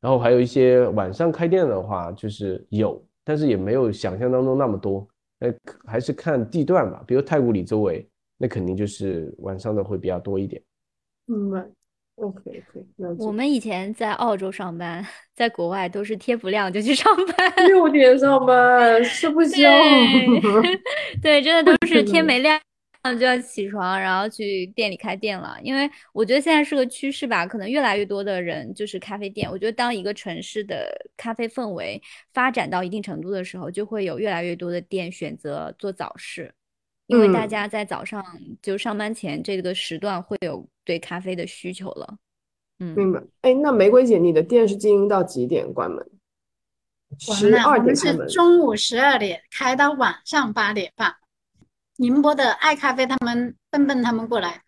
[0.00, 5.06] 然后还有一些晚上开店的话，就是有，但是也没有想象当中那么多，
[5.38, 5.52] 那，
[5.84, 8.08] 还是看地段吧，比如太古里周围，
[8.38, 10.62] 那肯定就是晚上的会比较多一点。
[11.24, 11.66] 明白
[12.16, 13.24] ，OK OK，了解。
[13.24, 19.56] 我们以前在澳洲上班，在国外都是天不亮就去上班，六点上班，吃不消。
[19.56, 20.80] 对，
[21.22, 22.60] 对，真的都是天能没亮
[23.20, 25.56] 就要起床，然后去店里开店了。
[25.62, 29.48] 因为我觉得现在是个趋势吧，可能越来越多的人就是咖啡店。
[29.48, 32.02] 我觉得当一个城市的咖啡氛围
[32.34, 36.52] 发展到一定程度的时候，就会有越来越多的店选择做早市。
[37.06, 38.24] 因为大嗯家在早上
[38.60, 42.16] 就上班前这个时段会有对咖啡的需求了。
[42.78, 43.22] 嗯，明白。
[43.42, 46.04] 哎，那玫瑰姐，你的店是经营到几点关门？
[47.18, 48.28] 十我们呢，我们二点开门。
[48.28, 51.14] 是中午十二点开到晚上八点半。
[51.96, 54.62] 宁波的爱咖啡他们笨笨他们过来，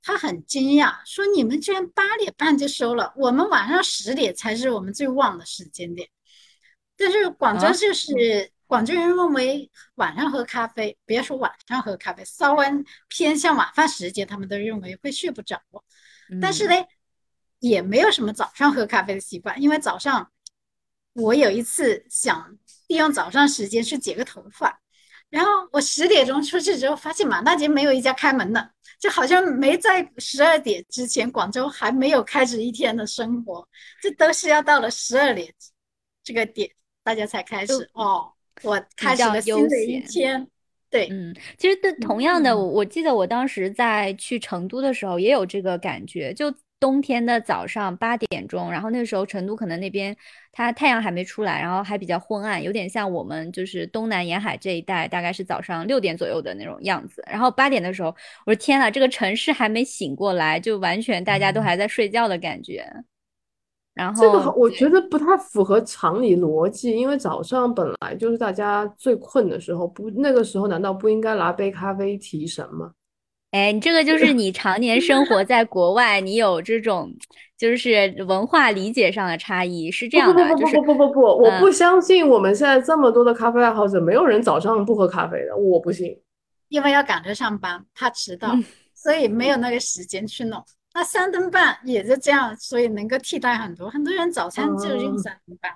[0.00, 6.08] 他很惊讶，说你们居然八点半就收了，我们晚上十点才是我们最旺的时间点。
[6.96, 12.66] 但是广州啊就是广州人认为晚上喝咖啡，别说晚上喝咖啡，稍微
[13.08, 15.58] 偏向晚饭时间，他们都认为会睡不着。
[16.40, 16.86] 但是嗯呢，
[17.60, 20.30] 也没有什么早上喝咖啡的习惯，因为早上
[21.14, 22.58] 我有一次想
[22.88, 24.78] 利用早上时间去剪个头发，
[25.30, 28.70] 然后我十点钟出去之后，发现满大街没有一家开门的，
[29.00, 33.66] 就好像没在十二点之前，广州还没有开始一天的生活，
[34.02, 35.54] 这都是要到了十二点
[36.22, 36.70] 这个点，
[37.02, 38.30] 大家才开始哦，
[38.62, 40.46] 我开始较了新的一天，
[40.90, 50.16] 对，嗯，其实的同样的，嗯我我记得我当时在去成都的时候也有这个感觉，就冬天的早上八点钟，然后那个时候成都可能那边
[50.52, 57.22] 它太阳还没出来，然后还比较昏暗，有点像我们就是东南沿海这一带，大概是早上六点左右的那种样子。
[57.28, 58.14] 然后八点的时候，
[58.46, 62.88] 我说天呐，这个城市还没醒过来，就完全大家都还在睡觉的感觉。
[63.98, 72.92] 然后这个我觉得不太符合常理逻辑，因为早上本来就是大家最困的时候，不那个时候难道不应该拿杯咖啡提神吗？
[73.50, 77.10] 哎，你这个就是你常年生活在国外，你有这种
[77.56, 86.16] 就是文化理解上的差异，是这样的，就是不不不不不不，我嗯不相信我们现在这么多的咖啡爱好者，没有人早上不喝咖啡的，我不信。
[86.68, 88.64] 因为要赶着上班，怕迟到，嗯
[88.94, 90.62] 所以没有那个时间去弄。
[90.98, 93.88] 那三顿半也是这样，所以能够替代很多。
[93.88, 95.70] 很多人早餐就用哦三顿半。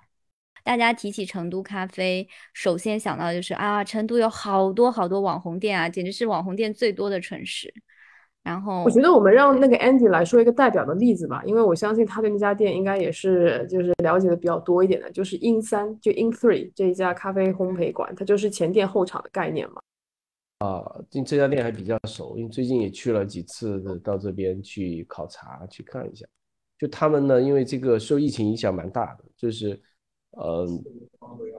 [0.64, 7.72] 大家提起成都咖啡，首先想到的就是啊，成都有好多好多网红店啊，简直是网红店最多的城市。
[8.42, 19.80] 然后我觉得我们让那个 Andy 来说一个代表的例子吧，因为我相信他对那家店应该也是就是了解的比较多一点的，就是 In 三就 In Three 这一家咖啡烘焙馆，它就是前店后厂的概念嘛。
[21.10, 26.26] 进这家店还比较熟，因为最近也去了几次到这边去考察去看一下。
[26.78, 29.80] 就他们呢，因为这个受疫情影响蛮大的，就是
[30.32, 30.66] 呃，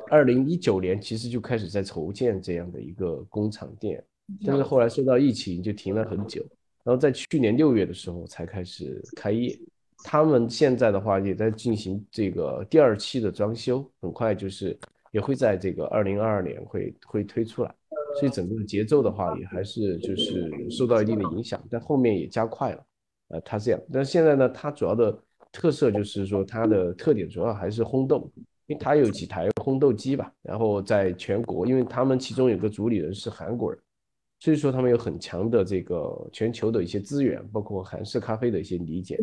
[0.09, 4.03] 二零一九年其实就开始在筹建这样的一个工厂店，
[4.45, 6.45] 但是后来受到疫情就停了很久，
[6.84, 9.57] 然后在去年六月的时候才开始开业。
[10.05, 14.77] 他们现在的话也在进行这个第二期的装修，很快就是
[15.14, 17.73] 也会在这个二零二二年会会推出来。
[18.19, 22.85] 所以整个的节奏的话，也还是就是受到一定的影响，但后面也加快了。
[23.30, 25.18] 呃，它这样，但现在呢，它主要的
[25.52, 28.30] 特色就是说，它的特点主要还是烘豆，
[28.68, 33.81] 因为它有几台烘豆机吧，然后在全国，因为他们其中有个主理人是韩国人，
[34.41, 39.19] 所以说他们有很强的这个全球的一些资源，包括韩式咖啡的一些理解，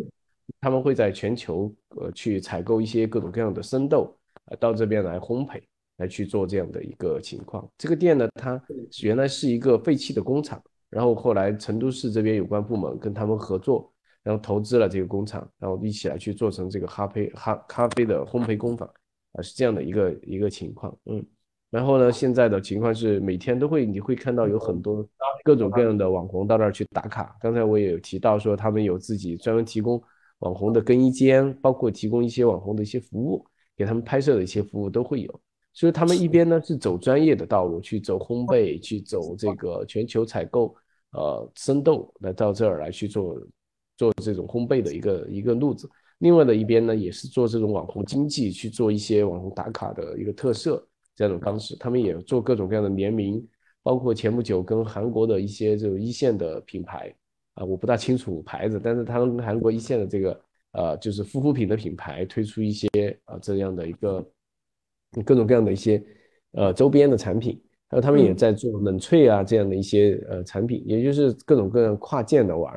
[0.61, 4.13] 他们会在全球呃去采购一些各种各样的生豆，
[4.47, 5.63] 呃到这边来烘焙。
[6.01, 7.69] 来去做这样的一个情况。
[7.79, 8.61] 这个店呢，它
[9.03, 18.89] 原来是一个废弃的工厂，然后后来成都市这边有关部门跟他们合作，然后投资了这个工厂，然后一起来去做成这个咖啡哈咖啡的烘焙工坊，
[19.33, 21.25] 啊，是这样的一个一个情况，嗯。
[21.71, 25.09] 然后呢，现在的情况是每天都会你会看到有很多
[25.45, 27.37] 各种各样的网红到那儿去打卡。
[27.41, 30.03] 刚才我也有提到说，他们有自己专门提供
[30.41, 33.47] 网红的更衣间，包括提供一些网红的一些服务，
[33.77, 35.41] 给他们拍摄的一些服务都会有。
[35.81, 40.77] 所以他们一边呢是走专业的道路，去走烘焙，去走这个全球采购，
[41.13, 43.41] 呃，生豆来到这儿来去做
[43.97, 45.89] 做这种烘焙的一个一个路子。
[46.19, 50.87] 另外的一边呢，也是做这种网红经济，去做一些网红打卡的一个特色
[51.17, 51.75] 这种方式。
[51.77, 53.43] 他们也做各种各样的联名，
[53.83, 57.11] 包括前不久跟韩国的一些这种一线的品牌
[57.55, 60.41] 啊，我不大清楚牌子，但是他们跟韩国一线的这个
[60.73, 62.87] 呃就是护肤品的品牌推出一些
[63.25, 64.23] 啊这样的一个。
[65.25, 66.03] 各种各样的一些
[66.53, 72.73] 呃周边的产品，还有他们也在做冷萃啊这样的一些呃产品，也就是各种各样跨界的玩。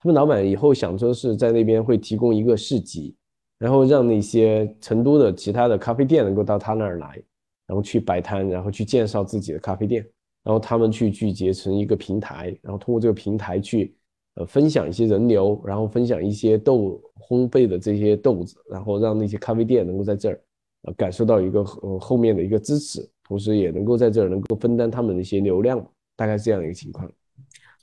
[0.00, 3.16] 他们老板以后想说是在那边会提供一个市集，
[3.58, 7.20] 然后让那些成都的其他的咖啡店能够到他那儿来，
[7.66, 10.06] 然后去摆摊，然后去介绍自己的咖啡店，
[10.44, 13.96] 然后他们去聚集成一个平台，然后通过这个平台去
[14.36, 20.40] 呃分享一些人流，然后分享一些豆烘焙的这些豆子，然后让那些咖啡店能够在这儿。
[20.88, 25.84] 呃，感受到一个呃后面的一个支持，同时也能够在这儿能够分担他们的一些流量，
[26.16, 27.10] 大概是这样一个情况。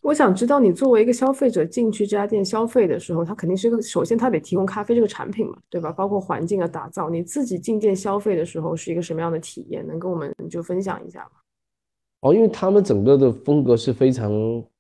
[0.02, 5.92] 我想知道，你作为一个消费者进去这家店消费的时候，他肯定是个首先他得提供咖啡这个产品嘛，对吧？
[5.92, 9.86] 包括环境的打造，你自己进店消费的时候是一个什么样的体验？
[9.86, 11.32] 能跟我们就分享一下吗？
[12.22, 14.32] 哦，因为他们整个的风格是非常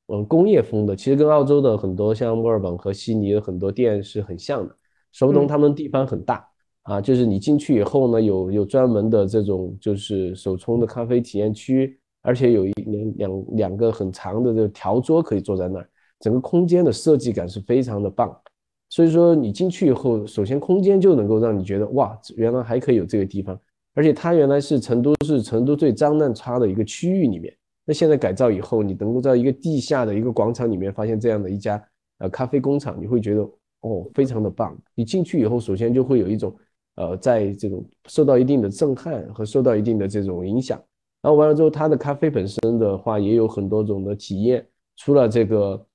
[0.07, 4.76] 嗯工业风的，其实跟澳洲的很多像墨尔本和悉尼的很多店是很像的，
[5.11, 6.47] 手动他们地方很大。
[6.86, 15.90] 啊，就是你进去以后呢，有有专门的这种就是手冲的咖啡体验区，而且有一两两两个很长的这个条桌可以坐在那儿，
[16.20, 18.40] 整个空间的设计感是非常的棒。
[18.88, 23.60] 所以说你进去以后，首先空间就能够让你觉得哇，原来还可以有这个地方，
[23.95, 27.52] 而且它原来是成都是成都最脏乱差的一个区域里面，
[27.84, 31.84] 那现在改造以后，你能够在一个地下的一个广场里面发现这样的一家
[32.20, 33.41] 呃咖啡工厂，你会觉得
[33.82, 34.78] 哦，非常的棒。
[34.94, 36.56] 你进去以后，首先就会有一种。
[36.95, 40.81] 呃，在这种受到一定的震撼和受到一定的这种影响，
[41.22, 44.65] 然后完了之后，它的咖啡本身的话也有很多种的体验。
[44.95, 45.85] 除了这个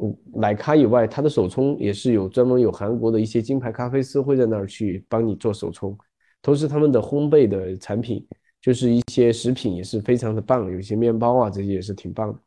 [0.00, 5.94] 嗯奶咖以外，它的手冲也是有专门有韩国的一些金牌咖啡师会在那儿去帮你做手冲，
[6.40, 8.26] 同时他们的烘焙的产品
[8.62, 12.38] 就是一些食品也是非常的棒，有一些面包啊这些也是挺棒的。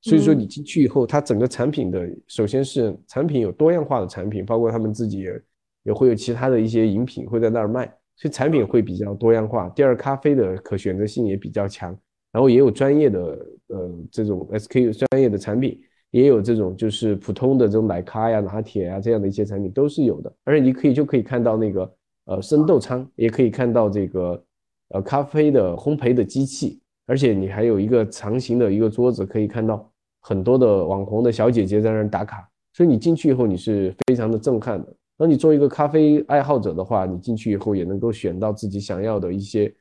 [0.00, 5.42] 所以说你进去以后，它整个产品的首先是产品有多样化的产品，包括他们自己也。
[5.84, 7.86] 也会有其他的一些饮品会在那儿卖，
[8.16, 9.68] 所以产品会比较多样化。
[9.70, 11.96] 第二，咖啡的可选择性也比较强，
[12.30, 13.20] 然后也有专业的
[13.68, 15.80] 呃这种 SKU 专业的产品，
[16.10, 20.32] 也有这种就是普通的这种奶咖呀、拿铁呀这样的一些产品都是有的。
[20.44, 21.94] 而且你可以就可以看到那个
[22.26, 24.44] 呃生豆仓，也可以看到这个
[24.90, 29.90] 呃咖啡的烘焙的机器，而且你还有一个长形的一个桌子，可以看到
[30.20, 34.94] 很多的网红的小姐姐在那儿打卡，所以你进去以后你是非常的震撼的。
[35.22, 39.72] 那你作为一个咖啡爱好者的话，你进去以后也能够选到自己想要的一些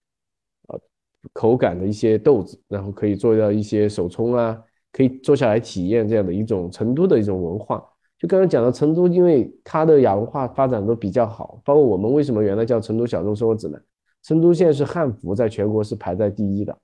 [0.68, 0.80] 呃
[1.34, 7.84] 口感的一些豆子，然后可以做到一些手冲啊，可以坐下来体验这样的一种成都的一种文化。
[8.20, 13.82] 就刚刚讲的成都，因为它的亚文化发展都比较好，包括我们为什么原来叫成都小众生活指南，
[14.22, 16.78] 成都现在是汉服在全国是排在第一的，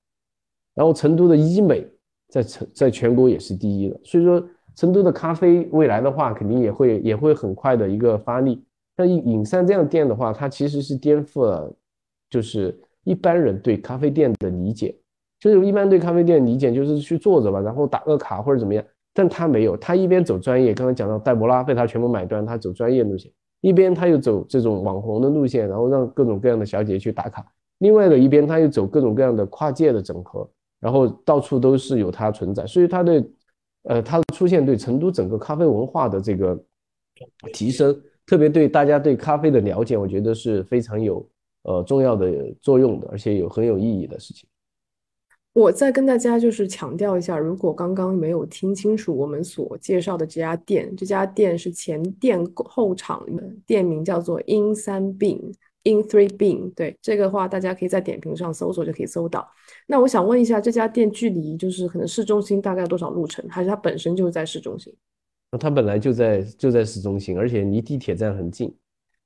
[0.73, 1.87] 然后成都的医美
[2.27, 4.43] 在成在全国也是第一的，所以说。
[4.77, 8.63] 成都的咖啡未来的话，肯定也会也会很快的一个发力。
[8.95, 11.75] 像隐山这样店的话，它其实是颠覆了，
[12.29, 14.95] 就是一般人对咖啡店的理解。
[15.39, 18.83] 就是一般对咖啡店理解就是去坐着吧，然后打个卡或者怎么样。
[19.13, 23.31] 但他没有，他一边走专业，刚刚讲到戴博拉被他全部买断，他走专业路线；
[23.61, 27.43] 一边他又走这种网红的路线，然后让各种各样的小姐姐去打卡。
[27.79, 30.47] 另外的一边，他又走各种各样的跨界的整合，
[30.79, 33.23] 然后到处都是有它存在，所以他的。
[33.89, 36.57] 呃，它的出现对成都整个咖啡文化的这个
[37.53, 41.25] 提升，特别对大家对咖啡的了解，我觉得是非常有
[41.63, 44.47] 呃重要的作用的，而且有很有意义的事情。
[45.53, 55.51] 我再跟大家就是强调一下，如果刚刚没有听清楚我们所介绍的这家店，这家店是前店后厂的店名叫做阴三病。
[55.87, 59.47] In Three Bean，对这个话，大家可以在点评上搜索就可以搜到。
[59.85, 63.47] 那我想问一下，这家店距离就是可能市中心大概多少路程？
[63.47, 64.93] 还是它本身就是在市中心？
[65.57, 68.75] 它本来就在就在市中心，而且离地铁站很近。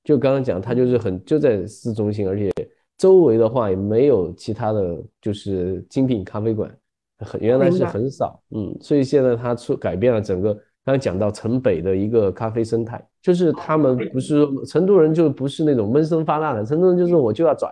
[0.04, 2.52] 就刚刚讲，它就是很就在市中心，而且
[2.98, 6.72] 周围的话也没有其他的就是精品咖啡馆，
[7.18, 8.40] 很原来是很少。
[8.52, 10.56] 嗯，所以现在它出改变了整个。
[10.84, 16.66] 刚才讲到城北的一个咖啡生态，就是他们不是成都人，就不是那种闷声发大的。
[16.66, 17.70] 成都人就是我就要拽，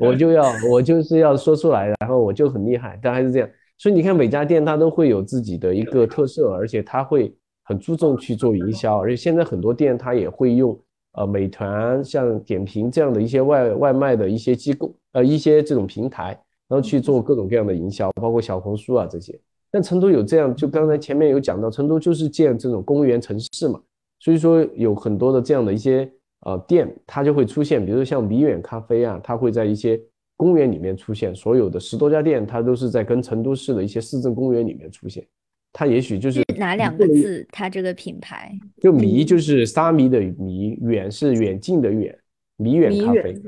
[0.00, 3.48] 我就要我就是要说出来，然后我就很厉害，但还是这样。
[3.76, 7.32] 所以你看每家店它都会有自己的一个特色，而且它会
[7.62, 10.76] 很注重去做营销，而且现在很多店它也会用
[11.12, 16.30] 呃美团、像点评这样的一些外外卖的一些机构，呃一些这种平台，
[16.66, 19.38] 然后去做各种各样的营销，包括小红书啊这些。
[19.70, 23.78] 但成都有这样，就刚才前面有讲到，成都就是建这种公园城市嘛，
[24.18, 30.00] 所以说有很多的这样的一些呃店，它就会出现，比如说像米远咖啡啊，它会在一些
[30.36, 35.22] 公园里面出现，所有的十多家店，它都是在跟成都市的一些市政公园里面出现，
[35.70, 37.46] 它也许就是哪两个字？
[37.52, 38.50] 它这个品牌
[38.80, 42.18] 就米就是沙弥的米，远是远近的远，
[42.56, 43.38] 米远咖啡。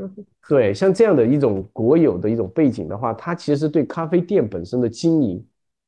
[0.49, 5.43] 对，像这样的一种国有的一种背景的话，它其实对咖啡店本身的经营。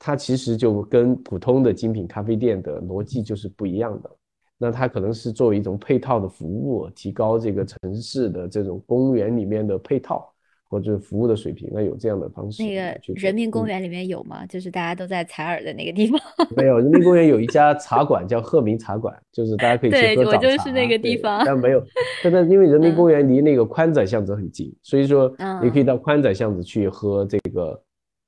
[0.04, 4.10] 它其实就跟普通的精品咖啡店的逻辑就是不一样的，
[4.58, 10.28] 那它可能是作为一种配套的服务，提高这个城市的这种公园里面的配套
[10.68, 12.64] 或者服务的水平，那有这样的方式。
[12.64, 14.44] 那个人民公园里面有吗？
[14.46, 16.20] 就是大家都在采耳的那个地方？
[16.56, 20.38] 没有，人民公园有一家茶馆叫鹤鸣茶馆，就是大家可以去喝早茶。
[20.40, 21.44] 对，我就是那个地方。
[21.46, 21.80] 但没有，
[22.24, 27.80] 但是因为人民公园离那个宽窄巷子很近，所以说你可以到宽窄巷子去喝这个。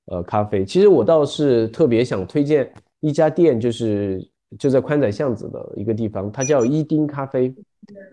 [0.06, 2.70] 呃，咖啡其实我倒是特别想推荐
[3.00, 4.20] 一家店，就是
[4.58, 7.54] 就在宽窄巷子的一个地方，它叫伊丁咖啡。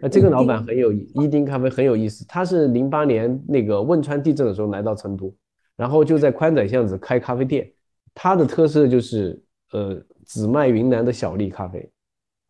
[0.02, 5.34] 那这个老板很有伊丁咖啡很有意思，他是零八年那个汶川地震的时候来到成都，
[5.78, 7.72] 然后就在宽窄巷子开咖啡店。
[8.14, 9.42] 它的特色就是
[9.72, 11.90] 呃只卖云南的小粒咖啡，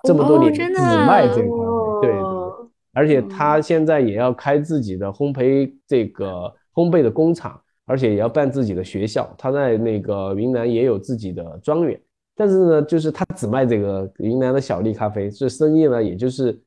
[0.04, 7.61] 这么多年只卖这个咖啡，对对对，而且他现在也要开自己的烘焙这个烘焙的工厂。
[7.86, 12.00] 而且也要办自己的学校，他在那个云南也有自己的庄园，
[12.36, 16.58] 但是呢，就是他只卖这个云南的小粒咖啡，这生意呢，也就是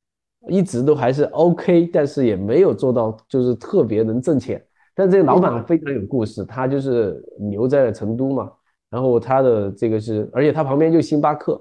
[0.48, 4.62] 一直都还是 OK，但是也没有做到就是特别能挣钱。
[4.94, 8.52] 但这个老板非常有故事，他就是留在了成都嘛，
[8.90, 11.60] 然后他的这个是，而且他旁边就星巴克，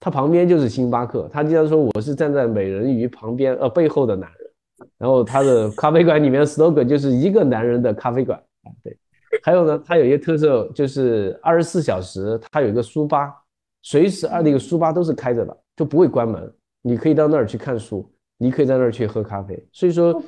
[0.00, 8.40] 他旁边就是星巴克，他经常说我是站在美人鱼旁边呃背后的男人，然后他的咖啡馆里面 slogan 就是一个男人的咖啡馆。
[8.82, 8.96] 对，
[9.42, 13.34] 还有呢，它有一个特色，就是二十四小时它有一个书吧，
[13.82, 16.52] 随时二那个书吧都是开着的，就不会关门。
[16.82, 18.08] 你可以到那儿去看书，
[18.38, 19.62] 你可以在那儿去喝咖啡。
[19.72, 20.22] 所以说，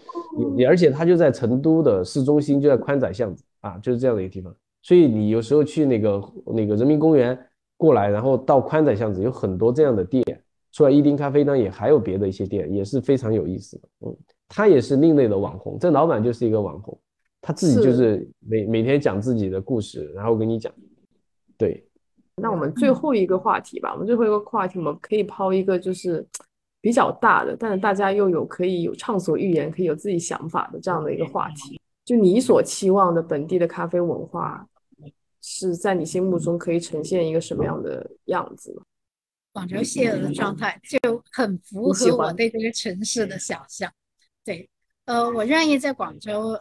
[0.55, 4.55] 你而且它就在成都的市中心，就在宽窄巷子啊，就是这样的一个地方。
[4.83, 7.39] 所以你有时候去那个那个人民公园
[7.77, 10.23] 过来，然后到宽窄巷子有很多这样的店。
[10.73, 13.89] 除了一丁咖啡呢，也还有别的一些店，也是非常有意思的。
[14.07, 14.17] 嗯，
[14.49, 16.99] 他也是另类的网红，这老板就是一个网红。
[17.41, 20.73] 他自己就是每每天讲自己的故事，然后跟你讲。
[21.57, 21.87] 对，
[22.37, 23.93] 那我们最后一个话题吧。
[23.93, 26.27] 我们最后一个话题，我们可以抛一个，就是
[26.81, 31.81] 比较大的，但是大家又有可以有畅所欲言、可以有自己想法的这样的一个话题。
[32.05, 34.67] 就你所期望的本地的咖啡文化，
[35.43, 38.83] 是在你心目中可以呈现一个什么样的样子呢？
[39.53, 43.93] 广州现有的状态就很符合我对这个城市的想象。
[44.45, 44.69] 对，
[45.05, 46.59] 呃，我愿意在广州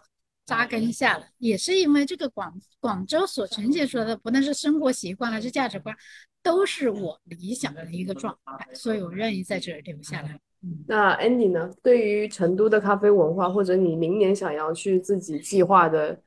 [0.49, 5.95] 扎根下来，也是因为这个广广州所呈现出来的，不论是生活习惯还是价值观，
[6.41, 10.39] 都是我理想的一个状态，所以我愿意在这里留下来。
[10.88, 11.71] 那 Andy 呢？
[11.84, 16.19] 对于成都的咖啡文化，或者你明年想要去自己计划的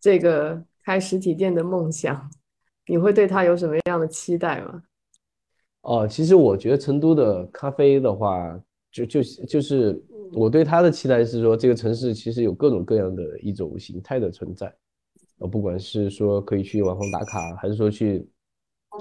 [0.00, 2.30] 这个开实体店的梦想，
[2.86, 4.82] 你会对它有什么样的期待吗？
[5.82, 8.58] 哦，其实我觉得成都的咖啡的话，
[8.90, 14.72] 就就就是我对它的期待是说，这个城市其实有各种各样的一种形态的存在，
[15.38, 18.28] 呃，不管是说可以去网红打卡，还是说去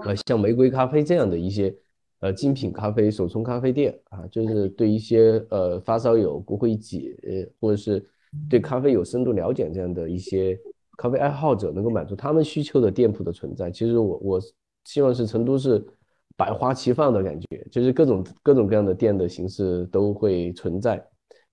[0.06, 1.76] 呃像玫瑰咖啡这样的一些。
[2.22, 7.14] 呃，精品咖啡、手冲咖啡店啊，就是对一些呃发烧友、不会解，
[7.60, 8.04] 或者是
[8.50, 10.58] 对咖啡有深度了解这样的一些
[10.98, 13.70] 咖啡爱好者，能够满足他们需求的店铺的存在。
[13.70, 14.42] 其实我我
[14.86, 15.86] 希望是成都是
[16.38, 21.06] 百花齐放的感觉，就是各种各种各样的店的形式都会存在。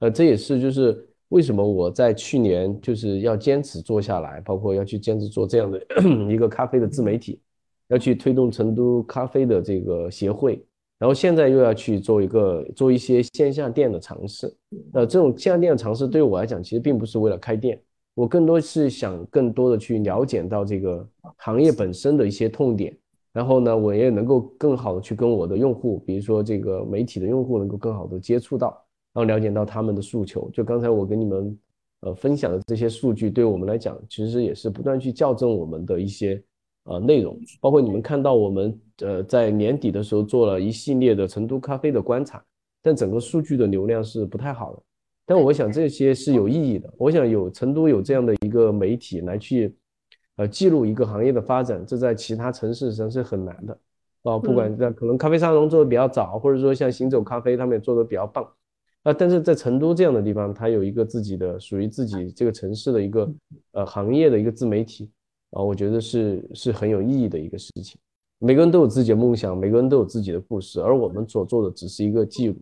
[0.03, 5.81] 呃，这也是就是为什么我在去年就是要坚持做下来，包括要去坚持做这样的
[6.29, 7.41] 一个咖啡的自媒体。
[7.89, 10.65] 要去推动成都咖啡的这个协会，
[10.99, 14.51] 然后现在又要去做一个做一些线下店的尝试。
[14.91, 17.79] 那这种线下店的尝试对我来讲，其实并不是为了开店，
[18.15, 21.07] 我更多是想更多的去了解到这个
[21.37, 22.97] 行业本身的一些痛点，
[23.31, 28.82] 然后呢，我也能够更好的去跟我的用户，比如说这个媒体的用户，能够更好的接触到，
[29.13, 30.51] 然后了解到他们的诉求。
[30.53, 31.59] 就刚才我跟你们
[32.01, 36.43] 呃分享的这些数据，对我们来讲，其实也是不断去校正我们的一些。
[36.85, 42.43] 呃，内容包括你们看到我们呃在年底的时候做了一系列的成都咖啡的观察，
[42.83, 44.83] 但整个数据的流量是不太好的。
[45.25, 46.93] 但我想这些是有意义的。
[46.99, 49.73] 我想有成都有这样的一个媒体来去
[50.35, 53.79] 呃记录一个行业的发展，这在其他城市上是很难的
[54.25, 54.37] 啊。
[54.37, 58.45] 不管在可能咖啡沙龙做的比较早，或者说像行走咖啡他们也做的比较棒
[59.03, 63.33] 啊，但是在成都这样的地方，它有一个自己的属于自己这个城市的一个
[63.73, 65.11] 呃行业的一个自媒体。
[65.51, 68.01] 啊，我觉得是是很有意义的一个事情。
[68.39, 72.57] 每个人都有自己的梦想，每个人都有自己的故事，而我们所做的只是一个记录。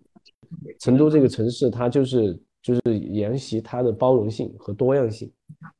[0.80, 5.30] 成都这个城市，它就是就是沿袭它的包容性和多样性，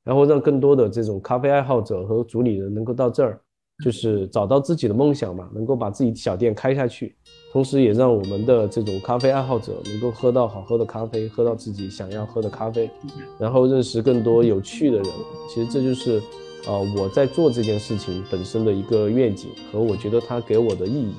[0.04, 3.40] 然后让更多的这种咖啡爱好者和主理人能够到这儿，
[3.84, 7.16] 就是找到自己的梦想嘛，能够把自己小店开下去，
[7.52, 12.90] 同时也让我们的这种咖啡爱好者能够喝到好喝的咖啡，喝到自己想要喝的咖啡，
[13.38, 15.06] 然后认识更多有趣的人。
[15.48, 16.22] 其实这就是。
[16.66, 21.14] 呃，我在做这件事情本身的一个愿景和我觉得它给我的意义。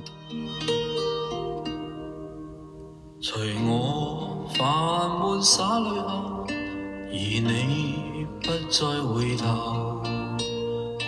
[3.19, 9.99] 随我泛满洒泪后，而你不再回头，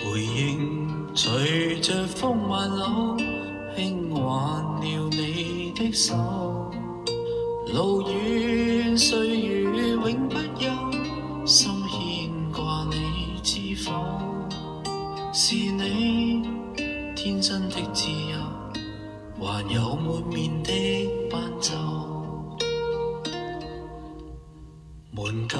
[0.02, 3.16] 回应随着风慢流，
[3.76, 4.98] 轻挽了你
[5.74, 6.14] 的手，
[7.72, 10.70] 路远岁月永不休，
[11.44, 13.92] 心牵挂你知否？
[15.32, 16.42] 是你
[17.16, 18.36] 天真的自由，
[19.44, 20.72] 还有满面的
[21.28, 21.72] 斑皱。
[25.10, 25.58] 门旧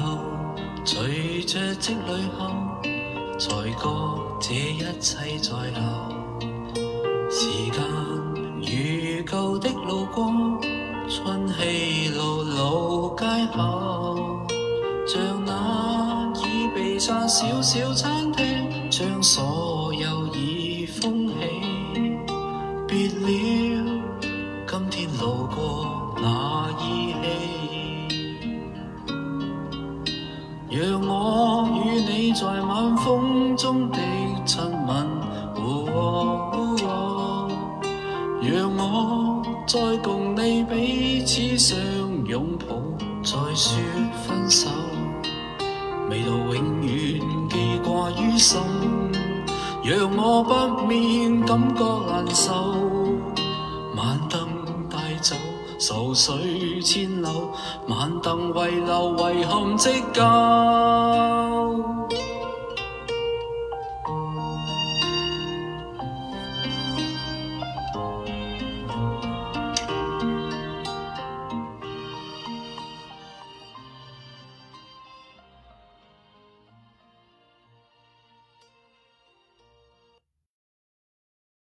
[0.85, 2.55] 随着积累后，
[3.37, 5.81] 才觉这一切在流。
[7.29, 7.83] 时间
[8.67, 10.25] 如旧的路过，
[11.09, 13.25] 春熙路路街
[13.55, 14.47] 口，
[15.07, 18.45] 像那已被散小小餐厅。
[18.91, 21.35] 将所有已封起，
[22.87, 23.27] 别了，
[24.69, 27.13] 今天路过那依
[30.71, 33.99] 稀，让我与你在晚风中的
[39.75, 41.77] 再共你彼此相
[42.27, 42.77] 拥抱，
[43.25, 43.83] 再说
[44.25, 44.71] 分手。
[46.09, 47.21] 味道永远
[47.51, 48.61] 记挂于心，
[49.83, 52.53] 让我不免感觉难受。
[53.97, 54.49] 晚灯
[54.89, 55.35] 带走
[55.81, 57.27] 愁绪千缕，
[57.89, 60.23] 晚灯遗留遗憾即旧。